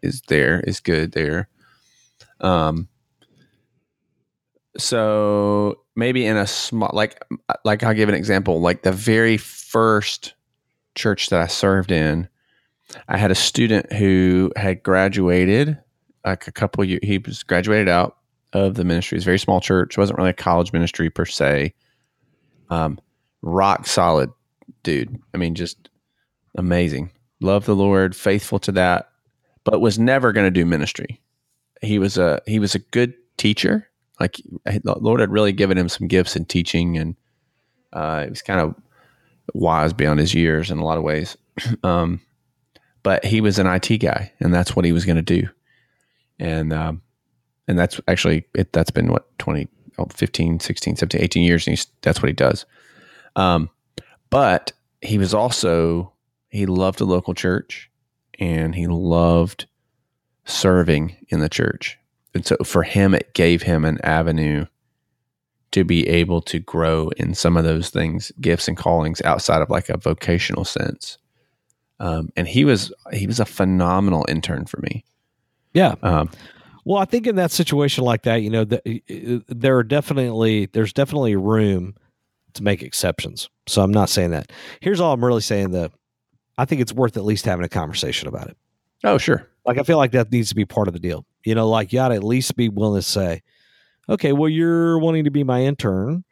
is 0.03 0.21
there, 0.23 0.61
is 0.61 0.81
good 0.81 1.13
there. 1.13 1.49
Um 2.41 2.89
so 4.77 5.81
maybe 5.95 6.27
in 6.27 6.37
a 6.37 6.47
small 6.47 6.91
like 6.93 7.23
like 7.65 7.83
I'll 7.85 7.95
give 7.95 8.09
an 8.09 8.15
example. 8.17 8.61
Like 8.61 8.83
the 8.83 8.93
very 8.93 9.37
first 9.37 10.35
church 10.97 11.29
that 11.29 11.41
I 11.41 11.47
served 11.47 11.93
in, 11.93 12.29
I 13.09 13.17
had 13.17 13.31
a 13.31 13.37
student 13.37 13.93
who 13.93 14.53
had 14.57 14.83
graduated 14.83 15.79
like 16.25 16.49
a 16.49 16.53
couple 16.53 16.85
years. 16.85 17.01
He 17.05 17.19
was 17.19 17.45
graduated 17.45 17.89
out 17.89 18.17
of 18.53 18.75
the 18.75 18.85
ministry. 18.85 19.17
It's 19.17 19.25
a 19.25 19.27
very 19.27 19.39
small 19.39 19.61
church. 19.61 19.97
It 19.97 20.01
wasn't 20.01 20.19
really 20.19 20.31
a 20.31 20.35
college 20.35 20.73
ministry 20.73 21.11
per 21.11 21.25
se. 21.25 21.75
Um, 22.71 22.99
rock 23.43 23.87
solid 23.87 24.31
dude. 24.83 25.21
I 25.35 25.39
mean, 25.39 25.55
just 25.55 25.89
amazing. 26.57 27.11
Love 27.41 27.65
the 27.65 27.75
Lord, 27.75 28.15
faithful 28.15 28.59
to 28.61 28.73
that, 28.73 29.11
but 29.65 29.81
was 29.81 29.99
never 29.99 30.33
going 30.33 30.47
to 30.47 30.51
do 30.51 30.67
ministry. 30.67 31.21
He 31.83 31.99
was 31.99 32.19
a 32.19 32.43
he 32.47 32.59
was 32.59 32.75
a 32.75 32.81
good 32.81 33.15
teacher. 33.37 33.89
Like 34.19 34.37
the 34.65 34.97
Lord 35.01 35.21
had 35.21 35.31
really 35.31 35.53
given 35.53 35.79
him 35.79 35.89
some 35.89 36.07
gifts 36.07 36.37
in 36.37 36.45
teaching, 36.45 36.99
and 36.99 37.17
uh, 37.93 38.25
he 38.25 38.31
was 38.31 38.43
kind 38.43 38.61
of 38.61 38.75
wise 39.55 39.93
beyond 39.93 40.21
his 40.21 40.35
years 40.35 40.71
in 40.71 40.79
a 40.79 40.85
lot 40.85 40.99
of 40.99 41.05
ways. 41.05 41.37
um, 41.83 42.21
but 43.03 43.25
he 43.25 43.41
was 43.41 43.59
an 43.59 43.67
IT 43.67 43.99
guy, 43.99 44.31
and 44.41 44.53
that's 44.53 44.77
what 44.77 44.85
he 44.85 44.93
was 44.93 45.07
going 45.07 45.17
to 45.17 45.23
do. 45.23 45.49
And 46.39 46.73
um, 46.73 47.03
and 47.67 47.79
that's 47.79 48.01
actually 48.09 48.45
it, 48.55 48.73
that's 48.73 48.91
been 48.91 49.09
what 49.09 49.27
20, 49.39 49.69
oh, 49.99 50.07
15, 50.13 50.61
16, 50.61 50.97
17, 50.97 51.23
18 51.23 51.43
years, 51.43 51.67
and 51.67 51.87
that's 52.03 52.21
what 52.21 52.29
he 52.29 52.35
does. 52.35 52.67
Um, 53.37 53.71
but 54.31 54.73
he 55.01 55.19
was 55.19 55.35
also 55.35 56.13
he 56.49 56.67
loved 56.67 56.99
the 56.99 57.07
local 57.07 57.35
church, 57.35 57.91
and 58.39 58.75
he 58.75 58.87
loved 58.87 59.67
serving 60.45 61.17
in 61.29 61.41
the 61.41 61.49
church. 61.49 61.99
And 62.35 62.45
so 62.45 62.57
for 62.65 62.83
him, 62.83 63.15
it 63.15 63.35
gave 63.35 63.63
him 63.63 63.85
an 63.85 64.01
avenue 64.03 64.67
to 65.73 65.85
be 65.85 66.09
able 66.09 66.41
to 66.43 66.59
grow 66.59 67.11
in 67.17 67.35
some 67.35 67.57
of 67.57 67.65
those 67.65 67.91
things, 67.91 68.33
gifts 68.41 68.67
and 68.67 68.77
callings 68.77 69.23
outside 69.23 69.63
of 69.63 69.71
like 69.71 69.89
a 69.89 69.97
vocational 69.97 70.65
sense. 70.65 71.19
Um, 72.01 72.31
and 72.37 72.49
he 72.49 72.65
was 72.65 72.93
he 73.13 73.27
was 73.27 73.39
a 73.41 73.45
phenomenal 73.45 74.25
intern 74.29 74.67
for 74.67 74.81
me. 74.81 75.05
Yeah. 75.73 75.95
Um, 76.03 76.31
Well, 76.85 76.99
I 76.99 77.05
think 77.05 77.27
in 77.27 77.37
that 77.37 77.51
situation 77.51 78.05
like 78.05 78.23
that, 78.23 78.43
you 78.43 78.51
know, 78.51 78.65
the, 78.65 79.43
there 79.49 79.77
are 79.77 79.85
definitely 79.85 80.67
there's 80.67 80.93
definitely 80.93 81.37
room 81.37 81.95
to 82.55 82.63
make 82.63 82.83
exceptions. 82.83 83.49
So 83.67 83.83
I'm 83.83 83.93
not 83.93 84.09
saying 84.09 84.31
that. 84.31 84.51
Here's 84.81 85.01
all 85.01 85.13
I'm 85.13 85.25
really 85.25 85.41
saying 85.41 85.71
though. 85.71 85.91
I 86.59 86.65
think 86.65 86.81
it's 86.81 86.93
worth 86.93 87.17
at 87.17 87.25
least 87.25 87.45
having 87.47 87.65
a 87.65 87.69
conversation 87.69 88.29
about 88.29 88.49
it. 88.49 88.57
oh, 89.05 89.19
sure. 89.19 89.49
Like 89.65 89.79
I 89.79 89.83
feel 89.83 89.99
like 89.99 90.13
that 90.13 90.31
needs 90.33 90.49
to 90.51 90.55
be 90.55 90.65
part 90.65 90.89
of 90.89 90.95
the 90.95 91.01
deal. 91.01 91.25
You 91.45 91.55
know, 91.55 91.69
like 91.69 91.93
you 91.93 92.01
ought 92.01 92.09
to 92.09 92.15
at 92.15 92.25
least 92.25 92.57
be 92.57 92.69
willing 92.69 93.01
to 93.01 93.07
say, 93.07 93.43
okay, 94.09 94.33
well, 94.33 94.49
you're 94.49 94.99
wanting 94.99 95.25
to 95.25 95.31
be 95.31 95.45
my 95.45 95.63
intern. 95.63 96.25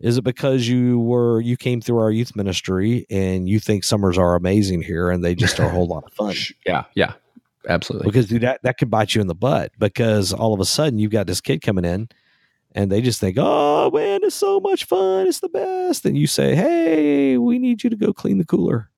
Is 0.00 0.16
it 0.16 0.22
because 0.22 0.68
you 0.68 1.00
were 1.00 1.40
you 1.40 1.56
came 1.56 1.80
through 1.80 1.98
our 1.98 2.10
youth 2.10 2.36
ministry 2.36 3.04
and 3.10 3.48
you 3.48 3.58
think 3.58 3.82
summers 3.82 4.16
are 4.16 4.36
amazing 4.36 4.82
here 4.82 5.10
and 5.10 5.24
they 5.24 5.34
just 5.34 5.58
are 5.58 5.66
a 5.66 5.70
whole 5.70 5.86
lot 5.88 6.04
of 6.04 6.12
fun? 6.12 6.34
Yeah, 6.66 6.84
yeah, 6.94 7.14
absolutely. 7.68 8.08
because 8.08 8.26
dude, 8.28 8.42
that 8.42 8.60
that 8.62 8.78
could 8.78 8.90
bite 8.90 9.14
you 9.16 9.20
in 9.20 9.26
the 9.26 9.34
butt 9.34 9.72
because 9.78 10.32
all 10.32 10.54
of 10.54 10.60
a 10.60 10.64
sudden 10.64 10.98
you've 11.00 11.10
got 11.10 11.26
this 11.26 11.40
kid 11.40 11.62
coming 11.62 11.84
in 11.84 12.08
and 12.74 12.90
they 12.90 13.00
just 13.00 13.20
think, 13.20 13.36
"Oh 13.38 13.90
man, 13.90 14.20
it's 14.22 14.34
so 14.34 14.60
much 14.60 14.84
fun, 14.84 15.26
it's 15.26 15.40
the 15.40 15.48
best," 15.48 16.04
and 16.04 16.16
you 16.16 16.26
say, 16.26 16.54
"Hey, 16.54 17.38
we 17.38 17.58
need 17.58 17.82
you 17.82 17.90
to 17.90 17.96
go 17.96 18.12
clean 18.12 18.38
the 18.38 18.44
cooler." 18.44 18.90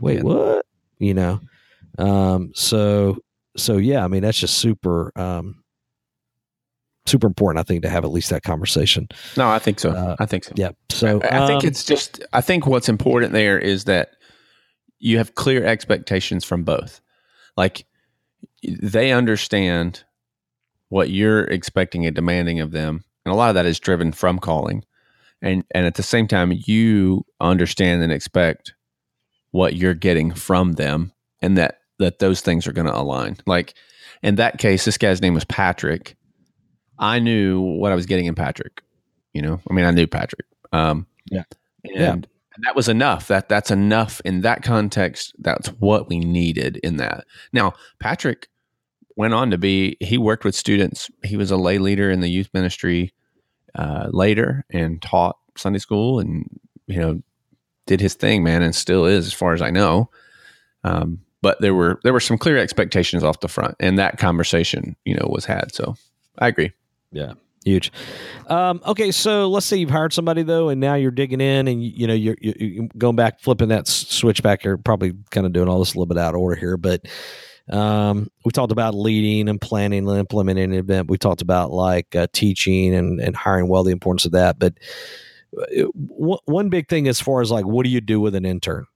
Wait, 0.00 0.16
Man. 0.16 0.24
what? 0.24 0.66
You 0.98 1.14
know, 1.14 1.40
um, 1.98 2.52
so 2.54 3.18
so 3.56 3.76
yeah, 3.76 4.04
I 4.04 4.08
mean 4.08 4.22
that's 4.22 4.38
just 4.38 4.58
super 4.58 5.12
um, 5.16 5.62
super 7.06 7.26
important. 7.26 7.60
I 7.60 7.64
think 7.66 7.82
to 7.82 7.88
have 7.88 8.04
at 8.04 8.10
least 8.10 8.30
that 8.30 8.42
conversation. 8.42 9.08
No, 9.36 9.48
I 9.48 9.58
think 9.58 9.80
so. 9.80 9.90
Uh, 9.90 10.16
I 10.18 10.26
think 10.26 10.44
so. 10.44 10.52
Yeah. 10.56 10.70
So 10.90 11.20
I, 11.22 11.44
I 11.44 11.46
think 11.46 11.62
um, 11.62 11.68
it's 11.68 11.84
just. 11.84 12.22
I 12.32 12.40
think 12.40 12.66
what's 12.66 12.88
important 12.88 13.32
there 13.32 13.58
is 13.58 13.84
that 13.84 14.10
you 14.98 15.18
have 15.18 15.34
clear 15.34 15.64
expectations 15.64 16.44
from 16.44 16.64
both. 16.64 17.00
Like 17.56 17.86
they 18.62 19.12
understand 19.12 20.04
what 20.92 21.08
you're 21.08 21.44
expecting 21.44 22.04
and 22.04 22.14
demanding 22.14 22.60
of 22.60 22.70
them, 22.72 23.02
and 23.24 23.32
a 23.32 23.34
lot 23.36 23.48
of 23.48 23.54
that 23.54 23.64
is 23.64 23.80
driven 23.80 24.12
from 24.12 24.38
calling, 24.38 24.84
and 25.40 25.64
and 25.74 25.86
at 25.86 25.94
the 25.94 26.02
same 26.02 26.28
time 26.28 26.52
you 26.66 27.24
understand 27.40 28.02
and 28.02 28.12
expect 28.12 28.74
what 29.52 29.74
you're 29.74 29.94
getting 29.94 30.32
from 30.34 30.74
them, 30.74 31.10
and 31.40 31.56
that 31.56 31.78
that 31.98 32.18
those 32.18 32.42
things 32.42 32.66
are 32.66 32.72
going 32.74 32.86
to 32.86 32.94
align. 32.94 33.38
Like 33.46 33.72
in 34.22 34.34
that 34.36 34.58
case, 34.58 34.84
this 34.84 34.98
guy's 34.98 35.22
name 35.22 35.32
was 35.34 35.44
Patrick. 35.46 36.14
I 36.98 37.18
knew 37.20 37.60
what 37.60 37.90
I 37.90 37.94
was 37.94 38.04
getting 38.06 38.26
in 38.26 38.34
Patrick. 38.34 38.82
You 39.32 39.40
know, 39.40 39.60
I 39.70 39.72
mean, 39.72 39.86
I 39.86 39.90
knew 39.92 40.06
Patrick. 40.06 40.46
Um, 40.74 41.06
Yeah. 41.30 41.44
and 41.84 41.94
Yeah. 41.94 42.16
that 42.64 42.76
was 42.76 42.88
enough. 42.88 43.28
That 43.28 43.48
that's 43.48 43.70
enough 43.70 44.20
in 44.26 44.42
that 44.42 44.62
context. 44.62 45.32
That's 45.38 45.68
what 45.68 46.10
we 46.10 46.18
needed 46.18 46.76
in 46.82 46.98
that. 46.98 47.24
Now, 47.52 47.72
Patrick 47.98 48.48
went 49.16 49.34
on 49.34 49.50
to 49.50 49.58
be. 49.58 49.96
He 50.00 50.18
worked 50.18 50.44
with 50.44 50.54
students. 50.54 51.10
He 51.24 51.36
was 51.36 51.50
a 51.50 51.56
lay 51.56 51.78
leader 51.78 52.10
in 52.10 52.20
the 52.20 52.28
youth 52.28 52.48
ministry 52.52 53.12
uh, 53.74 54.08
later 54.10 54.64
and 54.70 55.00
taught 55.00 55.36
Sunday 55.56 55.78
school, 55.78 56.20
and 56.20 56.48
you 56.86 56.98
know, 56.98 57.22
did 57.86 58.00
his 58.00 58.14
thing, 58.14 58.42
man, 58.42 58.62
and 58.62 58.74
still 58.74 59.06
is, 59.06 59.26
as 59.26 59.32
far 59.32 59.52
as 59.54 59.62
I 59.62 59.70
know. 59.70 60.10
Um, 60.84 61.20
but 61.42 61.60
there 61.60 61.74
were 61.74 62.00
there 62.04 62.12
were 62.12 62.20
some 62.20 62.38
clear 62.38 62.56
expectations 62.56 63.24
off 63.24 63.40
the 63.40 63.48
front, 63.48 63.76
and 63.80 63.98
that 63.98 64.18
conversation, 64.18 64.96
you 65.04 65.14
know, 65.14 65.26
was 65.28 65.44
had. 65.44 65.74
So 65.74 65.96
I 66.38 66.48
agree. 66.48 66.72
Yeah, 67.10 67.34
huge. 67.64 67.92
Um, 68.46 68.80
okay, 68.86 69.10
so 69.10 69.48
let's 69.48 69.66
say 69.66 69.76
you've 69.76 69.90
hired 69.90 70.12
somebody 70.12 70.42
though, 70.44 70.68
and 70.68 70.80
now 70.80 70.94
you're 70.94 71.10
digging 71.10 71.40
in, 71.40 71.68
and 71.68 71.82
you, 71.82 71.92
you 71.94 72.06
know 72.06 72.14
you're, 72.14 72.36
you're, 72.40 72.54
you're 72.56 72.88
going 72.96 73.16
back, 73.16 73.40
flipping 73.40 73.68
that 73.68 73.88
switch 73.88 74.42
back. 74.42 74.64
You're 74.64 74.78
probably 74.78 75.14
kind 75.30 75.46
of 75.46 75.52
doing 75.52 75.68
all 75.68 75.80
this 75.80 75.94
a 75.94 75.98
little 75.98 76.06
bit 76.06 76.18
out 76.18 76.34
of 76.34 76.40
order 76.40 76.56
here, 76.56 76.76
but 76.76 77.06
um, 77.70 78.28
we 78.44 78.50
talked 78.50 78.72
about 78.72 78.94
leading 78.94 79.48
and 79.48 79.60
planning 79.60 80.08
and 80.08 80.18
implementing 80.18 80.64
an 80.64 80.74
event. 80.74 81.08
We 81.08 81.18
talked 81.18 81.42
about 81.42 81.70
like 81.70 82.14
uh, 82.16 82.26
teaching 82.32 82.94
and 82.94 83.20
and 83.20 83.36
hiring 83.36 83.68
well, 83.68 83.84
the 83.84 83.92
importance 83.92 84.24
of 84.24 84.32
that. 84.32 84.58
But 84.58 84.74
uh, 85.56 85.84
one 85.94 86.38
one 86.46 86.68
big 86.68 86.88
thing 86.88 87.08
as 87.08 87.20
far 87.20 87.40
as 87.40 87.50
like, 87.50 87.66
what 87.66 87.84
do 87.84 87.90
you 87.90 88.00
do 88.00 88.20
with 88.20 88.34
an 88.34 88.44
intern? 88.44 88.86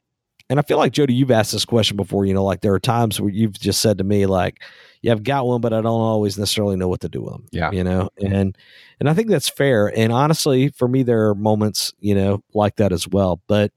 And 0.48 0.60
I 0.60 0.62
feel 0.62 0.78
like 0.78 0.92
Jody, 0.92 1.12
you've 1.12 1.32
asked 1.32 1.52
this 1.52 1.64
question 1.64 1.96
before. 1.96 2.24
You 2.24 2.34
know, 2.34 2.44
like 2.44 2.60
there 2.60 2.72
are 2.72 2.80
times 2.80 3.20
where 3.20 3.30
you've 3.30 3.58
just 3.58 3.80
said 3.80 3.98
to 3.98 4.04
me, 4.04 4.26
like, 4.26 4.62
"Yeah, 5.02 5.12
I've 5.12 5.24
got 5.24 5.46
one, 5.46 5.60
but 5.60 5.72
I 5.72 5.80
don't 5.80 6.00
always 6.00 6.38
necessarily 6.38 6.76
know 6.76 6.88
what 6.88 7.00
to 7.00 7.08
do 7.08 7.22
with 7.22 7.32
them." 7.32 7.46
Yeah. 7.50 7.70
you 7.72 7.82
know, 7.82 8.10
and 8.20 8.56
and 9.00 9.08
I 9.08 9.14
think 9.14 9.28
that's 9.28 9.48
fair. 9.48 9.92
And 9.96 10.12
honestly, 10.12 10.68
for 10.68 10.86
me, 10.86 11.02
there 11.02 11.28
are 11.28 11.34
moments, 11.34 11.92
you 11.98 12.14
know, 12.14 12.44
like 12.54 12.76
that 12.76 12.92
as 12.92 13.08
well. 13.08 13.40
But 13.48 13.72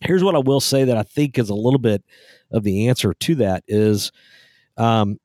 here's 0.00 0.22
what 0.22 0.36
I 0.36 0.38
will 0.38 0.60
say 0.60 0.84
that 0.84 0.96
I 0.96 1.02
think 1.02 1.38
is 1.38 1.50
a 1.50 1.54
little 1.54 1.80
bit 1.80 2.04
of 2.50 2.62
the 2.64 2.88
answer 2.88 3.14
to 3.14 3.34
that 3.36 3.62
is, 3.66 4.12
um, 4.76 5.18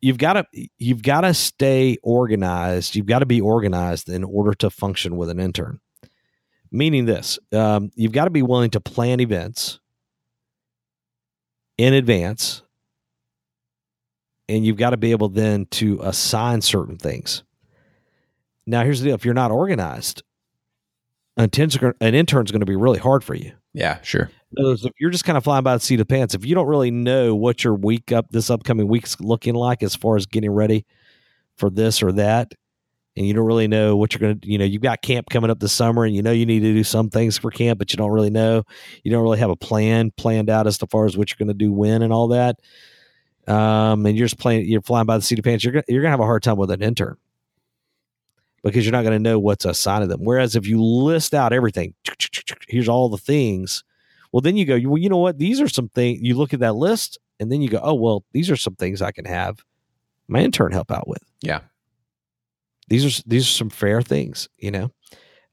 you've 0.00 0.18
got 0.18 0.34
to 0.34 0.68
you've 0.78 1.02
got 1.02 1.22
to 1.22 1.34
stay 1.34 1.96
organized. 2.02 2.94
You've 2.94 3.06
got 3.06 3.20
to 3.20 3.26
be 3.26 3.40
organized 3.40 4.08
in 4.08 4.24
order 4.24 4.54
to 4.54 4.70
function 4.70 5.16
with 5.16 5.30
an 5.30 5.40
intern. 5.40 5.80
Meaning 6.70 7.04
this, 7.04 7.38
um, 7.52 7.90
you've 7.94 8.12
got 8.12 8.24
to 8.24 8.30
be 8.30 8.42
willing 8.42 8.70
to 8.70 8.80
plan 8.80 9.20
events 9.20 9.78
in 11.76 11.92
advance, 11.94 12.62
and 14.48 14.64
you've 14.64 14.78
got 14.78 14.90
to 14.90 14.96
be 14.96 15.10
able 15.10 15.28
then 15.28 15.66
to 15.72 16.00
assign 16.02 16.62
certain 16.62 16.96
things. 16.96 17.42
Now, 18.66 18.84
here's 18.84 19.00
the 19.00 19.06
deal: 19.08 19.14
if 19.14 19.24
you're 19.24 19.34
not 19.34 19.50
organized, 19.50 20.22
an 21.36 21.50
intern's 21.50 22.52
going 22.52 22.60
to 22.60 22.66
be 22.66 22.76
really 22.76 22.98
hard 22.98 23.24
for 23.24 23.34
you. 23.34 23.52
Yeah, 23.74 24.00
sure. 24.02 24.30
If 24.54 24.92
you're 24.98 25.10
just 25.10 25.24
kind 25.24 25.38
of 25.38 25.44
flying 25.44 25.64
by 25.64 25.74
the 25.74 25.80
seat 25.80 26.00
of 26.00 26.08
pants, 26.08 26.34
if 26.34 26.44
you 26.44 26.54
don't 26.54 26.66
really 26.66 26.90
know 26.90 27.34
what 27.34 27.64
your 27.64 27.74
week 27.74 28.12
up 28.12 28.26
this 28.30 28.50
upcoming 28.50 28.86
week's 28.86 29.18
looking 29.20 29.54
like 29.54 29.82
as 29.82 29.96
far 29.96 30.16
as 30.16 30.26
getting 30.26 30.50
ready 30.50 30.84
for 31.56 31.70
this 31.70 32.02
or 32.02 32.12
that, 32.12 32.52
and 33.16 33.26
you 33.26 33.34
don't 33.34 33.46
really 33.46 33.68
know 33.68 33.96
what 33.96 34.12
you're 34.12 34.20
going 34.20 34.40
to, 34.40 34.48
you 34.50 34.58
know, 34.58 34.64
you've 34.64 34.82
got 34.82 35.02
camp 35.02 35.28
coming 35.30 35.50
up 35.50 35.58
this 35.60 35.72
summer, 35.72 36.04
and 36.04 36.14
you 36.14 36.22
know 36.22 36.32
you 36.32 36.44
need 36.46 36.60
to 36.60 36.72
do 36.72 36.84
some 36.84 37.08
things 37.08 37.38
for 37.38 37.50
camp, 37.50 37.78
but 37.78 37.92
you 37.92 37.96
don't 37.96 38.10
really 38.10 38.30
know, 38.30 38.62
you 39.04 39.10
don't 39.10 39.22
really 39.22 39.38
have 39.38 39.50
a 39.50 39.56
plan 39.56 40.10
planned 40.16 40.50
out 40.50 40.66
as 40.66 40.76
far 40.76 41.06
as 41.06 41.16
what 41.16 41.30
you're 41.30 41.44
going 41.44 41.48
to 41.48 41.64
do 41.64 41.72
when 41.72 42.02
and 42.02 42.12
all 42.12 42.28
that. 42.28 42.56
Um, 43.48 44.06
and 44.06 44.16
you're 44.16 44.26
just 44.26 44.38
playing, 44.38 44.66
you're 44.66 44.82
flying 44.82 45.06
by 45.06 45.16
the 45.16 45.22
seat 45.22 45.38
of 45.38 45.44
pants. 45.44 45.64
You're 45.64 45.82
you're 45.88 46.02
gonna 46.02 46.10
have 46.10 46.20
a 46.20 46.24
hard 46.24 46.42
time 46.42 46.56
with 46.56 46.70
an 46.70 46.82
intern 46.82 47.16
because 48.62 48.84
you're 48.84 48.92
not 48.92 49.02
going 49.02 49.12
to 49.12 49.30
know 49.30 49.38
what's 49.38 49.64
assigned 49.64 50.02
to 50.02 50.06
them. 50.06 50.24
Whereas 50.24 50.56
if 50.56 50.66
you 50.66 50.82
list 50.82 51.34
out 51.34 51.52
everything, 51.52 51.94
here's 52.68 52.88
all 52.88 53.08
the 53.08 53.18
things 53.18 53.84
well, 54.32 54.40
then 54.40 54.56
you 54.56 54.64
go, 54.64 54.80
well, 54.88 54.98
you 54.98 55.10
know 55.10 55.18
what? 55.18 55.38
These 55.38 55.60
are 55.60 55.68
some 55.68 55.90
things 55.90 56.20
you 56.22 56.34
look 56.34 56.54
at 56.54 56.60
that 56.60 56.74
list 56.74 57.18
and 57.38 57.52
then 57.52 57.60
you 57.60 57.68
go, 57.68 57.80
oh, 57.82 57.94
well, 57.94 58.24
these 58.32 58.50
are 58.50 58.56
some 58.56 58.74
things 58.74 59.02
I 59.02 59.12
can 59.12 59.26
have 59.26 59.62
my 60.26 60.40
intern 60.40 60.72
help 60.72 60.90
out 60.90 61.06
with. 61.06 61.22
Yeah. 61.42 61.60
These 62.88 63.04
are 63.04 63.22
these 63.26 63.44
are 63.44 63.52
some 63.52 63.70
fair 63.70 64.02
things, 64.02 64.48
you 64.56 64.70
know. 64.70 64.90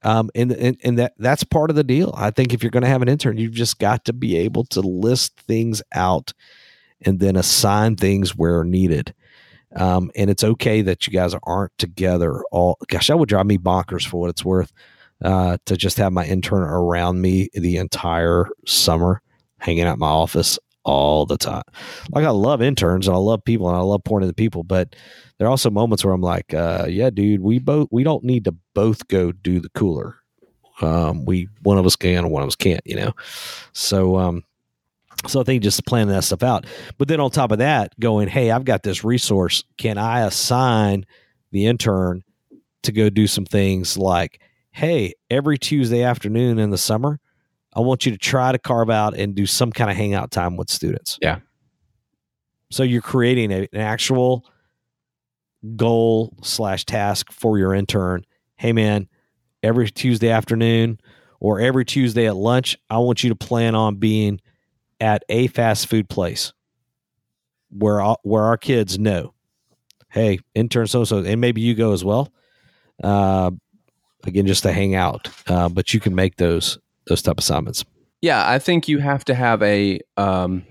Um, 0.02 0.30
and, 0.34 0.54
and 0.54 0.78
and 0.84 0.98
that 0.98 1.14
that's 1.18 1.44
part 1.44 1.70
of 1.70 1.76
the 1.76 1.84
deal. 1.84 2.14
I 2.18 2.32
think 2.32 2.54
if 2.54 2.64
you're 2.64 2.72
going 2.72 2.84
to 2.84 2.90
have 2.90 3.02
an 3.02 3.10
intern, 3.10 3.38
you've 3.38 3.52
just 3.52 3.80
got 3.80 4.06
to 4.06 4.14
be 4.14 4.38
able 4.38 4.64
to 4.66 4.80
list 4.80 5.40
things 5.42 5.82
out 5.94 6.34
and 7.02 7.20
then 7.20 7.36
assign 7.36 7.98
things 7.98 8.36
where 8.36 8.64
needed. 8.64 9.14
Um, 9.76 10.12
and 10.16 10.30
it's 10.30 10.44
okay 10.44 10.82
that 10.82 11.06
you 11.06 11.14
guys 11.14 11.36
aren't 11.44 11.78
together 11.78 12.44
all. 12.52 12.78
Gosh, 12.88 13.08
that 13.08 13.20
would 13.20 13.30
drive 13.30 13.46
me 13.46 13.58
bonkers 13.58 14.06
for 14.06 14.20
what 14.20 14.30
it's 14.30 14.44
worth 14.44 14.72
uh, 15.24 15.58
to 15.66 15.78
just 15.78 15.98
have 15.98 16.14
my 16.14 16.26
intern 16.26 16.64
around 16.64 17.22
me 17.22 17.50
the 17.54 17.78
entire 17.78 18.48
summer, 18.66 19.22
hanging 19.60 19.84
out 19.84 20.00
my 20.00 20.08
office 20.08 20.58
all 20.86 21.26
the 21.26 21.38
time. 21.38 21.64
Like 22.12 22.26
I 22.26 22.30
love 22.32 22.62
interns 22.62 23.08
and 23.08 23.16
I 23.16 23.20
love 23.20 23.44
people 23.44 23.68
and 23.68 23.78
I 23.78 23.82
love 23.82 24.04
pouring 24.04 24.24
into 24.24 24.34
people, 24.34 24.64
but 24.64 24.96
there 25.38 25.48
are 25.48 25.52
also 25.52 25.70
moments 25.70 26.04
where 26.04 26.14
I'm 26.14 26.22
like, 26.22 26.54
uh, 26.54 26.86
yeah, 26.90 27.10
dude, 27.10 27.42
we 27.42 27.60
both 27.60 27.88
we 27.92 28.04
don't 28.04 28.24
need 28.24 28.46
to 28.46 28.56
both 28.74 29.08
go 29.08 29.32
do 29.32 29.60
the 29.60 29.70
cooler. 29.70 30.16
Um, 30.82 31.26
we 31.26 31.50
one 31.64 31.78
of 31.78 31.86
us 31.86 31.96
can 31.96 32.20
and 32.20 32.32
one 32.32 32.42
of 32.42 32.48
us 32.48 32.56
can't, 32.56 32.82
you 32.86 32.96
know. 32.96 33.14
So 33.74 34.18
um, 34.18 34.44
so 35.28 35.42
I 35.42 35.44
think 35.44 35.64
just 35.64 35.86
planning 35.86 36.14
that 36.14 36.24
stuff 36.24 36.44
out. 36.44 36.66
But 36.98 37.08
then 37.08 37.20
on 37.20 37.32
top 37.32 37.52
of 37.52 37.58
that, 37.60 37.98
going, 38.00 38.28
hey, 38.28 38.52
I've 38.52 38.66
got 38.66 38.84
this 38.84 39.04
resource. 39.04 39.64
Can 39.78 39.98
I 39.98 40.22
assign 40.22 41.06
the 41.52 41.66
intern 41.66 42.24
to 42.84 42.92
go 42.92 43.10
do 43.10 43.28
some 43.28 43.46
things 43.46 43.98
like, 43.98 44.42
hey, 44.72 45.14
every 45.30 45.58
Tuesday 45.58 46.04
afternoon 46.04 46.60
in 46.60 46.70
the 46.70 46.78
summer, 46.78 47.20
I 47.74 47.82
want 47.82 48.06
you 48.06 48.12
to 48.12 48.18
try 48.18 48.52
to 48.52 48.58
carve 48.58 48.90
out 48.90 49.16
and 49.16 49.36
do 49.36 49.46
some 49.46 49.72
kind 49.72 49.92
of 49.92 49.98
hangout 49.98 50.32
time 50.32 50.58
with 50.58 50.70
students. 50.70 51.18
Yeah. 51.22 51.40
So 52.72 52.84
you're 52.84 53.02
creating 53.02 53.52
a, 53.52 53.68
an 53.74 53.82
actual 53.82 54.46
goal 55.76 56.36
slash 56.42 56.86
task 56.86 57.32
for 57.32 57.58
your 57.58 57.74
intern. 57.74 58.26
Hey, 58.56 58.74
man, 58.74 59.08
every 59.62 59.90
Tuesday 59.90 60.30
afternoon 60.30 61.00
or 61.40 61.60
every 61.60 61.86
Tuesday 61.86 62.28
at 62.28 62.36
lunch, 62.36 62.78
I 62.90 63.00
want 63.00 63.24
you 63.24 63.30
to 63.30 63.36
plan 63.36 63.76
on 63.76 63.96
being 63.96 64.40
at 65.00 65.24
a 65.30 65.48
fast 65.48 65.88
food 65.88 66.10
place 66.10 66.54
where 67.70 68.02
all, 68.02 68.20
where 68.24 68.44
our 68.44 68.58
kids 68.58 68.98
know, 68.98 69.34
hey, 70.10 70.40
intern 70.56 70.88
so 70.88 71.04
so, 71.04 71.20
and 71.20 71.40
maybe 71.40 71.62
you 71.62 71.76
go 71.76 71.94
as 71.94 72.04
well. 72.04 72.32
Uh, 73.04 73.52
again, 74.26 74.48
just 74.48 74.64
to 74.64 74.74
hang 74.74 74.96
out, 74.96 75.30
uh, 75.48 75.70
but 75.70 75.94
you 75.94 76.00
can 76.00 76.16
make 76.16 76.38
those 76.38 76.78
those 77.08 77.22
type 77.22 77.38
assignments. 77.38 77.86
Yeah, 78.22 78.50
I 78.50 78.60
think 78.60 78.88
you 78.88 79.00
have 79.00 79.24
to 79.26 79.36
have 79.36 79.62
a. 79.64 80.00
Um, 80.18 80.66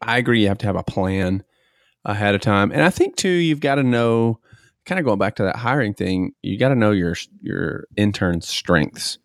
I 0.00 0.18
agree. 0.18 0.42
You 0.42 0.48
have 0.48 0.58
to 0.58 0.66
have 0.66 0.76
a 0.76 0.82
plan 0.82 1.44
ahead 2.04 2.34
of 2.34 2.40
time, 2.40 2.72
and 2.72 2.82
I 2.82 2.90
think 2.90 3.16
too 3.16 3.28
you've 3.28 3.60
got 3.60 3.76
to 3.76 3.82
know. 3.82 4.40
Kind 4.86 4.98
of 4.98 5.04
going 5.04 5.18
back 5.18 5.36
to 5.36 5.42
that 5.42 5.56
hiring 5.56 5.92
thing, 5.92 6.32
you 6.40 6.58
got 6.58 6.70
to 6.70 6.74
know 6.74 6.92
your 6.92 7.14
your 7.42 7.86
intern's 7.96 8.48
strengths, 8.48 9.18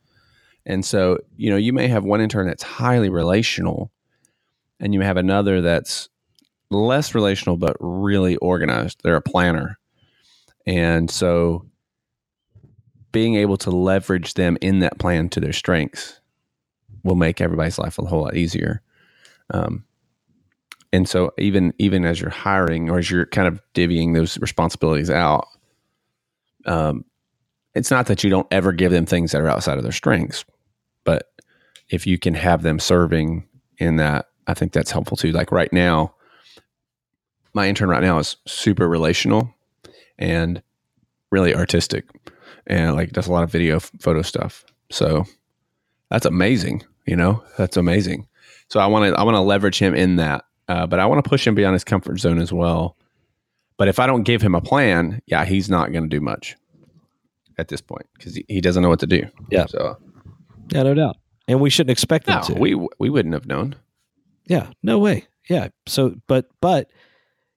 and 0.65 0.83
so 0.83 1.19
you 1.37 1.49
know 1.49 1.55
you 1.55 1.71
may 1.71 1.87
have 1.87 2.03
one 2.03 2.19
intern 2.19 2.47
that's 2.47 2.63
highly 2.63 3.09
relational, 3.09 3.89
and 4.83 4.93
you 4.93 5.01
have 5.01 5.17
another 5.17 5.61
that's 5.61 6.09
less 6.69 7.15
relational 7.15 7.57
but 7.57 7.75
really 7.79 8.35
organized. 8.37 8.99
They're 9.03 9.15
a 9.15 9.21
planner, 9.21 9.79
and 10.67 11.09
so 11.09 11.65
being 13.11 13.35
able 13.35 13.57
to 13.57 13.71
leverage 13.71 14.33
them 14.33 14.57
in 14.61 14.79
that 14.79 14.99
plan 14.99 15.29
to 15.29 15.39
their 15.39 15.53
strengths 15.53 16.19
will 17.03 17.15
make 17.15 17.39
everybody's 17.39 17.79
life 17.79 17.97
a 17.97 18.05
whole 18.05 18.23
lot 18.23 18.35
easier. 18.35 18.81
Um, 19.51 19.85
and 20.91 21.07
so 21.07 21.31
even 21.37 21.73
even 21.79 22.05
as 22.05 22.19
you're 22.19 22.29
hiring 22.29 22.89
or 22.89 22.99
as 22.99 23.09
you're 23.09 23.25
kind 23.25 23.47
of 23.47 23.61
divvying 23.73 24.13
those 24.13 24.37
responsibilities 24.39 25.09
out, 25.09 25.47
um, 26.65 27.05
it's 27.73 27.89
not 27.89 28.07
that 28.07 28.23
you 28.23 28.29
don't 28.29 28.47
ever 28.51 28.71
give 28.71 28.91
them 28.91 29.05
things 29.05 29.31
that 29.31 29.41
are 29.41 29.49
outside 29.49 29.77
of 29.77 29.83
their 29.83 29.91
strengths, 29.91 30.43
but 31.03 31.31
if 31.89 32.05
you 32.05 32.17
can 32.17 32.33
have 32.33 32.61
them 32.61 32.79
serving 32.79 33.47
in 33.77 33.95
that, 33.97 34.27
I 34.47 34.53
think 34.53 34.71
that's 34.71 34.91
helpful 34.91 35.17
too. 35.17 35.31
Like 35.31 35.51
right 35.51 35.71
now, 35.71 36.15
my 37.53 37.67
intern 37.67 37.89
right 37.89 38.01
now 38.01 38.19
is 38.19 38.37
super 38.47 38.87
relational 38.87 39.53
and 40.17 40.61
really 41.31 41.55
artistic, 41.55 42.05
and 42.67 42.95
like 42.95 43.11
does 43.11 43.27
a 43.27 43.31
lot 43.31 43.43
of 43.43 43.51
video 43.51 43.79
photo 43.79 44.21
stuff. 44.21 44.65
So 44.91 45.25
that's 46.09 46.25
amazing. 46.25 46.83
You 47.05 47.15
know, 47.15 47.43
that's 47.57 47.77
amazing. 47.77 48.27
So 48.69 48.79
I 48.79 48.87
want 48.87 49.13
to 49.13 49.19
I 49.19 49.23
want 49.23 49.35
to 49.35 49.41
leverage 49.41 49.79
him 49.79 49.93
in 49.93 50.15
that, 50.17 50.45
uh, 50.67 50.87
but 50.87 50.99
I 50.99 51.05
want 51.05 51.23
to 51.23 51.29
push 51.29 51.45
him 51.45 51.55
beyond 51.55 51.73
his 51.73 51.83
comfort 51.83 52.19
zone 52.19 52.39
as 52.39 52.51
well. 52.51 52.97
But 53.77 53.87
if 53.87 53.99
I 53.99 54.07
don't 54.07 54.23
give 54.23 54.41
him 54.41 54.55
a 54.55 54.61
plan, 54.61 55.21
yeah, 55.25 55.45
he's 55.45 55.69
not 55.69 55.91
going 55.91 56.03
to 56.03 56.09
do 56.09 56.21
much 56.21 56.55
at 57.57 57.67
this 57.67 57.81
point 57.81 58.07
because 58.17 58.35
he, 58.35 58.45
he 58.47 58.61
doesn't 58.61 58.81
know 58.81 58.89
what 58.89 58.99
to 58.99 59.07
do. 59.07 59.23
Yeah. 59.49 59.65
So 59.65 59.97
Yeah, 60.71 60.83
no 60.83 60.93
doubt. 60.93 61.17
And 61.47 61.59
we 61.59 61.69
shouldn't 61.69 61.91
expect 61.91 62.27
them 62.27 62.37
no, 62.37 62.53
to. 62.53 62.59
we 62.59 62.87
we 62.99 63.09
wouldn't 63.09 63.33
have 63.33 63.45
known. 63.45 63.75
Yeah, 64.47 64.71
no 64.81 64.99
way. 64.99 65.25
Yeah. 65.49 65.69
So, 65.87 66.15
but 66.27 66.47
but 66.61 66.89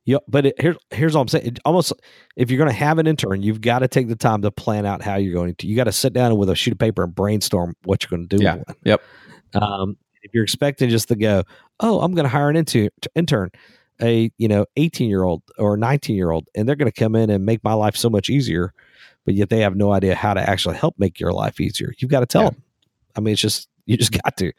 you 0.05 0.21
but 0.29 0.47
it, 0.47 0.55
here's 0.61 0.77
here's 0.91 1.15
all 1.17 1.23
I'm 1.23 1.29
saying. 1.29 1.47
It 1.47 1.59
almost 1.65 1.93
if 2.37 2.51
you're 2.51 2.59
going 2.59 2.71
to 2.71 2.77
have 2.77 2.99
an 2.99 3.07
intern, 3.07 3.43
you've 3.43 3.61
got 3.61 3.81
to 3.81 3.89
take 3.89 4.09
the 4.09 4.17
time 4.17 4.43
to 4.43 4.51
plan 4.51 4.87
out 4.87 5.03
how 5.03 5.17
you're 5.17 5.35
going 5.35 5.55
to. 5.57 5.67
You 5.67 5.77
got 5.77 5.85
to 5.85 5.93
sit 5.93 6.13
down 6.13 6.37
with 6.37 6.49
a 6.49 6.55
sheet 6.55 6.73
of 6.73 6.79
paper 6.79 7.03
and 7.03 7.15
brainstorm 7.15 7.75
what 7.85 8.03
you're 8.05 8.17
going 8.17 8.29
to 8.29 8.37
do. 8.37 8.43
Yeah. 8.45 8.63
Yep. 8.85 9.03
Um, 9.55 9.97
if 10.23 10.35
you're 10.35 10.45
expecting 10.45 10.91
just 10.91 11.09
to 11.09 11.17
go, 11.17 11.45
oh, 11.81 12.01
I'm 12.01 12.13
going 12.15 12.25
to 12.25 12.29
hire 12.29 12.51
an 12.51 12.57
intern, 12.57 12.89
intern, 13.15 13.51
a 14.01 14.31
you 14.39 14.49
know 14.49 14.67
18 14.77 15.09
year 15.09 15.23
old 15.23 15.43
or 15.59 15.77
19 15.77 16.17
year 16.17 16.31
old, 16.31 16.49
and 16.55 16.69
they're 16.69 16.77
going 16.77 16.91
to 16.91 17.01
come 17.01 17.15
in 17.15 17.31
and 17.31 17.45
make 17.47 17.63
my 17.65 17.73
life 17.73 17.97
so 17.97 18.11
much 18.11 18.29
easier, 18.29 18.73
but 19.25 19.35
yet 19.35 19.49
they 19.51 19.61
have 19.61 19.77
no 19.77 19.93
idea 19.93 20.15
how 20.15 20.35
to 20.35 20.41
actually 20.41 20.77
help 20.77 20.97
make 20.99 21.19
your 21.21 21.33
life 21.33 21.61
easier. 21.61 21.93
You've 21.99 22.11
got 22.11 22.21
to 22.21 22.27
tell 22.27 22.43
Yeah. 22.45 22.51
them. 22.51 22.63
I 23.17 23.21
mean, 23.21 23.33
it's 23.33 23.41
just 23.43 23.69
You 23.89 23.97
just 23.97 24.21
got 24.21 24.37
to. 24.39 24.53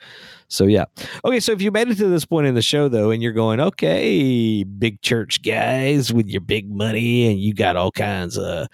So 0.47 0.67
yeah. 0.67 0.85
Okay, 1.25 1.41
so 1.41 1.51
if 1.51 1.61
you 1.61 1.69
made 1.69 1.89
it 1.89 1.97
to 1.97 2.07
this 2.07 2.23
point 2.23 2.47
in 2.47 2.55
the 2.55 2.61
show 2.61 2.87
though, 2.87 3.11
and 3.11 3.21
you're 3.21 3.33
going, 3.33 3.59
okay, 3.59 4.63
big 4.63 5.01
church 5.01 5.41
guys 5.41 6.13
with 6.13 6.27
your 6.27 6.39
big 6.39 6.71
money, 6.71 7.29
and 7.29 7.37
you 7.37 7.53
got 7.53 7.75
all 7.75 7.91
kinds 7.91 8.37
of, 8.37 8.67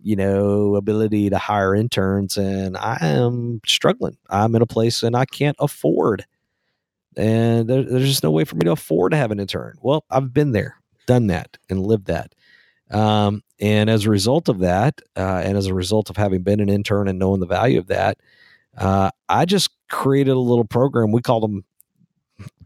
you 0.00 0.16
know, 0.16 0.74
ability 0.74 1.30
to 1.30 1.38
hire 1.38 1.72
interns, 1.72 2.36
and 2.36 2.76
I 2.76 2.98
am 3.00 3.60
struggling. 3.64 4.16
I'm 4.28 4.56
in 4.56 4.62
a 4.62 4.66
place 4.66 5.04
and 5.04 5.14
I 5.14 5.24
can't 5.24 5.56
afford, 5.60 6.26
and 7.16 7.68
there, 7.68 7.84
there's 7.84 8.08
just 8.08 8.24
no 8.24 8.32
way 8.32 8.42
for 8.42 8.56
me 8.56 8.64
to 8.64 8.72
afford 8.72 9.12
to 9.12 9.18
have 9.18 9.30
an 9.30 9.38
intern. 9.38 9.76
Well, 9.80 10.04
I've 10.10 10.34
been 10.34 10.50
there, 10.50 10.78
done 11.06 11.28
that, 11.28 11.58
and 11.70 11.80
lived 11.80 12.06
that. 12.06 12.34
Um, 12.90 13.42
and 13.60 13.88
as 13.88 14.04
a 14.04 14.10
result 14.10 14.48
of 14.48 14.58
that, 14.58 15.00
uh, 15.16 15.42
and 15.44 15.56
as 15.56 15.66
a 15.66 15.74
result 15.74 16.10
of 16.10 16.16
having 16.16 16.42
been 16.42 16.58
an 16.58 16.68
intern 16.68 17.06
and 17.06 17.20
knowing 17.20 17.38
the 17.38 17.46
value 17.46 17.78
of 17.78 17.86
that, 17.86 18.18
uh, 18.76 19.10
I 19.28 19.44
just 19.44 19.70
created 19.92 20.32
a 20.32 20.40
little 20.40 20.64
program. 20.64 21.12
We 21.12 21.22
called 21.22 21.44
them 21.44 21.64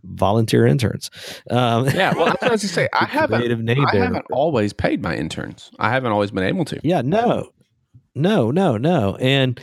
volunteer 0.04 0.66
interns. 0.66 1.10
Um, 1.50 1.86
yeah, 1.88 2.14
well, 2.14 2.26
that's 2.26 2.42
what 2.42 2.50
I 2.50 2.54
was 2.54 2.62
going 2.62 2.68
to 2.68 2.68
say. 2.68 2.88
I 2.94 3.04
haven't, 3.04 3.78
I 3.78 3.96
haven't 3.96 4.26
always 4.30 4.72
paid 4.72 5.02
my 5.02 5.14
interns. 5.14 5.70
I 5.78 5.90
haven't 5.90 6.12
always 6.12 6.30
been 6.30 6.44
able 6.44 6.64
to. 6.66 6.80
Yeah, 6.82 7.02
no, 7.02 7.50
no, 8.14 8.50
no, 8.50 8.78
no. 8.78 9.16
And 9.16 9.60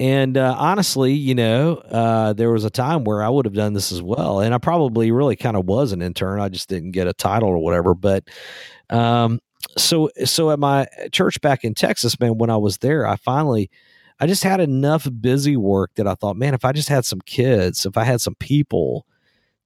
and 0.00 0.36
uh, 0.36 0.56
honestly, 0.58 1.12
you 1.12 1.34
know, 1.34 1.74
uh, 1.74 2.32
there 2.32 2.50
was 2.50 2.64
a 2.64 2.70
time 2.70 3.04
where 3.04 3.22
I 3.22 3.28
would 3.28 3.44
have 3.44 3.54
done 3.54 3.74
this 3.74 3.92
as 3.92 4.02
well, 4.02 4.40
and 4.40 4.52
I 4.52 4.58
probably 4.58 5.12
really 5.12 5.36
kind 5.36 5.56
of 5.56 5.66
was 5.66 5.92
an 5.92 6.02
intern. 6.02 6.40
I 6.40 6.48
just 6.48 6.68
didn't 6.68 6.90
get 6.90 7.06
a 7.06 7.12
title 7.12 7.50
or 7.50 7.58
whatever. 7.58 7.94
But 7.94 8.24
um, 8.90 9.38
so 9.76 10.10
so 10.24 10.50
at 10.50 10.58
my 10.58 10.88
church 11.12 11.40
back 11.40 11.62
in 11.62 11.74
Texas, 11.74 12.18
man, 12.18 12.38
when 12.38 12.50
I 12.50 12.56
was 12.56 12.78
there, 12.78 13.06
I 13.06 13.16
finally 13.16 13.70
I 14.22 14.26
just 14.26 14.44
had 14.44 14.60
enough 14.60 15.08
busy 15.20 15.56
work 15.56 15.90
that 15.96 16.06
I 16.06 16.14
thought, 16.14 16.36
man, 16.36 16.54
if 16.54 16.64
I 16.64 16.70
just 16.70 16.88
had 16.88 17.04
some 17.04 17.20
kids, 17.22 17.84
if 17.84 17.96
I 17.96 18.04
had 18.04 18.20
some 18.20 18.36
people 18.36 19.04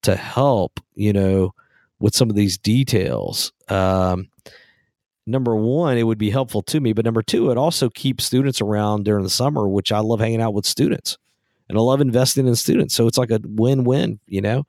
to 0.01 0.17
help, 0.17 0.81
you 0.95 1.13
know, 1.13 1.53
with 1.99 2.17
some 2.17 2.31
of 2.31 2.37
these 2.37 2.57
details, 2.57 3.53
um, 3.69 4.31
number 5.27 5.55
one, 5.55 5.99
it 5.99 6.05
would 6.05 6.17
be 6.17 6.31
helpful 6.31 6.63
to 6.63 6.81
me. 6.81 6.95
But 6.95 7.05
number 7.05 7.21
two, 7.21 7.51
it 7.51 7.59
also 7.59 7.91
keeps 7.91 8.25
students 8.25 8.63
around 8.63 9.05
during 9.05 9.25
the 9.25 9.29
summer, 9.29 9.69
which 9.69 9.93
I 9.93 9.99
love 9.99 10.21
hanging 10.21 10.41
out 10.41 10.55
with 10.55 10.65
students 10.65 11.19
and 11.69 11.77
I 11.77 11.83
love 11.83 12.01
investing 12.01 12.47
in 12.47 12.57
students. 12.57 12.95
So 12.95 13.07
it's 13.07 13.19
like 13.19 13.31
a 13.31 13.41
win 13.45 13.85
win, 13.85 14.21
you 14.27 14.41
know? 14.41 14.67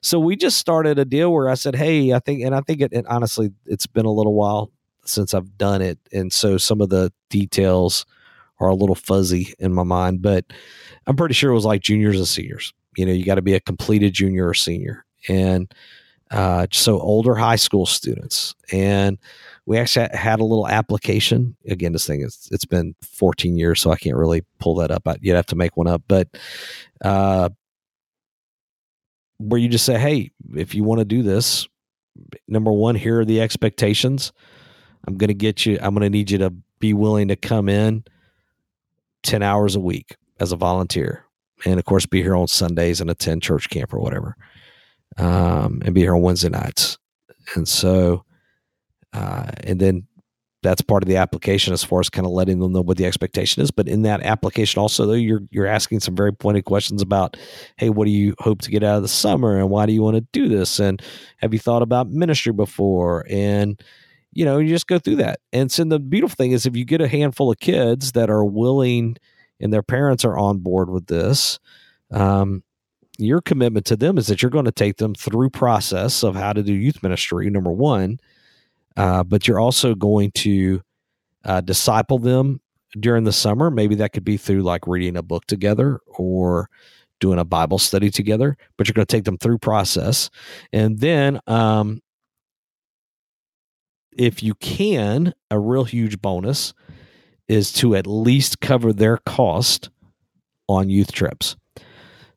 So 0.00 0.18
we 0.18 0.36
just 0.36 0.56
started 0.56 0.98
a 0.98 1.04
deal 1.04 1.34
where 1.34 1.50
I 1.50 1.54
said, 1.54 1.74
Hey, 1.74 2.14
I 2.14 2.18
think, 2.20 2.42
and 2.42 2.54
I 2.54 2.62
think 2.62 2.80
it, 2.80 2.94
and 2.94 3.06
honestly, 3.08 3.52
it's 3.66 3.86
been 3.86 4.06
a 4.06 4.10
little 4.10 4.32
while 4.32 4.70
since 5.04 5.34
I've 5.34 5.58
done 5.58 5.82
it. 5.82 5.98
And 6.14 6.32
so 6.32 6.56
some 6.56 6.80
of 6.80 6.88
the 6.88 7.12
details, 7.28 8.06
are 8.60 8.68
a 8.68 8.74
little 8.74 8.94
fuzzy 8.94 9.54
in 9.58 9.72
my 9.72 9.84
mind, 9.84 10.22
but 10.22 10.44
I'm 11.06 11.16
pretty 11.16 11.34
sure 11.34 11.50
it 11.50 11.54
was 11.54 11.64
like 11.64 11.82
juniors 11.82 12.16
and 12.16 12.28
seniors. 12.28 12.72
You 12.96 13.06
know, 13.06 13.12
you 13.12 13.24
got 13.24 13.36
to 13.36 13.42
be 13.42 13.54
a 13.54 13.60
completed 13.60 14.12
junior 14.12 14.48
or 14.48 14.54
senior. 14.54 15.04
And 15.28 15.72
uh, 16.30 16.66
so 16.72 17.00
older 17.00 17.34
high 17.34 17.56
school 17.56 17.86
students. 17.86 18.54
And 18.72 19.18
we 19.66 19.78
actually 19.78 20.08
had 20.12 20.40
a 20.40 20.44
little 20.44 20.68
application. 20.68 21.56
Again, 21.66 21.92
this 21.92 22.06
thing 22.06 22.22
is 22.22 22.48
it's 22.50 22.64
been 22.64 22.94
14 23.02 23.56
years, 23.56 23.80
so 23.80 23.90
I 23.90 23.96
can't 23.96 24.16
really 24.16 24.44
pull 24.58 24.76
that 24.76 24.90
up. 24.90 25.02
You'd 25.20 25.36
have 25.36 25.46
to 25.46 25.56
make 25.56 25.76
one 25.76 25.86
up, 25.86 26.02
but 26.08 26.28
uh, 27.02 27.48
where 29.38 29.60
you 29.60 29.68
just 29.68 29.84
say, 29.84 29.98
"Hey, 29.98 30.32
if 30.54 30.74
you 30.74 30.84
want 30.84 31.00
to 31.00 31.04
do 31.04 31.22
this, 31.22 31.68
number 32.46 32.72
one, 32.72 32.94
here 32.94 33.20
are 33.20 33.24
the 33.24 33.40
expectations. 33.40 34.32
I'm 35.06 35.16
going 35.16 35.28
to 35.28 35.34
get 35.34 35.64
you. 35.64 35.78
I'm 35.80 35.94
going 35.94 36.02
to 36.02 36.10
need 36.10 36.30
you 36.30 36.38
to 36.38 36.52
be 36.80 36.94
willing 36.94 37.28
to 37.28 37.36
come 37.36 37.68
in 37.68 38.04
10 39.22 39.42
hours 39.42 39.74
a 39.74 39.80
week 39.80 40.16
as 40.40 40.52
a 40.52 40.56
volunteer. 40.56 41.24
And 41.64 41.78
of 41.78 41.84
course, 41.84 42.06
be 42.06 42.22
here 42.22 42.36
on 42.36 42.48
Sundays 42.48 43.00
and 43.00 43.10
attend 43.10 43.42
church 43.42 43.68
camp 43.68 43.92
or 43.92 43.98
whatever, 43.98 44.36
um, 45.16 45.82
and 45.84 45.94
be 45.94 46.02
here 46.02 46.14
on 46.14 46.22
Wednesday 46.22 46.48
nights. 46.48 46.98
And 47.54 47.66
so, 47.66 48.24
uh, 49.12 49.50
and 49.64 49.80
then 49.80 50.06
that's 50.62 50.82
part 50.82 51.02
of 51.02 51.08
the 51.08 51.16
application 51.16 51.72
as 51.72 51.84
far 51.84 52.00
as 52.00 52.10
kind 52.10 52.26
of 52.26 52.32
letting 52.32 52.58
them 52.58 52.72
know 52.72 52.80
what 52.80 52.96
the 52.96 53.06
expectation 53.06 53.62
is. 53.62 53.70
But 53.70 53.88
in 53.88 54.02
that 54.02 54.22
application, 54.22 54.80
also 54.80 55.06
though, 55.06 55.12
you're 55.12 55.42
you're 55.50 55.66
asking 55.66 56.00
some 56.00 56.16
very 56.16 56.32
pointed 56.32 56.64
questions 56.64 57.00
about, 57.00 57.36
hey, 57.76 57.90
what 57.90 58.06
do 58.06 58.10
you 58.10 58.34
hope 58.38 58.62
to 58.62 58.70
get 58.70 58.82
out 58.82 58.96
of 58.96 59.02
the 59.02 59.08
summer, 59.08 59.56
and 59.56 59.70
why 59.70 59.86
do 59.86 59.92
you 59.92 60.02
want 60.02 60.16
to 60.16 60.26
do 60.32 60.48
this, 60.48 60.78
and 60.78 61.02
have 61.38 61.52
you 61.52 61.58
thought 61.58 61.82
about 61.82 62.10
ministry 62.10 62.52
before, 62.52 63.24
and 63.28 63.82
you 64.38 64.44
know, 64.44 64.58
you 64.58 64.68
just 64.68 64.86
go 64.86 65.00
through 65.00 65.16
that. 65.16 65.40
And 65.52 65.72
so 65.72 65.82
the 65.82 65.98
beautiful 65.98 66.36
thing 66.36 66.52
is 66.52 66.64
if 66.64 66.76
you 66.76 66.84
get 66.84 67.00
a 67.00 67.08
handful 67.08 67.50
of 67.50 67.58
kids 67.58 68.12
that 68.12 68.30
are 68.30 68.44
willing 68.44 69.16
and 69.58 69.72
their 69.72 69.82
parents 69.82 70.24
are 70.24 70.38
on 70.38 70.58
board 70.58 70.90
with 70.90 71.08
this, 71.08 71.58
um, 72.12 72.62
your 73.18 73.40
commitment 73.40 73.84
to 73.86 73.96
them 73.96 74.16
is 74.16 74.28
that 74.28 74.40
you're 74.40 74.52
going 74.52 74.64
to 74.66 74.70
take 74.70 74.98
them 74.98 75.12
through 75.12 75.50
process 75.50 76.22
of 76.22 76.36
how 76.36 76.52
to 76.52 76.62
do 76.62 76.72
youth 76.72 77.02
ministry, 77.02 77.50
number 77.50 77.72
one, 77.72 78.20
uh, 78.96 79.24
but 79.24 79.48
you're 79.48 79.58
also 79.58 79.96
going 79.96 80.30
to 80.36 80.82
uh, 81.44 81.60
disciple 81.60 82.20
them 82.20 82.60
during 82.92 83.24
the 83.24 83.32
summer. 83.32 83.72
Maybe 83.72 83.96
that 83.96 84.12
could 84.12 84.24
be 84.24 84.36
through 84.36 84.62
like 84.62 84.86
reading 84.86 85.16
a 85.16 85.22
book 85.24 85.46
together 85.46 85.98
or 86.06 86.70
doing 87.18 87.40
a 87.40 87.44
Bible 87.44 87.80
study 87.80 88.08
together, 88.08 88.56
but 88.76 88.86
you're 88.86 88.94
going 88.94 89.04
to 89.04 89.16
take 89.16 89.24
them 89.24 89.38
through 89.38 89.58
process. 89.58 90.30
And 90.72 91.00
then 91.00 91.40
um, 91.48 92.02
if 94.16 94.42
you 94.42 94.54
can, 94.54 95.34
a 95.50 95.58
real 95.58 95.84
huge 95.84 96.20
bonus 96.20 96.74
is 97.48 97.72
to 97.72 97.94
at 97.96 98.06
least 98.06 98.60
cover 98.60 98.92
their 98.92 99.18
cost 99.18 99.90
on 100.68 100.90
youth 100.90 101.12
trips. 101.12 101.56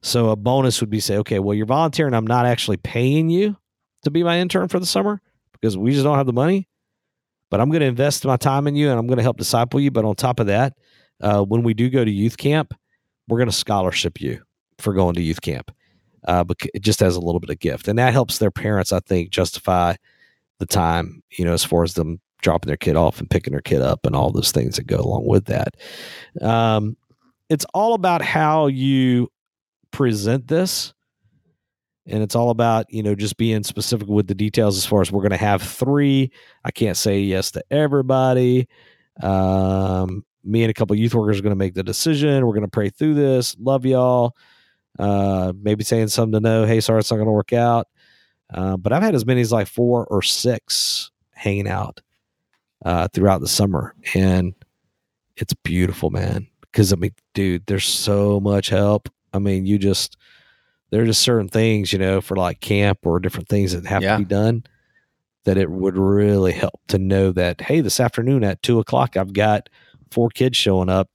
So 0.01 0.29
a 0.29 0.35
bonus 0.35 0.79
would 0.81 0.89
be 0.89 0.99
say, 0.99 1.17
okay, 1.17 1.39
well, 1.39 1.55
you're 1.55 1.65
volunteering. 1.65 2.13
I'm 2.13 2.25
not 2.25 2.45
actually 2.45 2.77
paying 2.77 3.29
you 3.29 3.57
to 4.03 4.09
be 4.11 4.23
my 4.23 4.39
intern 4.39 4.67
for 4.67 4.79
the 4.79 4.85
summer 4.85 5.21
because 5.53 5.77
we 5.77 5.91
just 5.91 6.03
don't 6.03 6.17
have 6.17 6.25
the 6.25 6.33
money. 6.33 6.67
But 7.49 7.59
I'm 7.59 7.69
going 7.69 7.81
to 7.81 7.87
invest 7.87 8.25
my 8.25 8.37
time 8.37 8.65
in 8.67 8.75
you 8.75 8.89
and 8.89 8.97
I'm 8.97 9.07
going 9.07 9.17
to 9.17 9.23
help 9.23 9.37
disciple 9.37 9.79
you. 9.79 9.91
But 9.91 10.05
on 10.05 10.15
top 10.15 10.39
of 10.39 10.47
that, 10.47 10.73
uh, 11.19 11.43
when 11.43 11.63
we 11.63 11.73
do 11.73 11.89
go 11.89 12.03
to 12.03 12.11
youth 12.11 12.37
camp, 12.37 12.73
we're 13.27 13.37
going 13.37 13.49
to 13.49 13.55
scholarship 13.55 14.21
you 14.21 14.41
for 14.79 14.93
going 14.93 15.15
to 15.15 15.21
youth 15.21 15.41
camp. 15.41 15.71
Uh, 16.27 16.43
but 16.43 16.57
it 16.73 16.81
just 16.81 16.99
has 16.99 17.15
a 17.15 17.21
little 17.21 17.39
bit 17.39 17.49
of 17.49 17.59
gift, 17.59 17.87
and 17.87 17.97
that 17.97 18.13
helps 18.13 18.37
their 18.37 18.51
parents, 18.51 18.91
I 18.93 18.99
think, 18.99 19.31
justify 19.31 19.95
the 20.61 20.65
time, 20.65 21.21
you 21.31 21.43
know, 21.43 21.53
as 21.53 21.65
far 21.65 21.83
as 21.83 21.95
them 21.95 22.21
dropping 22.41 22.67
their 22.67 22.77
kid 22.77 22.95
off 22.95 23.19
and 23.19 23.29
picking 23.29 23.51
their 23.51 23.61
kid 23.61 23.81
up 23.81 24.05
and 24.05 24.15
all 24.15 24.31
those 24.31 24.51
things 24.51 24.77
that 24.77 24.87
go 24.87 24.97
along 24.97 25.25
with 25.25 25.45
that. 25.45 25.75
Um, 26.41 26.95
it's 27.49 27.65
all 27.73 27.93
about 27.93 28.21
how 28.21 28.67
you 28.67 29.29
present 29.91 30.47
this. 30.47 30.93
And 32.07 32.23
it's 32.23 32.35
all 32.35 32.49
about, 32.49 32.91
you 32.91 33.03
know, 33.03 33.13
just 33.13 33.37
being 33.37 33.63
specific 33.63 34.07
with 34.07 34.27
the 34.27 34.33
details 34.33 34.75
as 34.75 34.85
far 34.85 35.01
as 35.01 35.11
we're 35.11 35.21
going 35.21 35.31
to 35.31 35.37
have 35.37 35.61
three. 35.61 36.31
I 36.63 36.71
can't 36.71 36.97
say 36.97 37.19
yes 37.19 37.51
to 37.51 37.63
everybody. 37.69 38.67
Um, 39.21 40.25
me 40.43 40.63
and 40.63 40.71
a 40.71 40.73
couple 40.73 40.95
youth 40.95 41.13
workers 41.13 41.37
are 41.37 41.43
going 41.43 41.51
to 41.51 41.55
make 41.55 41.75
the 41.75 41.83
decision. 41.83 42.45
We're 42.45 42.53
going 42.53 42.65
to 42.65 42.71
pray 42.71 42.89
through 42.89 43.13
this. 43.13 43.55
Love 43.59 43.85
y'all. 43.85 44.35
Uh, 44.97 45.53
maybe 45.61 45.83
saying 45.83 46.07
something 46.07 46.33
to 46.33 46.39
know, 46.39 46.65
hey, 46.65 46.81
sorry, 46.81 46.99
it's 46.99 47.11
not 47.11 47.17
going 47.17 47.27
to 47.27 47.31
work 47.31 47.53
out. 47.53 47.87
Uh, 48.53 48.77
but 48.77 48.91
I've 48.91 49.03
had 49.03 49.15
as 49.15 49.25
many 49.25 49.41
as 49.41 49.51
like 49.51 49.67
four 49.67 50.05
or 50.07 50.21
six 50.21 51.11
hanging 51.33 51.67
out 51.67 52.01
uh, 52.85 53.07
throughout 53.13 53.41
the 53.41 53.47
summer, 53.47 53.95
and 54.13 54.53
it's 55.37 55.53
beautiful, 55.53 56.09
man. 56.09 56.47
Because 56.61 56.91
I 56.93 56.95
mean, 56.95 57.13
dude, 57.33 57.65
there's 57.65 57.85
so 57.85 58.39
much 58.39 58.69
help. 58.69 59.09
I 59.33 59.39
mean, 59.39 59.65
you 59.65 59.77
just 59.77 60.17
there 60.89 61.01
are 61.01 61.05
just 61.05 61.21
certain 61.21 61.47
things, 61.47 61.93
you 61.93 61.99
know, 61.99 62.21
for 62.21 62.35
like 62.35 62.59
camp 62.59 62.99
or 63.03 63.19
different 63.19 63.47
things 63.47 63.73
that 63.73 63.85
have 63.85 64.03
yeah. 64.03 64.13
to 64.13 64.19
be 64.19 64.25
done 64.25 64.63
that 65.43 65.57
it 65.57 65.71
would 65.71 65.97
really 65.97 66.51
help 66.51 66.79
to 66.87 66.99
know 66.99 67.31
that 67.31 67.61
hey, 67.61 67.81
this 67.81 67.99
afternoon 67.99 68.43
at 68.43 68.61
two 68.61 68.79
o'clock, 68.79 69.17
I've 69.17 69.33
got 69.33 69.69
four 70.11 70.29
kids 70.29 70.57
showing 70.57 70.89
up 70.89 71.09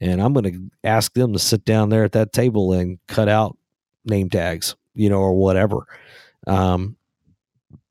and 0.00 0.22
I'm 0.22 0.32
going 0.32 0.52
to 0.52 0.70
ask 0.84 1.12
them 1.14 1.32
to 1.32 1.38
sit 1.38 1.64
down 1.64 1.88
there 1.88 2.04
at 2.04 2.12
that 2.12 2.32
table 2.32 2.72
and 2.72 2.98
cut 3.08 3.28
out 3.28 3.56
name 4.04 4.30
tags 4.30 4.76
you 4.98 5.08
know, 5.08 5.20
or 5.20 5.34
whatever. 5.34 5.86
Um, 6.46 6.96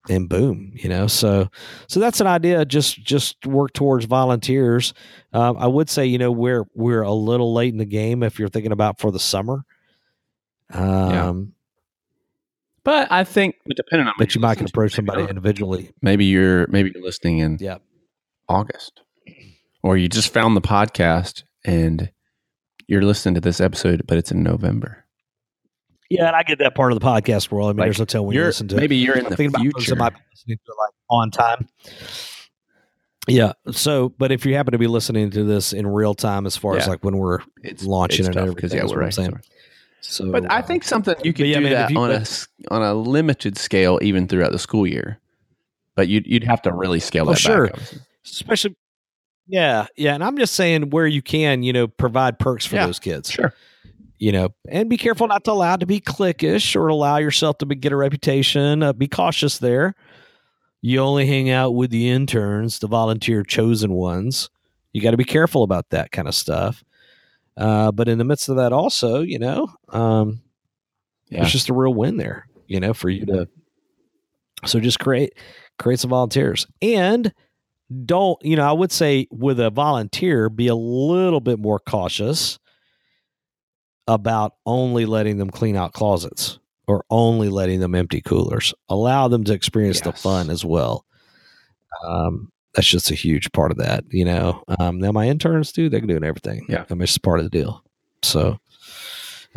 and 0.10 0.30
boom, 0.30 0.72
you 0.74 0.90
know, 0.90 1.08
so 1.08 1.50
so 1.88 2.00
that's 2.00 2.22
an 2.22 2.28
idea. 2.28 2.66
Just 2.66 3.04
just 3.04 3.46
work 3.46 3.74
towards 3.74 4.06
volunteers. 4.06 4.94
Um, 5.34 5.58
I 5.58 5.68
would 5.68 5.90
say, 5.90 6.06
you 6.06 6.18
know, 6.18 6.32
we're 6.32 6.66
we're 6.74 7.02
a 7.02 7.12
little 7.12 7.54
late 7.54 7.74
in 7.74 7.78
the 7.78 7.86
game 7.86 8.24
if 8.24 8.40
you're 8.40 8.50
thinking 8.50 8.72
about 8.72 9.00
for 9.00 9.12
the 9.12 9.20
summer. 9.20 9.66
Um, 10.72 11.12
yeah. 11.12 11.34
But 12.84 13.12
I 13.12 13.26
think 13.26 13.56
depending 13.76 14.08
on 14.08 14.14
that 14.18 14.34
you 14.34 14.40
might 14.40 14.58
can 14.58 14.68
approach 14.68 14.94
somebody 14.94 15.24
individually. 15.24 15.92
Maybe 16.02 16.26
you're 16.26 16.68
maybe 16.68 16.92
you're 16.94 17.04
listening 17.04 17.40
in 17.40 17.58
yeah. 17.60 17.80
August, 18.48 19.02
or 19.84 19.98
you 19.98 20.08
just 20.08 20.32
found 20.32 20.56
the 20.56 20.62
podcast 20.62 21.44
and 21.66 22.12
you're 22.88 23.02
listening 23.02 23.36
to 23.36 23.42
this 23.42 23.60
episode, 23.60 24.04
but 24.08 24.18
it's 24.18 24.32
in 24.32 24.42
November. 24.42 25.06
Yeah, 26.10 26.28
and 26.28 26.36
I 26.36 26.44
get 26.44 26.60
that 26.60 26.74
part 26.76 26.92
of 26.94 27.00
the 27.00 27.06
podcast 27.06 27.52
world. 27.52 27.70
I 27.70 27.74
mean, 27.74 27.78
like, 27.80 27.88
there's 27.88 28.00
no 28.00 28.06
telling 28.06 28.28
when 28.28 28.36
you 28.38 28.44
listen 28.44 28.68
to 28.70 28.76
maybe 28.78 28.96
you're 28.96 29.18
in 29.18 29.26
I'm 29.26 29.32
the 29.32 29.36
future. 29.36 29.94
About 29.94 30.14
might 30.14 30.20
be 30.20 30.26
listening 30.34 30.58
to 30.66 30.72
it 30.72 30.76
like 30.80 30.94
on 31.10 31.32
time. 31.32 31.68
Yeah. 33.28 33.54
So, 33.72 34.10
but 34.18 34.32
if 34.32 34.46
you 34.46 34.56
happen 34.56 34.72
to 34.72 34.78
be 34.78 34.88
listening 34.88 35.30
to 35.32 35.44
this 35.44 35.74
in 35.74 35.86
real 35.86 36.14
time, 36.14 36.46
as 36.46 36.56
far 36.56 36.78
as 36.78 36.88
like 36.88 37.04
when 37.04 37.18
we're 37.18 37.40
It's 37.62 37.84
launching 37.84 38.26
it's 38.26 38.36
and 38.38 38.56
because 38.56 38.74
yeah, 38.74 38.84
we're 38.84 38.88
what 38.88 38.96
I'm 38.98 39.04
right. 39.04 39.14
saying. 39.14 39.42
so, 40.00 40.32
But 40.32 40.50
I 40.50 40.60
uh, 40.60 40.62
think 40.62 40.84
something 40.86 41.16
you 41.24 41.34
could 41.34 41.48
yeah, 41.48 41.58
do 41.58 41.64
man, 41.64 41.72
that 41.74 41.90
you- 41.92 42.00
on 42.00 42.12
a 42.12 42.26
on 42.72 42.82
a 42.84 42.94
limited 42.94 43.58
scale, 43.58 44.00
even 44.02 44.28
throughout 44.30 44.54
the 44.54 44.60
school 44.60 44.88
year. 44.88 45.20
But 45.96 46.08
you'd 46.08 46.26
you'd 46.26 46.44
have 46.46 46.62
to 46.62 46.72
really 46.74 47.00
scale 47.02 47.28
Oh, 47.28 47.32
that 47.34 47.40
sure. 47.40 47.68
back. 47.68 47.80
especially, 48.24 48.78
yeah, 49.48 49.88
yeah. 49.98 50.14
And 50.14 50.24
I'm 50.24 50.38
just 50.38 50.54
saying 50.54 50.92
where 50.92 51.08
you 51.08 51.22
can, 51.22 51.64
you 51.64 51.74
know, 51.74 51.88
provide 51.88 52.40
perks 52.40 52.66
for 52.66 52.76
Yeah, 52.76 52.86
those 52.86 53.00
kids. 53.00 53.30
Sure. 53.32 53.54
You 54.20 54.32
know, 54.32 54.50
and 54.70 54.90
be 54.90 54.98
careful 54.98 55.28
not 55.28 55.44
to 55.46 55.52
allow 55.52 55.76
to 55.76 55.86
be 55.86 56.00
cliquish 56.00 56.76
or 56.76 56.88
allow 56.88 57.18
yourself 57.18 57.58
to 57.60 57.66
be, 57.66 57.76
get 57.76 57.92
a 57.92 57.96
reputation. 57.96 58.82
Uh, 58.84 58.94
be 58.94 59.08
cautious 59.08 59.60
there. 59.60 59.96
You 60.82 61.00
only 61.00 61.26
hang 61.28 61.50
out 61.50 61.72
with 61.76 61.90
the 61.92 62.10
interns, 62.10 62.80
the 62.80 62.88
volunteer 62.88 63.44
chosen 63.44 63.94
ones. 63.94 64.50
You 64.94 65.02
got 65.02 65.12
to 65.12 65.18
be 65.18 65.24
careful 65.24 65.64
about 65.64 65.90
that 65.90 66.12
kind 66.12 66.28
of 66.28 66.36
stuff. 66.36 66.84
Uh, 67.56 67.92
but 67.92 68.08
in 68.08 68.18
the 68.18 68.24
midst 68.24 68.50
of 68.50 68.56
that, 68.58 68.72
also, 68.74 69.22
you 69.22 69.40
know, 69.40 69.68
um, 69.90 70.42
Yeah. 71.30 71.42
it's 71.44 71.52
just 71.52 71.70
a 71.70 71.74
real 71.74 71.94
win 71.94 72.18
there, 72.18 72.48
you 72.68 72.80
know, 72.80 72.94
for 72.94 73.10
you 73.10 73.26
to. 73.26 73.48
So 74.66 74.80
just 74.80 75.00
create 75.00 75.34
create 75.78 76.00
some 76.00 76.10
volunteers 76.10 76.66
and 76.82 77.32
don't 78.06 78.44
you 78.44 78.56
know 78.56 78.68
I 78.68 78.72
would 78.72 78.92
say 78.92 79.28
with 79.30 79.60
a 79.60 79.70
volunteer 79.70 80.50
be 80.50 80.68
a 80.68 80.74
little 80.76 81.40
bit 81.40 81.60
more 81.60 81.80
cautious 81.80 82.58
about 84.08 84.54
only 84.66 85.06
letting 85.06 85.38
them 85.38 85.50
clean 85.50 85.76
out 85.76 85.94
closets 85.94 86.60
or 86.88 87.04
only 87.10 87.50
letting 87.50 87.80
them 87.82 87.94
empty 87.96 88.22
coolers. 88.22 88.74
Allow 88.90 89.28
them 89.28 89.44
to 89.46 89.54
experience 89.54 90.02
the 90.02 90.14
fun 90.14 90.50
as 90.50 90.64
well. 90.64 91.06
Um, 92.06 92.52
that's 92.74 92.88
just 92.88 93.12
a 93.12 93.16
huge 93.16 93.52
part 93.54 93.72
of 93.72 93.78
that, 93.78 94.04
you 94.10 94.24
know. 94.24 94.64
Um, 94.80 95.00
now 95.00 95.12
my 95.12 95.28
interns 95.28 95.72
do; 95.72 95.90
they 95.90 96.00
can 96.00 96.08
do 96.08 96.16
everything. 96.24 96.66
Yeah. 96.70 96.86
I 96.90 96.94
mean, 96.94 97.02
it's 97.04 97.18
part 97.18 97.40
of 97.40 97.46
the 97.46 97.50
deal. 97.50 97.84
So, 98.24 98.60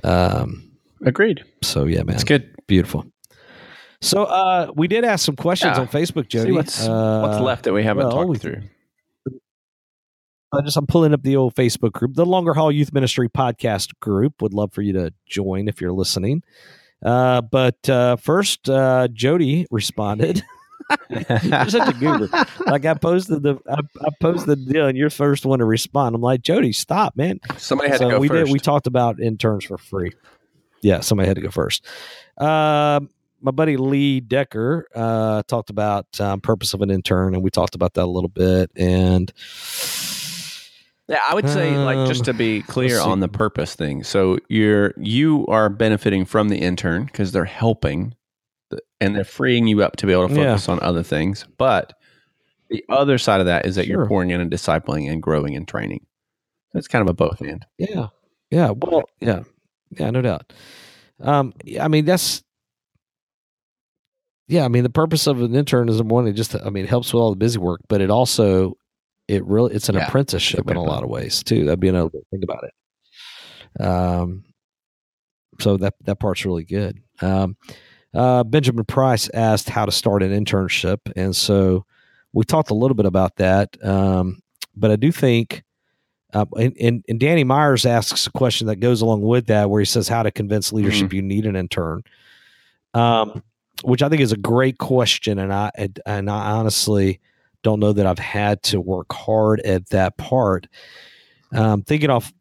um, 0.05 0.71
Agreed. 1.05 1.45
so 1.63 1.85
yeah, 1.85 2.03
man, 2.03 2.15
It's 2.15 2.25
good. 2.25 2.55
beautiful. 2.67 3.05
So, 4.01 4.25
uh, 4.25 4.71
we 4.75 4.89
did 4.89 5.05
ask 5.05 5.25
some 5.27 5.37
questions 5.37 5.77
Yeah. 5.77 5.83
on 5.83 5.89
Facebook, 5.89 6.29
Jody. 6.29 6.53
What's 6.53 6.87
Uh, 6.87 7.21
what's 7.21 7.41
left 7.41 7.65
that 7.65 7.75
we 7.75 7.83
haven't 7.85 8.07
well, 8.09 8.27
we- 8.27 8.35
talked 8.37 8.43
through. 8.43 8.63
I 10.53 10.63
just 10.63 10.77
I'm 10.77 10.87
pulling 10.87 11.15
up 11.15 11.23
the 11.23 11.37
old 11.37 11.55
Facebook 11.55 11.93
group, 11.93 12.15
the 12.15 12.27
Longer 12.27 12.55
Haul 12.55 12.73
Youth 12.73 12.93
Ministry 12.93 13.29
podcast 13.29 13.99
group. 14.01 14.43
Would 14.43 14.55
love 14.55 14.73
for 14.73 14.83
you 14.83 14.93
to 14.95 15.13
join 15.27 15.69
if 15.69 15.81
you're 15.81 15.93
listening. 15.93 16.43
Uh, 17.05 17.41
but 17.41 17.89
uh, 17.89 18.17
first, 18.17 18.69
uh, 18.69 19.09
Jody 19.13 19.67
responded. 19.71 20.43
you're 21.11 21.69
such 21.69 21.95
a 21.95 21.97
goober. 21.99 22.29
Like 22.67 22.85
I 22.85 22.95
posted 22.95 23.43
the 23.43 23.59
I, 23.69 23.81
I 24.05 24.09
posted 24.21 24.49
the 24.49 24.73
deal, 24.73 24.87
and 24.87 24.99
you're 24.99 25.09
the 25.09 25.15
first 25.15 25.47
one 25.47 25.61
to 25.61 25.65
respond. 25.65 26.17
I'm 26.17 26.21
like, 26.21 26.43
Jody, 26.43 26.73
stop, 26.73 27.17
man. 27.17 27.41
Somebody 27.57 27.91
had 27.91 27.99
so 27.99 28.09
to 28.09 28.15
go 28.17 28.19
we 28.19 28.29
first. 28.29 28.47
did. 28.47 28.53
We 28.53 28.59
talked 28.59 28.89
about 28.89 29.21
interns 29.21 29.65
for 29.65 29.79
free. 29.79 30.13
Yeah, 30.83 31.01
somebody 31.01 31.29
had 31.29 31.37
to 31.37 31.43
go 31.43 31.51
first. 31.51 31.87
Um, 32.39 33.11
my 33.43 33.51
buddy 33.53 33.77
Lee 33.77 34.21
Decker 34.21 34.87
uh, 34.95 35.43
talked 35.47 35.71
about 35.71 36.07
um, 36.21 36.41
purpose 36.41 36.75
of 36.75 36.83
an 36.83 36.91
intern, 36.91 37.35
and 37.35 37.43
we 37.43 37.51
talked 37.51 37.75
about 37.75 37.95
that 37.95 38.05
a 38.05 38.07
little 38.07 38.29
bit. 38.29 38.71
And 38.77 39.33
Yeah, 41.11 41.19
I 41.29 41.35
would 41.35 41.49
say 41.49 41.77
like 41.77 42.07
just 42.09 42.25
to 42.27 42.33
be 42.33 42.63
clear 42.63 43.01
on 43.01 43.19
the 43.21 43.29
purpose 43.29 43.75
thing. 43.75 44.05
So 44.05 44.39
you're 44.49 44.95
you 44.97 45.45
are 45.49 45.69
benefiting 45.69 46.25
from 46.25 46.49
the 46.49 46.57
intern 46.59 47.05
because 47.07 47.33
they're 47.33 47.45
helping, 47.45 48.15
and 49.01 49.17
they're 49.17 49.25
freeing 49.25 49.67
you 49.67 49.83
up 49.83 49.97
to 49.97 50.07
be 50.07 50.13
able 50.13 50.29
to 50.29 50.35
Yeah. 50.35 50.53
focus 50.53 50.69
on 50.69 50.79
other 50.83 51.03
things. 51.03 51.45
But 51.59 51.95
the 52.69 52.85
other 52.89 53.19
side 53.19 53.41
of 53.41 53.47
that 53.47 53.67
is 53.67 53.75
that 53.75 53.87
Sure. 53.87 53.97
you're 53.97 54.07
pouring 54.07 54.31
in 54.31 54.41
and 54.41 54.51
discipling 54.51 55.11
and 55.11 55.21
growing 55.21 55.57
and 55.57 55.67
training. 55.67 56.07
So 56.73 56.79
it's 56.79 56.87
kind 56.87 57.03
of 57.03 57.09
a 57.11 57.15
both 57.15 57.41
and. 57.41 57.67
Yeah. 57.79 58.07
Yeah. 58.53 58.71
Well, 58.77 59.03
yeah. 59.21 59.43
Yeah, 59.99 60.11
no 60.11 60.23
doubt. 60.23 60.53
Um, 61.21 61.53
I 61.81 61.89
mean, 61.89 62.05
that's, 62.05 62.45
yeah, 64.47 64.65
I 64.65 64.69
mean, 64.69 64.85
the 64.85 64.91
purpose 64.91 65.27
of 65.27 65.43
an 65.43 65.55
intern 65.55 65.89
is 65.89 66.01
one, 66.03 66.27
it 66.29 66.33
just, 66.35 66.55
I 66.55 66.71
mean, 66.71 66.85
it 66.85 66.89
helps 66.89 67.13
with 67.13 67.21
all 67.21 67.31
the 67.31 67.37
busy 67.37 67.59
work, 67.59 67.81
but 67.89 68.01
it 68.01 68.11
also, 68.11 68.77
it 69.31 69.45
really, 69.47 69.75
it's 69.75 69.89
an 69.89 69.97
Yeah, 69.97 70.07
apprenticeship 70.07 70.69
in 70.71 70.77
a 70.77 70.81
way 70.81 70.85
to 70.85 70.91
put 70.91 70.91
lot 70.91 71.03
of 71.05 71.09
ways 71.09 71.43
too. 71.43 71.65
That'd 71.65 71.81
be 71.81 71.89
another 71.89 72.11
think 72.31 72.45
about 72.45 72.65
it. 72.65 73.83
Um, 73.83 74.45
so 75.61 75.77
that, 75.77 75.95
that 76.05 76.17
part's 76.17 76.45
really 76.45 76.65
good. 76.65 77.01
Um, 77.21 77.57
uh, 78.13 78.43
Benjamin 78.45 78.85
Price 78.85 79.31
asked 79.33 79.69
how 79.69 79.87
to 79.87 79.93
start 79.93 80.23
an 80.23 80.33
internship. 80.33 80.99
And 81.15 81.37
so 81.37 81.85
we 82.33 82.45
talked 82.45 82.71
a 82.71 82.75
little 82.75 82.97
bit 82.97 83.07
about 83.07 83.37
that. 83.37 83.77
Um, 83.85 84.43
but 84.75 84.91
I 84.91 84.97
do 84.97 85.13
think, 85.13 85.63
uh, 86.33 86.47
and, 86.57 86.77
and, 86.81 87.05
and 87.09 87.21
Danny 87.21 87.45
Myers 87.45 87.87
asks 87.87 88.27
a 88.27 88.31
question 88.31 88.67
that 88.69 88.77
goes 88.77 89.03
along 89.03 89.23
with 89.23 89.47
that, 89.47 89.71
where 89.71 89.81
he 89.81 89.85
says 89.85 90.09
how 90.09 90.23
to 90.23 90.31
convince 90.31 90.73
leadership 90.73 91.13
you 91.13 91.23
need 91.23 91.47
an 91.47 91.57
intern, 91.57 92.03
um, 92.95 93.43
which 93.83 94.03
I 94.03 94.09
think 94.09 94.23
is 94.23 94.33
a 94.33 94.37
great 94.37 94.79
question, 94.79 95.39
and 95.39 95.53
I 95.53 95.71
and, 95.75 95.99
and 96.07 96.31
I 96.31 96.53
honestly 96.53 97.19
don't 97.63 97.81
know 97.81 97.93
that 97.93 98.07
I've 98.07 98.19
had 98.19 98.63
to 98.65 98.81
work 98.81 99.13
hard 99.13 99.61
at 99.61 99.89
that 99.91 100.17
part. 100.17 100.67
Um, 101.53 101.83
thinking 101.83 102.11
off 102.11 102.33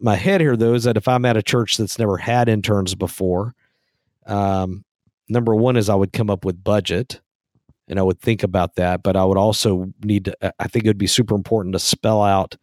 my 0.00 0.16
head 0.16 0.40
here, 0.40 0.56
though, 0.56 0.74
is 0.74 0.84
that 0.84 0.96
if 0.96 1.08
I'm 1.08 1.24
at 1.24 1.36
a 1.36 1.42
church 1.42 1.76
that's 1.76 1.98
never 1.98 2.16
had 2.16 2.48
interns 2.48 2.94
before, 2.94 3.54
um, 4.26 4.84
number 5.28 5.54
one 5.54 5.76
is 5.76 5.88
I 5.88 5.94
would 5.94 6.12
come 6.12 6.30
up 6.30 6.44
with 6.44 6.62
budget 6.62 7.20
and 7.88 7.98
I 7.98 8.02
would 8.02 8.20
think 8.20 8.42
about 8.42 8.74
that, 8.76 9.02
but 9.02 9.16
I 9.16 9.24
would 9.24 9.38
also 9.38 9.92
need 10.02 10.26
to, 10.26 10.54
I 10.58 10.68
think 10.68 10.84
it 10.84 10.88
would 10.88 10.98
be 10.98 11.06
super 11.06 11.34
important 11.34 11.72
to 11.72 11.78
spell 11.78 12.22
out 12.22 12.56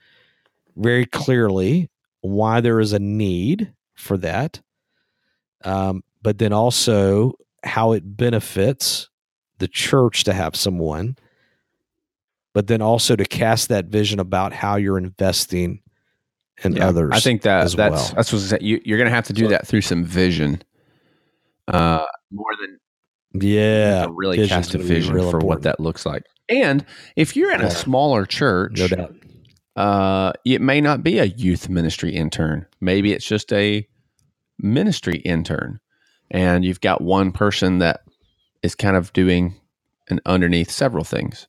very 0.77 1.05
clearly 1.05 1.89
why 2.21 2.61
there 2.61 2.79
is 2.79 2.93
a 2.93 2.99
need 2.99 3.73
for 3.95 4.17
that, 4.17 4.61
um, 5.63 6.03
but 6.21 6.37
then 6.37 6.53
also 6.53 7.33
how 7.63 7.93
it 7.93 8.17
benefits 8.17 9.09
the 9.57 9.67
church 9.67 10.23
to 10.25 10.33
have 10.33 10.55
someone, 10.55 11.17
but 12.55 12.67
then 12.67 12.81
also 12.81 13.15
to 13.17 13.25
cast 13.25 13.67
that 13.67 13.87
vision 13.87 14.17
about 14.19 14.53
how 14.53 14.77
you're 14.77 14.97
investing 14.97 15.81
in 16.63 16.73
Yeah, 16.77 16.87
others. 16.87 17.11
I 17.13 17.19
think 17.19 17.41
that 17.41 17.65
as 17.65 17.75
that's 17.75 17.91
well. 17.91 18.13
that's 18.15 18.31
what 18.31 18.61
you, 18.61 18.81
you're 18.85 18.97
going 18.97 19.09
to 19.09 19.13
have 19.13 19.27
to 19.27 19.33
do 19.33 19.43
So- 19.45 19.49
that 19.49 19.67
through 19.67 19.81
some 19.81 20.05
vision, 20.05 20.61
uh, 21.67 22.05
more 22.31 22.51
than 22.61 22.79
yeah, 23.41 24.07
really 24.09 24.37
vision's 24.37 24.67
cast 24.67 24.75
a 24.75 24.77
vision 24.77 25.13
real 25.13 25.29
for 25.29 25.39
what 25.39 25.63
that 25.63 25.79
looks 25.81 26.05
like. 26.05 26.23
And 26.47 26.85
if 27.17 27.35
you're 27.35 27.51
in 27.53 27.59
Yeah. 27.59 27.67
a 27.67 27.71
smaller 27.71 28.25
church, 28.25 28.79
no 28.79 28.87
doubt. 28.87 29.15
uh, 29.75 30.31
it 30.45 30.61
may 30.61 30.79
not 30.79 31.03
be 31.03 31.17
a 31.19 31.25
youth 31.25 31.67
ministry 31.67 32.15
intern. 32.15 32.65
Maybe 32.79 33.11
it's 33.11 33.25
just 33.25 33.51
a 33.51 33.85
ministry 34.59 35.17
intern, 35.17 35.79
and 36.31 36.63
you've 36.63 36.79
got 36.81 37.01
one 37.01 37.33
person 37.33 37.79
that 37.79 38.01
is 38.63 38.75
kind 38.75 38.95
of 38.95 39.11
doing 39.11 39.55
and 40.09 40.21
underneath 40.25 40.71
several 40.71 41.03
things. 41.03 41.47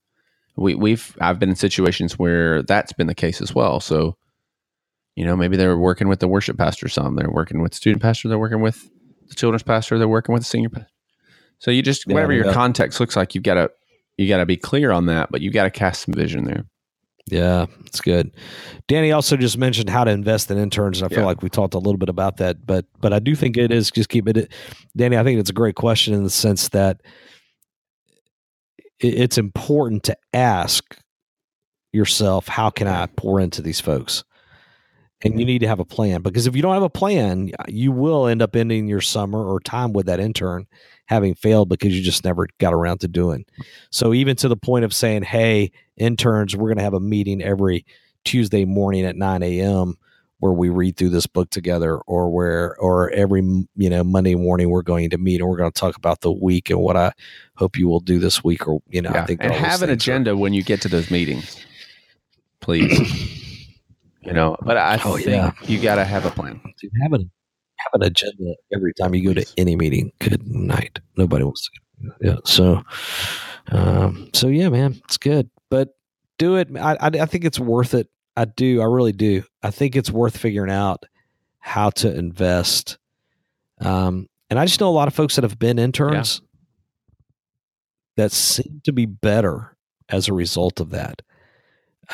We, 0.56 0.74
we've 0.74 1.16
I've 1.20 1.38
been 1.38 1.50
in 1.50 1.56
situations 1.56 2.18
where 2.18 2.62
that's 2.62 2.92
been 2.92 3.06
the 3.06 3.14
case 3.14 3.40
as 3.40 3.54
well. 3.54 3.80
So, 3.80 4.16
you 5.14 5.24
know, 5.24 5.36
maybe 5.36 5.56
they're 5.56 5.76
working 5.78 6.08
with 6.08 6.20
the 6.20 6.28
worship 6.28 6.56
pastor 6.58 6.88
some, 6.88 7.16
they're 7.16 7.30
working 7.30 7.60
with 7.62 7.72
the 7.72 7.76
student 7.76 8.02
pastor, 8.02 8.28
they're 8.28 8.38
working 8.38 8.60
with 8.62 8.88
the 9.28 9.34
children's 9.34 9.62
pastor, 9.62 9.98
they're 9.98 10.08
working 10.08 10.32
with 10.32 10.42
the 10.42 10.48
senior 10.48 10.68
pastor. 10.70 10.88
So 11.58 11.70
you 11.70 11.82
just 11.82 12.04
Yeah, 12.06 12.14
whatever 12.14 12.32
your 12.32 12.52
context 12.52 13.00
looks 13.00 13.16
like, 13.16 13.34
you've 13.34 13.44
got 13.44 13.54
to 13.54 13.70
you 14.18 14.28
got 14.28 14.38
to 14.38 14.46
be 14.46 14.56
clear 14.56 14.92
on 14.92 15.06
that, 15.06 15.30
but 15.30 15.40
you've 15.42 15.52
got 15.52 15.64
to 15.64 15.70
cast 15.70 16.06
some 16.06 16.14
vision 16.14 16.44
there. 16.44 16.64
Yeah, 17.28 17.66
it's 17.84 18.00
good. 18.00 18.30
Danny 18.86 19.10
also 19.10 19.36
just 19.36 19.58
mentioned 19.58 19.90
how 19.90 20.04
to 20.04 20.10
invest 20.10 20.50
in 20.50 20.58
interns. 20.58 21.02
and 21.02 21.06
I 21.06 21.14
feel 21.14 21.24
Yeah. 21.24 21.26
like 21.26 21.42
we 21.42 21.48
talked 21.50 21.74
a 21.74 21.78
little 21.78 21.98
bit 21.98 22.08
about 22.08 22.36
that, 22.36 22.64
but 22.64 22.86
but 23.00 23.12
I 23.12 23.18
do 23.18 23.34
think 23.34 23.56
it 23.56 23.72
is 23.72 23.90
just 23.90 24.08
keep 24.08 24.28
it. 24.28 24.50
Danny, 24.96 25.16
I 25.18 25.24
think 25.24 25.40
it's 25.40 25.50
a 25.50 25.54
great 25.54 25.74
question 25.74 26.14
in 26.14 26.22
the 26.24 26.30
sense 26.30 26.68
that 26.68 27.00
it's 29.00 29.38
important 29.38 30.04
to 30.04 30.16
ask 30.32 30.96
yourself, 31.92 32.48
how 32.48 32.70
can 32.70 32.86
I 32.86 33.06
pour 33.06 33.40
into 33.40 33.62
these 33.62 33.80
folks? 33.80 34.24
And 35.24 35.40
you 35.40 35.46
need 35.46 35.60
to 35.60 35.68
have 35.68 35.80
a 35.80 35.84
plan 35.84 36.20
because 36.20 36.46
if 36.46 36.54
you 36.54 36.60
don't 36.60 36.74
have 36.74 36.82
a 36.82 36.90
plan, 36.90 37.50
you 37.68 37.90
will 37.90 38.26
end 38.26 38.42
up 38.42 38.54
ending 38.54 38.86
your 38.86 39.00
summer 39.00 39.42
or 39.42 39.60
time 39.60 39.94
with 39.94 40.06
that 40.06 40.20
intern 40.20 40.66
having 41.06 41.34
failed 41.34 41.70
because 41.70 41.96
you 41.96 42.02
just 42.02 42.24
never 42.24 42.46
got 42.58 42.74
around 42.74 43.00
to 43.00 43.08
doing. 43.08 43.46
So 43.90 44.12
even 44.12 44.36
to 44.36 44.48
the 44.48 44.58
point 44.58 44.84
of 44.84 44.92
saying, 44.92 45.22
"Hey, 45.22 45.72
interns, 45.96 46.54
we're 46.54 46.68
going 46.68 46.76
to 46.76 46.84
have 46.84 46.92
a 46.92 47.00
meeting 47.00 47.42
every 47.42 47.86
Tuesday 48.24 48.66
morning 48.66 49.06
at 49.06 49.16
9 49.16 49.42
a.m. 49.42 49.96
where 50.38 50.52
we 50.52 50.68
read 50.68 50.96
through 50.96 51.08
this 51.10 51.26
book 51.26 51.50
together, 51.50 51.96
or 52.06 52.30
where, 52.30 52.76
or 52.78 53.10
every 53.10 53.40
you 53.76 53.90
know 53.90 54.04
Monday 54.04 54.34
morning 54.34 54.70
we're 54.70 54.82
going 54.82 55.10
to 55.10 55.18
meet 55.18 55.40
and 55.40 55.48
we're 55.48 55.56
going 55.56 55.72
to 55.72 55.80
talk 55.80 55.96
about 55.96 56.20
the 56.20 56.30
week 56.32 56.70
and 56.70 56.78
what 56.80 56.96
I 56.96 57.12
hope 57.56 57.78
you 57.78 57.88
will 57.88 58.00
do 58.00 58.18
this 58.18 58.44
week, 58.44 58.66
or 58.68 58.80
you 58.88 59.02
know, 59.02 59.10
I 59.10 59.24
think 59.24 59.42
and 59.42 59.52
have 59.52 59.82
an 59.82 59.88
things 59.88 59.90
are- 59.90 59.92
agenda 59.92 60.36
when 60.36 60.52
you 60.52 60.62
get 60.62 60.82
to 60.82 60.88
those 60.88 61.10
meetings, 61.10 61.56
please. 62.60 62.98
you 64.22 64.32
know, 64.32 64.56
but 64.62 64.76
I 64.76 65.00
Oh, 65.04 65.14
think 65.16 65.28
yeah. 65.28 65.52
you 65.66 65.80
got 65.80 65.94
to 65.96 66.04
have 66.04 66.26
a 66.26 66.30
plan. 66.30 66.60
Dude, 66.80 66.90
have 67.02 67.12
an 67.12 67.30
have 67.78 68.00
an 68.00 68.06
agenda 68.06 68.54
every 68.74 68.92
time 68.94 69.14
you 69.14 69.24
go 69.32 69.40
to 69.40 69.46
any 69.56 69.76
meeting. 69.76 70.10
Good 70.18 70.46
night. 70.46 70.98
Nobody 71.16 71.44
wants 71.44 71.68
to. 71.68 72.10
Yeah. 72.20 72.36
So, 72.44 72.82
um, 73.68 74.28
so 74.34 74.48
yeah, 74.48 74.68
man, 74.68 75.00
it's 75.04 75.16
good. 75.18 75.48
But 75.70 75.90
do 76.38 76.56
it. 76.56 76.68
I, 76.76 76.92
I, 77.00 77.06
I 77.06 77.26
think 77.26 77.44
it's 77.44 77.58
worth 77.60 77.94
it. 77.94 78.08
I 78.36 78.44
do. 78.44 78.80
I 78.80 78.84
really 78.84 79.12
do. 79.12 79.44
I 79.62 79.70
think 79.70 79.96
it's 79.96 80.10
worth 80.10 80.36
figuring 80.36 80.70
out 80.70 81.04
how 81.58 81.90
to 81.90 82.14
invest. 82.14 82.98
Um, 83.80 84.28
and 84.50 84.58
I 84.58 84.66
just 84.66 84.80
know 84.80 84.88
a 84.88 84.90
lot 84.90 85.08
of 85.08 85.14
folks 85.14 85.36
that 85.36 85.42
have 85.42 85.58
been 85.58 85.78
interns 85.78 86.40
that 88.16 88.32
seem 88.32 88.80
to 88.84 88.92
be 88.92 89.06
better 89.06 89.76
as 90.08 90.28
a 90.28 90.34
result 90.34 90.80
of 90.80 90.90
that. 90.90 91.22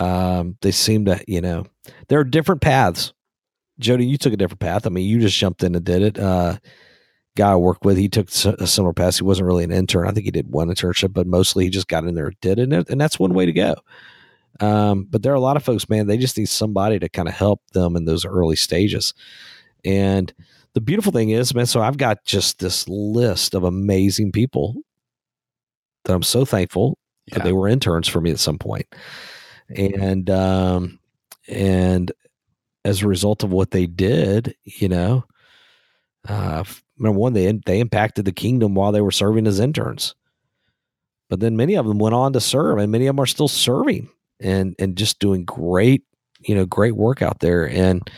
Um, 0.01 0.57
they 0.63 0.71
seem 0.71 1.05
to, 1.05 1.23
you 1.29 1.41
know, 1.41 1.67
there 2.09 2.19
are 2.19 2.25
different 2.25 2.61
paths. 2.63 3.13
Jody, 3.79 4.07
you 4.07 4.17
took 4.17 4.33
a 4.33 4.37
different 4.37 4.61
path. 4.61 4.87
I 4.87 4.91
mean, 4.91 5.07
you 5.07 5.21
just 5.21 5.37
jumped 5.37 5.63
in 5.63 5.75
and 5.75 5.85
did 5.85 6.03
it. 6.03 6.19
Uh, 6.19 6.59
guy 7.37 7.53
I 7.53 7.57
worked 7.57 7.85
with, 7.85 7.97
he 7.97 8.09
took 8.09 8.29
a 8.29 8.67
similar 8.67 8.93
path. 8.93 9.17
He 9.17 9.25
wasn't 9.25 9.47
really 9.47 9.65
an 9.65 9.73
intern. 9.73 10.07
I 10.07 10.13
think 10.13 10.25
he 10.25 10.31
did 10.31 10.51
one 10.51 10.69
internship, 10.69 11.13
but 11.13 11.27
mostly 11.27 11.65
he 11.65 11.71
just 11.71 11.89
got 11.89 12.05
in 12.05 12.15
there 12.15 12.29
and 12.29 12.41
did 12.41 12.59
it. 12.59 12.73
And 12.89 13.01
that's 13.01 13.19
one 13.19 13.35
way 13.35 13.47
to 13.47 13.53
go. 13.53 13.75
Um, 14.61 15.07
but 15.11 15.23
there 15.23 15.33
are 15.33 15.37
a 15.37 15.41
lot 15.41 15.57
of 15.57 15.65
folks, 15.65 15.89
man, 15.89 16.07
they 16.07 16.19
just 16.19 16.37
need 16.37 16.49
somebody 16.49 16.99
to 16.99 17.09
kind 17.09 17.29
of 17.29 17.35
help 17.35 17.61
them 17.73 17.97
in 17.97 18.05
those 18.05 18.25
early 18.25 18.57
stages. 18.57 19.15
And 19.85 20.33
the 20.75 20.81
beautiful 20.81 21.13
thing 21.13 21.31
is, 21.31 21.55
man, 21.55 21.67
so 21.67 21.81
I've 21.81 21.99
got 21.99 22.25
just 22.25 22.59
this 22.59 22.89
list 22.89 23.55
of 23.55 23.65
amazing 23.65 24.33
people 24.33 24.75
that 26.05 26.15
I'm 26.15 26.23
so 26.23 26.45
thankful 26.45 26.99
yeah. 27.27 27.39
that 27.39 27.45
they 27.45 27.53
were 27.53 27.69
interns 27.69 28.09
for 28.09 28.21
me 28.21 28.31
at 28.31 28.39
some 28.39 28.59
point. 28.59 28.87
And 29.75 30.29
um 30.31 30.99
and 31.49 32.13
as 32.85 33.03
a 33.03 33.09
result 33.09 33.43
of 33.43 33.53
what 33.53 33.71
they 33.71 33.87
did, 33.87 34.55
you 34.65 34.89
know, 34.89 35.25
uh 36.29 36.65
number 36.99 37.19
one, 37.19 37.33
they 37.33 37.51
they 37.67 37.81
impacted 37.81 38.25
the 38.25 38.33
kingdom 38.33 38.75
while 38.75 38.93
they 38.93 39.01
were 39.01 39.13
serving 39.13 39.47
as 39.47 39.61
interns. 39.61 40.15
But 41.29 41.41
then 41.41 41.57
many 41.57 41.77
of 41.77 41.87
them 41.87 41.99
went 41.99 42.15
on 42.15 42.35
to 42.35 42.41
serve, 42.41 42.79
and 42.79 42.93
many 42.93 43.07
of 43.07 43.17
them 43.17 43.23
are 43.23 43.27
still 43.27 43.49
serving 43.49 44.09
and 44.43 44.75
and 44.79 44.97
just 44.97 45.19
doing 45.19 45.45
great, 45.45 46.05
you 46.41 46.55
know, 46.55 46.67
great 46.67 46.97
work 46.97 47.23
out 47.23 47.41
there. 47.41 47.69
And 47.69 48.09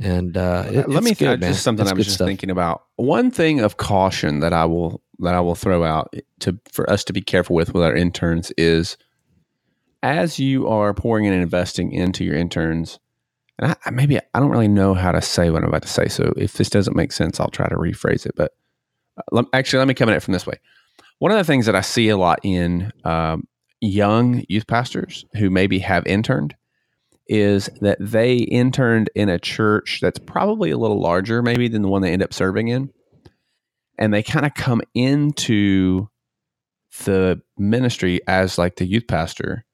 and 0.00 0.36
uh, 0.36 0.64
it, 0.66 0.88
let 0.88 1.02
me 1.02 1.14
good, 1.14 1.40
just 1.40 1.62
something 1.62 1.84
it's 1.84 1.92
I 1.92 1.94
was 1.94 2.06
just 2.06 2.16
stuff. 2.16 2.26
thinking 2.26 2.50
about. 2.50 2.84
One 2.96 3.30
thing 3.30 3.60
of 3.60 3.76
caution 3.76 4.40
that 4.40 4.52
I 4.52 4.64
will 4.64 5.02
that 5.20 5.34
I 5.34 5.40
will 5.40 5.54
throw 5.54 5.84
out 5.84 6.14
to 6.40 6.58
for 6.70 6.88
us 6.90 7.04
to 7.04 7.12
be 7.12 7.20
careful 7.20 7.54
with 7.54 7.74
with 7.74 7.84
our 7.84 7.94
interns 7.94 8.50
is 8.58 8.96
as 10.02 10.38
you 10.38 10.66
are 10.68 10.92
pouring 10.94 11.26
in 11.26 11.32
and 11.32 11.42
investing 11.42 11.92
into 11.92 12.24
your 12.24 12.34
interns. 12.34 12.98
And 13.58 13.76
I, 13.84 13.90
maybe 13.90 14.18
I 14.18 14.40
don't 14.40 14.50
really 14.50 14.66
know 14.66 14.94
how 14.94 15.12
to 15.12 15.22
say 15.22 15.50
what 15.50 15.62
I'm 15.62 15.68
about 15.68 15.82
to 15.82 15.88
say. 15.88 16.08
So 16.08 16.32
if 16.36 16.54
this 16.54 16.70
doesn't 16.70 16.96
make 16.96 17.12
sense, 17.12 17.38
I'll 17.38 17.50
try 17.50 17.68
to 17.68 17.76
rephrase 17.76 18.26
it. 18.26 18.32
But 18.34 18.52
uh, 19.16 19.22
let, 19.30 19.44
actually, 19.52 19.78
let 19.78 19.88
me 19.88 19.94
come 19.94 20.08
at 20.08 20.16
it 20.16 20.20
from 20.20 20.32
this 20.32 20.46
way. 20.46 20.58
One 21.18 21.30
of 21.30 21.38
the 21.38 21.44
things 21.44 21.66
that 21.66 21.76
I 21.76 21.82
see 21.82 22.08
a 22.08 22.16
lot 22.16 22.40
in 22.42 22.92
um, 23.04 23.46
young 23.82 24.44
youth 24.48 24.66
pastors 24.66 25.24
who 25.34 25.50
maybe 25.50 25.80
have 25.80 26.06
interned 26.06 26.54
is 27.26 27.68
that 27.80 27.98
they 28.00 28.36
interned 28.36 29.10
in 29.14 29.28
a 29.28 29.38
church 29.38 29.98
that's 30.00 30.18
probably 30.18 30.70
a 30.70 30.78
little 30.78 31.00
larger, 31.00 31.42
maybe 31.42 31.68
than 31.68 31.82
the 31.82 31.88
one 31.88 32.02
they 32.02 32.12
end 32.12 32.22
up 32.22 32.32
serving 32.32 32.68
in. 32.68 32.92
And 33.98 34.14
they 34.14 34.22
kind 34.22 34.46
of 34.46 34.54
come 34.54 34.82
into 34.94 36.08
the 37.04 37.40
ministry 37.58 38.20
as 38.26 38.58
like 38.58 38.76
the 38.76 38.86
youth 38.86 39.06
pastor 39.06 39.64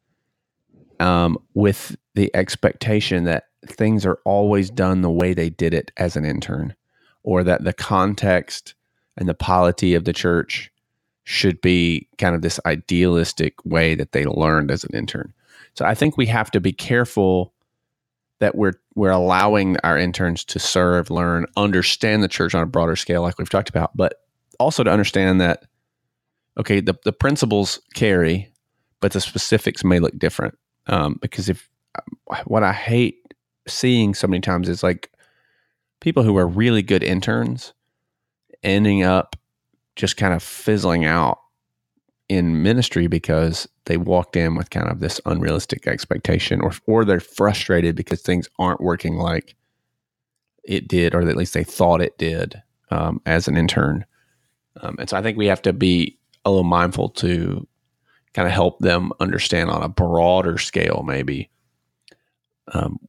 um, 1.01 1.39
with 1.55 1.97
the 2.15 2.35
expectation 2.35 3.25
that 3.25 3.45
things 3.67 4.07
are 4.07 4.19
always 4.25 4.71
done 4.71 5.03
the 5.03 5.11
way 5.11 5.35
they 5.35 5.51
did 5.51 5.75
it 5.75 5.91
as 5.97 6.17
an 6.17 6.25
intern, 6.25 6.75
or 7.23 7.45
that 7.45 7.65
the 7.65 7.73
context 7.73 8.75
and 9.17 9.29
the 9.29 9.35
polity 9.35 9.95
of 9.95 10.05
the 10.05 10.13
church 10.13 10.71
should 11.29 11.61
be 11.61 12.09
kind 12.17 12.35
of 12.35 12.41
this 12.41 12.59
idealistic 12.65 13.63
way 13.63 13.95
that 13.95 14.13
they 14.13 14.25
learned 14.25 14.71
as 14.71 14.83
an 14.83 14.97
intern. 14.97 15.31
So 15.75 15.85
I 15.85 15.95
think 15.95 16.17
we 16.17 16.25
have 16.25 16.51
to 16.53 16.59
be 16.59 16.73
careful 16.73 17.53
that 18.39 18.55
we're 18.55 18.73
we're 18.95 19.11
allowing 19.11 19.77
our 19.85 19.99
interns 19.99 20.43
to 20.47 20.59
serve, 20.59 21.11
learn, 21.11 21.45
understand 21.55 22.23
the 22.23 22.29
church 22.29 22.55
on 22.55 22.63
a 22.63 22.67
broader 22.67 22.97
scale, 22.97 23.21
like 23.21 23.37
we've 23.37 23.51
talked 23.51 23.69
about, 23.69 23.95
but 23.95 24.23
also 24.59 24.83
to 24.83 24.91
understand 24.91 25.39
that 25.43 25.67
okay, 26.59 26.81
the 26.81 26.95
the 27.05 27.13
principles 27.13 27.79
carry, 27.93 28.51
but 29.01 29.13
the 29.13 29.21
specifics 29.21 29.85
may 29.85 30.01
look 30.01 30.19
different. 30.19 30.57
Um, 30.87 31.19
because 31.21 31.51
if 31.51 31.69
what 32.47 32.63
I 32.63 32.73
hate 32.73 33.35
seeing 33.67 34.15
so 34.15 34.27
many 34.27 34.41
times 34.41 34.67
is 34.67 34.83
like 34.83 35.13
people 36.01 36.23
who 36.23 36.39
are 36.39 36.49
really 36.49 36.81
good 36.81 37.03
interns 37.03 37.75
ending 38.63 39.03
up 39.03 39.37
just 39.99 40.17
kind 40.17 40.33
of 40.33 40.43
fizzling 40.43 41.05
out 41.05 41.41
in 42.29 42.63
ministry 42.63 43.09
because 43.09 43.69
they 43.87 43.97
walked 43.97 44.37
in 44.37 44.55
with 44.55 44.71
kind 44.71 44.89
of 44.89 45.01
this 45.01 45.21
unrealistic 45.27 45.87
expectation 45.87 46.61
or 46.61 46.73
or 46.87 47.05
they're 47.05 47.21
frustrated 47.21 47.97
because 47.97 48.23
things 48.23 48.49
aren't 48.59 48.81
working 48.81 49.17
like 49.17 49.57
it 50.63 50.87
did 50.87 51.15
or 51.15 51.21
at 51.21 51.37
least 51.37 51.53
they 51.53 51.65
thought 51.65 52.01
it 52.01 52.17
did 52.17 52.63
um, 52.91 53.21
as 53.27 53.49
an 53.49 53.57
intern. 53.57 54.05
Um, 54.81 54.97
and 54.99 55.11
so 55.11 55.17
i 55.17 55.23
think 55.23 55.37
we 55.37 55.47
have 55.47 55.63
to 55.63 55.73
be 55.73 56.17
a 56.45 56.51
little 56.51 56.65
mindful 56.65 57.09
to 57.11 57.67
kind 58.35 58.47
of 58.47 58.53
help 58.55 58.79
them 58.79 59.11
understand 59.19 59.69
on 59.71 59.83
a 59.83 59.89
broader 59.89 60.59
scale 60.59 61.03
maybe 61.05 61.51
um, 62.73 63.01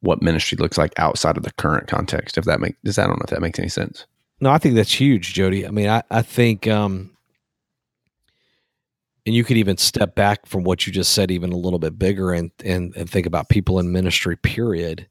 what 0.00 0.20
ministry 0.20 0.56
looks 0.56 0.76
like 0.76 0.92
outside 0.98 1.38
of 1.38 1.44
the 1.44 1.52
current 1.52 1.88
context 1.88 2.36
if 2.36 2.44
that 2.44 2.60
make 2.60 2.76
does 2.84 2.96
that, 2.96 3.04
i 3.04 3.06
don't 3.06 3.18
know 3.18 3.24
if 3.24 3.30
that 3.30 3.40
makes 3.40 3.58
any 3.58 3.70
sense 3.70 4.04
no, 4.40 4.50
I 4.50 4.58
think 4.58 4.74
that's 4.74 4.92
huge, 4.92 5.34
Jody. 5.34 5.66
I 5.66 5.70
mean, 5.70 5.88
I, 5.88 6.02
I 6.10 6.22
think, 6.22 6.66
um, 6.68 7.10
and 9.26 9.34
you 9.34 9.44
could 9.44 9.56
even 9.56 9.76
step 9.76 10.14
back 10.14 10.46
from 10.46 10.64
what 10.64 10.86
you 10.86 10.92
just 10.92 11.12
said, 11.12 11.30
even 11.30 11.52
a 11.52 11.56
little 11.56 11.78
bit 11.78 11.98
bigger, 11.98 12.32
and 12.32 12.50
and, 12.64 12.96
and 12.96 13.10
think 13.10 13.26
about 13.26 13.48
people 13.48 13.78
in 13.78 13.92
ministry. 13.92 14.36
Period. 14.36 15.08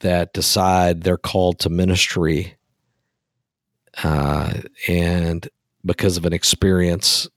That 0.00 0.32
decide 0.32 1.02
they're 1.02 1.16
called 1.16 1.60
to 1.60 1.70
ministry, 1.70 2.56
uh, 4.02 4.52
and 4.88 5.48
because 5.84 6.16
of 6.16 6.24
an 6.24 6.32
experience 6.32 7.28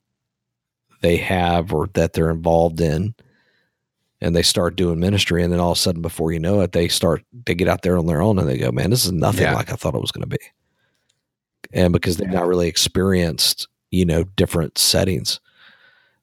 they 1.02 1.18
have 1.18 1.72
or 1.72 1.88
that 1.94 2.14
they're 2.14 2.32
involved 2.32 2.82
in, 2.82 3.14
and 4.20 4.36
they 4.36 4.42
start 4.42 4.76
doing 4.76 5.00
ministry, 5.00 5.44
and 5.44 5.54
then 5.54 5.60
all 5.60 5.74
of 5.74 5.78
a 5.78 5.80
sudden, 5.80 6.02
before 6.02 6.32
you 6.32 6.40
know 6.40 6.62
it, 6.62 6.72
they 6.72 6.88
start 6.88 7.24
they 7.46 7.54
get 7.54 7.68
out 7.68 7.84
there 7.84 7.98
on 7.98 8.08
their 8.08 8.22
own, 8.22 8.40
and 8.40 8.48
they 8.48 8.58
go, 8.58 8.72
"Man, 8.72 8.90
this 8.90 9.06
is 9.06 9.12
nothing 9.12 9.44
yeah. 9.44 9.54
like 9.54 9.72
I 9.72 9.76
thought 9.76 9.94
it 9.94 10.02
was 10.02 10.12
going 10.12 10.28
to 10.28 10.38
be." 10.38 10.44
And 11.74 11.94
because 11.94 12.18
they've 12.18 12.30
not 12.30 12.48
really 12.48 12.68
experienced 12.68 13.68
you 13.92 14.06
know 14.06 14.24
different 14.36 14.78
settings. 14.78 15.40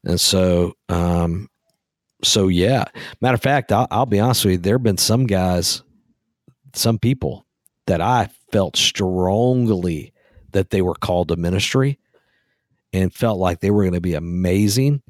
And 0.05 0.21
so 0.21 0.75
um 0.89 1.49
so 2.25 2.49
yeah. 2.49 2.85
Matter 3.21 3.35
of 3.35 3.43
fact 3.43 3.73
I'll, 3.73 3.89
I'll 3.91 4.07
be 4.07 4.21
honest 4.21 4.45
with 4.45 4.53
you 4.53 4.59
there 4.59 4.75
have 4.75 4.83
been 4.83 4.99
some 4.99 5.27
guys 5.27 5.83
some 6.75 6.99
people 6.99 7.47
that 7.87 8.01
i 8.01 8.29
felt 8.51 8.77
strongly 8.77 10.13
that 10.53 10.71
they 10.71 10.83
were 10.83 10.95
called 10.95 11.29
to 11.29 11.37
ministry 11.37 11.99
and 12.93 13.15
felt 13.15 13.39
like 13.39 13.61
they 13.61 13.71
were 13.71 13.83
going 13.83 13.95
to 13.95 14.01
be 14.01 14.15
amazing 14.15 15.03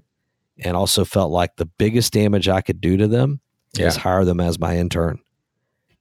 and 0.58 0.76
also 0.76 1.04
felt 1.04 1.32
like 1.32 1.56
the 1.56 1.66
biggest 1.66 2.12
damage 2.12 2.48
i 2.48 2.60
could 2.60 2.80
do 2.80 2.96
to 2.96 3.08
them 3.08 3.40
yeah. 3.76 3.86
is 3.86 3.96
hire 3.96 4.24
them 4.24 4.40
as 4.40 4.58
my 4.58 4.76
intern 4.76 5.18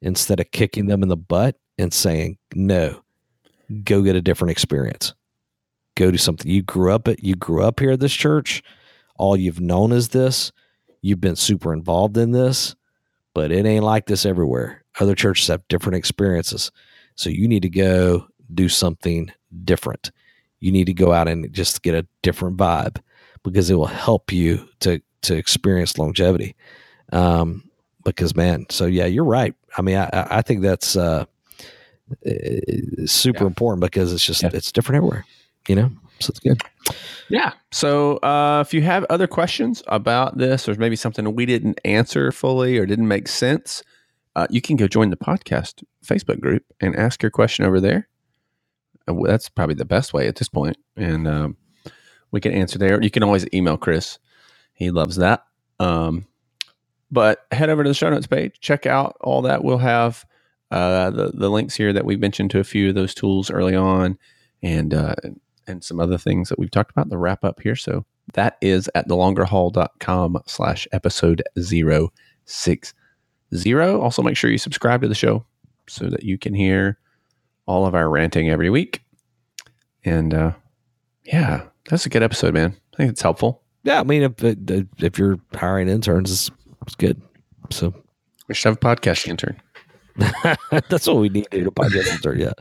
instead 0.02 0.40
of 0.40 0.52
kicking 0.52 0.88
them 0.88 1.04
in 1.04 1.10
the 1.10 1.18
butt 1.18 1.56
and 1.78 1.94
saying 1.94 2.38
no 2.54 3.02
go 3.72 4.02
get 4.02 4.16
a 4.16 4.22
different 4.22 4.52
experience. 4.52 5.14
Go 5.96 6.12
do 6.12 6.18
something. 6.18 6.50
You 6.50 6.62
grew 6.62 6.92
up 6.92 7.08
at 7.08 7.24
you 7.24 7.36
grew 7.36 7.64
up 7.64 7.80
here 7.80 7.92
at 7.92 8.00
this 8.00 8.14
church. 8.14 8.64
All 9.18 9.36
you've 9.36 9.60
known 9.60 9.92
is 9.92 10.10
this. 10.10 10.52
You've 11.02 11.22
been 11.22 11.36
super 11.36 11.74
involved 11.74 12.18
in 12.18 12.32
this, 12.32 12.76
but 13.34 13.52
it 13.52 13.66
ain't 13.66 13.84
like 13.84 14.06
this 14.06 14.26
everywhere. 14.26 14.84
Other 15.00 15.16
churches 15.16 15.48
have 15.48 15.68
different 15.68 15.98
experiences. 15.98 16.72
So 17.16 17.30
you 17.30 17.48
need 17.48 17.64
to 17.64 17.70
go 17.70 18.28
do 18.54 18.70
something 18.70 19.32
different. 19.64 20.12
You 20.60 20.72
need 20.72 20.86
to 20.86 20.94
go 20.94 21.12
out 21.12 21.28
and 21.28 21.52
just 21.54 21.82
get 21.82 21.96
a 21.96 22.08
different 22.22 22.58
vibe 22.58 22.98
because 23.44 23.70
it 23.70 23.76
will 23.76 23.88
help 23.88 24.32
you 24.32 24.68
to 24.82 25.02
to 25.24 25.36
experience 25.36 25.98
longevity. 25.98 26.56
Um, 27.12 27.70
because 28.04 28.36
man, 28.36 28.66
so 28.70 28.86
yeah, 28.86 29.06
you're 29.06 29.24
right. 29.26 29.54
I 29.78 29.82
mean, 29.82 29.98
I, 29.98 30.10
I 30.12 30.42
think 30.42 30.62
that's 30.62 30.96
uh, 30.96 31.26
super 33.06 33.44
yeah. 33.44 33.48
important 33.48 33.82
because 33.82 34.14
it's 34.14 34.26
just 34.26 34.44
yeah. 34.44 34.50
it's 34.54 34.72
different 34.72 34.98
everywhere 34.98 35.26
you 35.68 35.76
know? 35.76 35.92
So 36.20 36.30
it's 36.32 36.40
good. 36.40 36.62
Yeah. 37.30 37.54
So 37.72 38.18
uh, 38.18 38.64
if 38.66 38.74
you 38.74 38.82
have 38.82 39.06
other 39.10 39.28
questions 39.28 39.82
about 39.88 40.38
this 40.38 40.70
or 40.70 40.76
maybe 40.76 40.96
something 40.96 41.34
we 41.34 41.46
didn't 41.46 41.80
answer 41.84 42.32
fully 42.32 42.78
or 42.78 42.86
didn't 42.86 43.08
make 43.08 43.28
sense 43.28 43.84
uh, 44.36 44.48
you 44.50 44.62
can 44.62 44.78
go 44.78 44.88
join 44.88 45.10
the 45.10 45.18
podcast 45.18 45.84
facebook 46.06 46.40
group 46.40 46.64
and 46.80 46.96
ask 46.96 47.22
your 47.22 47.32
question 47.32 47.66
over 47.66 47.82
there. 47.82 48.08
Uh, 49.08 49.16
that's 49.26 49.50
probably 49.50 49.76
the 49.76 49.84
best 49.84 50.14
way 50.14 50.28
at 50.28 50.38
this 50.38 50.48
point. 50.48 50.78
And 50.96 51.28
um, 51.28 51.58
we 52.32 52.40
can 52.40 52.54
answer 52.54 52.78
there. 52.78 53.02
You 53.02 53.10
can 53.10 53.24
always 53.24 53.46
email 53.54 53.78
chris. 53.78 54.20
He 54.74 54.90
loves 54.90 55.18
that. 55.18 55.44
Um, 55.80 56.28
but 57.12 57.46
head 57.52 57.70
over 57.70 57.84
to 57.84 57.90
the 57.90 57.94
show 57.94 58.10
notes 58.10 58.28
page. 58.28 58.60
Check 58.62 58.86
out 58.86 59.18
all 59.20 59.42
that 59.42 59.64
we'll 59.66 59.80
have 59.80 60.26
uh, 60.72 61.10
the 61.10 61.32
the 61.34 61.50
links 61.50 61.76
here 61.76 61.94
that 61.94 62.06
we 62.06 62.16
mentioned 62.16 62.52
to 62.52 62.60
a 62.60 62.64
few 62.64 62.90
of 62.90 62.96
those 62.96 63.14
tools 63.14 63.52
early 63.52 63.76
on, 63.76 64.18
and 64.64 64.94
uh, 64.94 65.16
and 65.68 65.84
some 65.84 66.00
other 66.00 66.18
things 66.18 66.50
that 66.50 66.60
we've 66.60 66.72
talked 66.72 66.92
about. 66.92 67.10
The 67.10 67.18
wrap 67.18 67.44
up 67.44 67.62
here. 67.62 67.76
So 67.76 68.06
that 68.34 68.58
is 68.62 68.90
at 68.96 69.08
thelongerhaul.com 69.08 70.42
slash 70.48 70.88
episode 70.92 71.44
060. 71.60 72.94
Also, 73.74 74.22
make 74.22 74.38
sure 74.38 74.50
you 74.50 74.58
subscribe 74.58 75.02
to 75.02 75.08
the 75.08 75.16
show 75.16 75.46
so 75.88 76.08
that 76.08 76.24
you 76.24 76.38
can 76.38 76.54
hear 76.54 76.98
all 77.66 77.86
of 77.86 77.96
our 77.96 78.10
ranting 78.10 78.50
every 78.50 78.70
week. 78.70 79.02
And 80.06 80.34
uh, 80.34 80.54
yeah, 81.24 81.66
that's 81.90 82.06
a 82.06 82.10
good 82.10 82.24
episode, 82.24 82.54
man. 82.54 82.76
I 82.94 82.98
think 82.98 83.12
it's 83.12 83.22
helpful. 83.22 83.62
Yeah, 83.84 84.00
I 84.00 84.04
mean, 84.04 84.24
if 84.24 84.34
if 85.04 85.18
you're 85.18 85.40
hiring 85.54 85.90
interns, 85.90 86.32
it's, 86.32 86.52
it's 86.84 86.96
good. 86.96 87.22
So 87.72 87.94
we 88.48 88.56
should 88.56 88.70
have 88.70 88.78
a 88.78 88.96
podcast 88.96 89.28
intern. 89.28 89.60
that's 90.90 91.08
what 91.08 91.18
we 91.18 91.30
need 91.30 91.48
to 91.52 91.62
do 91.62 91.68
a 91.68 91.72
podcast 91.72 92.12
intern. 92.12 92.40
Yeah, 92.40 92.54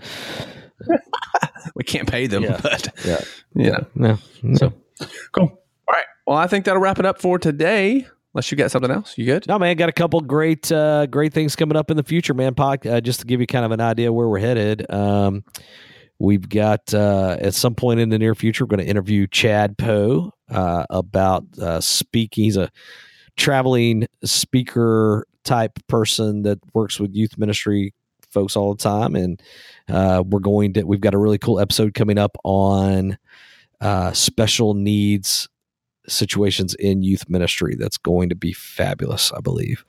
we 1.75 1.85
can't 1.85 2.09
pay 2.11 2.27
them, 2.27 2.43
Yeah. 2.45 2.61
but 2.63 2.89
yeah, 3.05 3.21
yeah. 3.55 3.79
no, 3.95 4.19
no. 4.43 4.55
So 4.57 4.73
cool. 5.33 5.45
All 5.89 5.93
right. 5.95 6.05
Well, 6.27 6.37
I 6.37 6.47
think 6.47 6.65
that'll 6.65 6.81
wrap 6.81 6.99
it 6.99 7.07
up 7.07 7.21
for 7.21 7.39
today. 7.39 8.07
Unless 8.35 8.53
you 8.53 8.57
got 8.57 8.71
something 8.71 8.93
else, 8.93 9.19
you 9.19 9.27
good? 9.27 9.49
No, 9.49 9.59
man, 9.59 9.77
got 9.77 9.89
a 9.89 9.93
couple 9.93 10.21
great, 10.21 10.71
uh, 10.71 11.07
great 11.07 11.33
things 11.33 11.57
coming 11.57 11.77
up 11.77 11.91
in 11.91 11.97
the 11.97 12.05
future, 12.05 12.33
man. 12.33 12.55
Pod, 12.55 12.87
uh, 12.87 13.01
just 13.01 13.21
to 13.21 13.27
give 13.27 13.41
you 13.41 13.47
kind 13.49 13.65
of 13.65 13.73
an 13.73 13.81
idea 13.81 14.13
where 14.13 14.29
we're 14.29 14.39
headed. 14.39 14.89
Um, 14.89 15.43
we've 16.21 16.49
got 16.49 16.95
uh, 16.95 17.37
at 17.41 17.55
some 17.55 17.75
point 17.75 17.99
in 17.99 18.09
the 18.09 18.21
near 18.21 18.37
future, 18.37 18.65
we're 18.65 18.69
going 18.77 18.85
to 18.85 18.91
interview 18.91 19.27
Chad 19.27 19.77
Poe 19.79 20.31
uh, 20.49 20.85
about 20.91 21.43
uh, 21.61 21.81
speaking. 21.81 22.45
He's 22.45 22.57
a 22.57 22.71
traveling 23.37 24.07
speaker 24.23 25.27
type 25.51 25.79
person 25.89 26.43
that 26.43 26.59
works 26.75 27.01
with 27.01 27.13
youth 27.13 27.37
ministry 27.37 27.93
folks 28.31 28.55
all 28.55 28.73
the 28.73 28.81
time, 28.83 29.17
and 29.17 29.43
uh, 29.89 30.23
we're 30.25 30.39
going 30.39 30.73
to. 30.75 30.85
We've 30.85 31.01
got 31.01 31.15
a 31.15 31.19
really 31.19 31.39
cool 31.39 31.59
episode 31.59 31.93
coming 31.95 32.19
up 32.19 32.37
on 32.45 33.19
uh, 33.81 34.13
special 34.13 34.75
needs 34.75 35.49
situations 36.09 36.75
in 36.75 37.03
youth 37.03 37.29
ministry 37.29 37.77
that's 37.77 37.99
going 37.99 38.29
to 38.31 38.35
be 38.35 38.53
fabulous 38.55 39.31
i 39.33 39.41
believe 39.41 39.85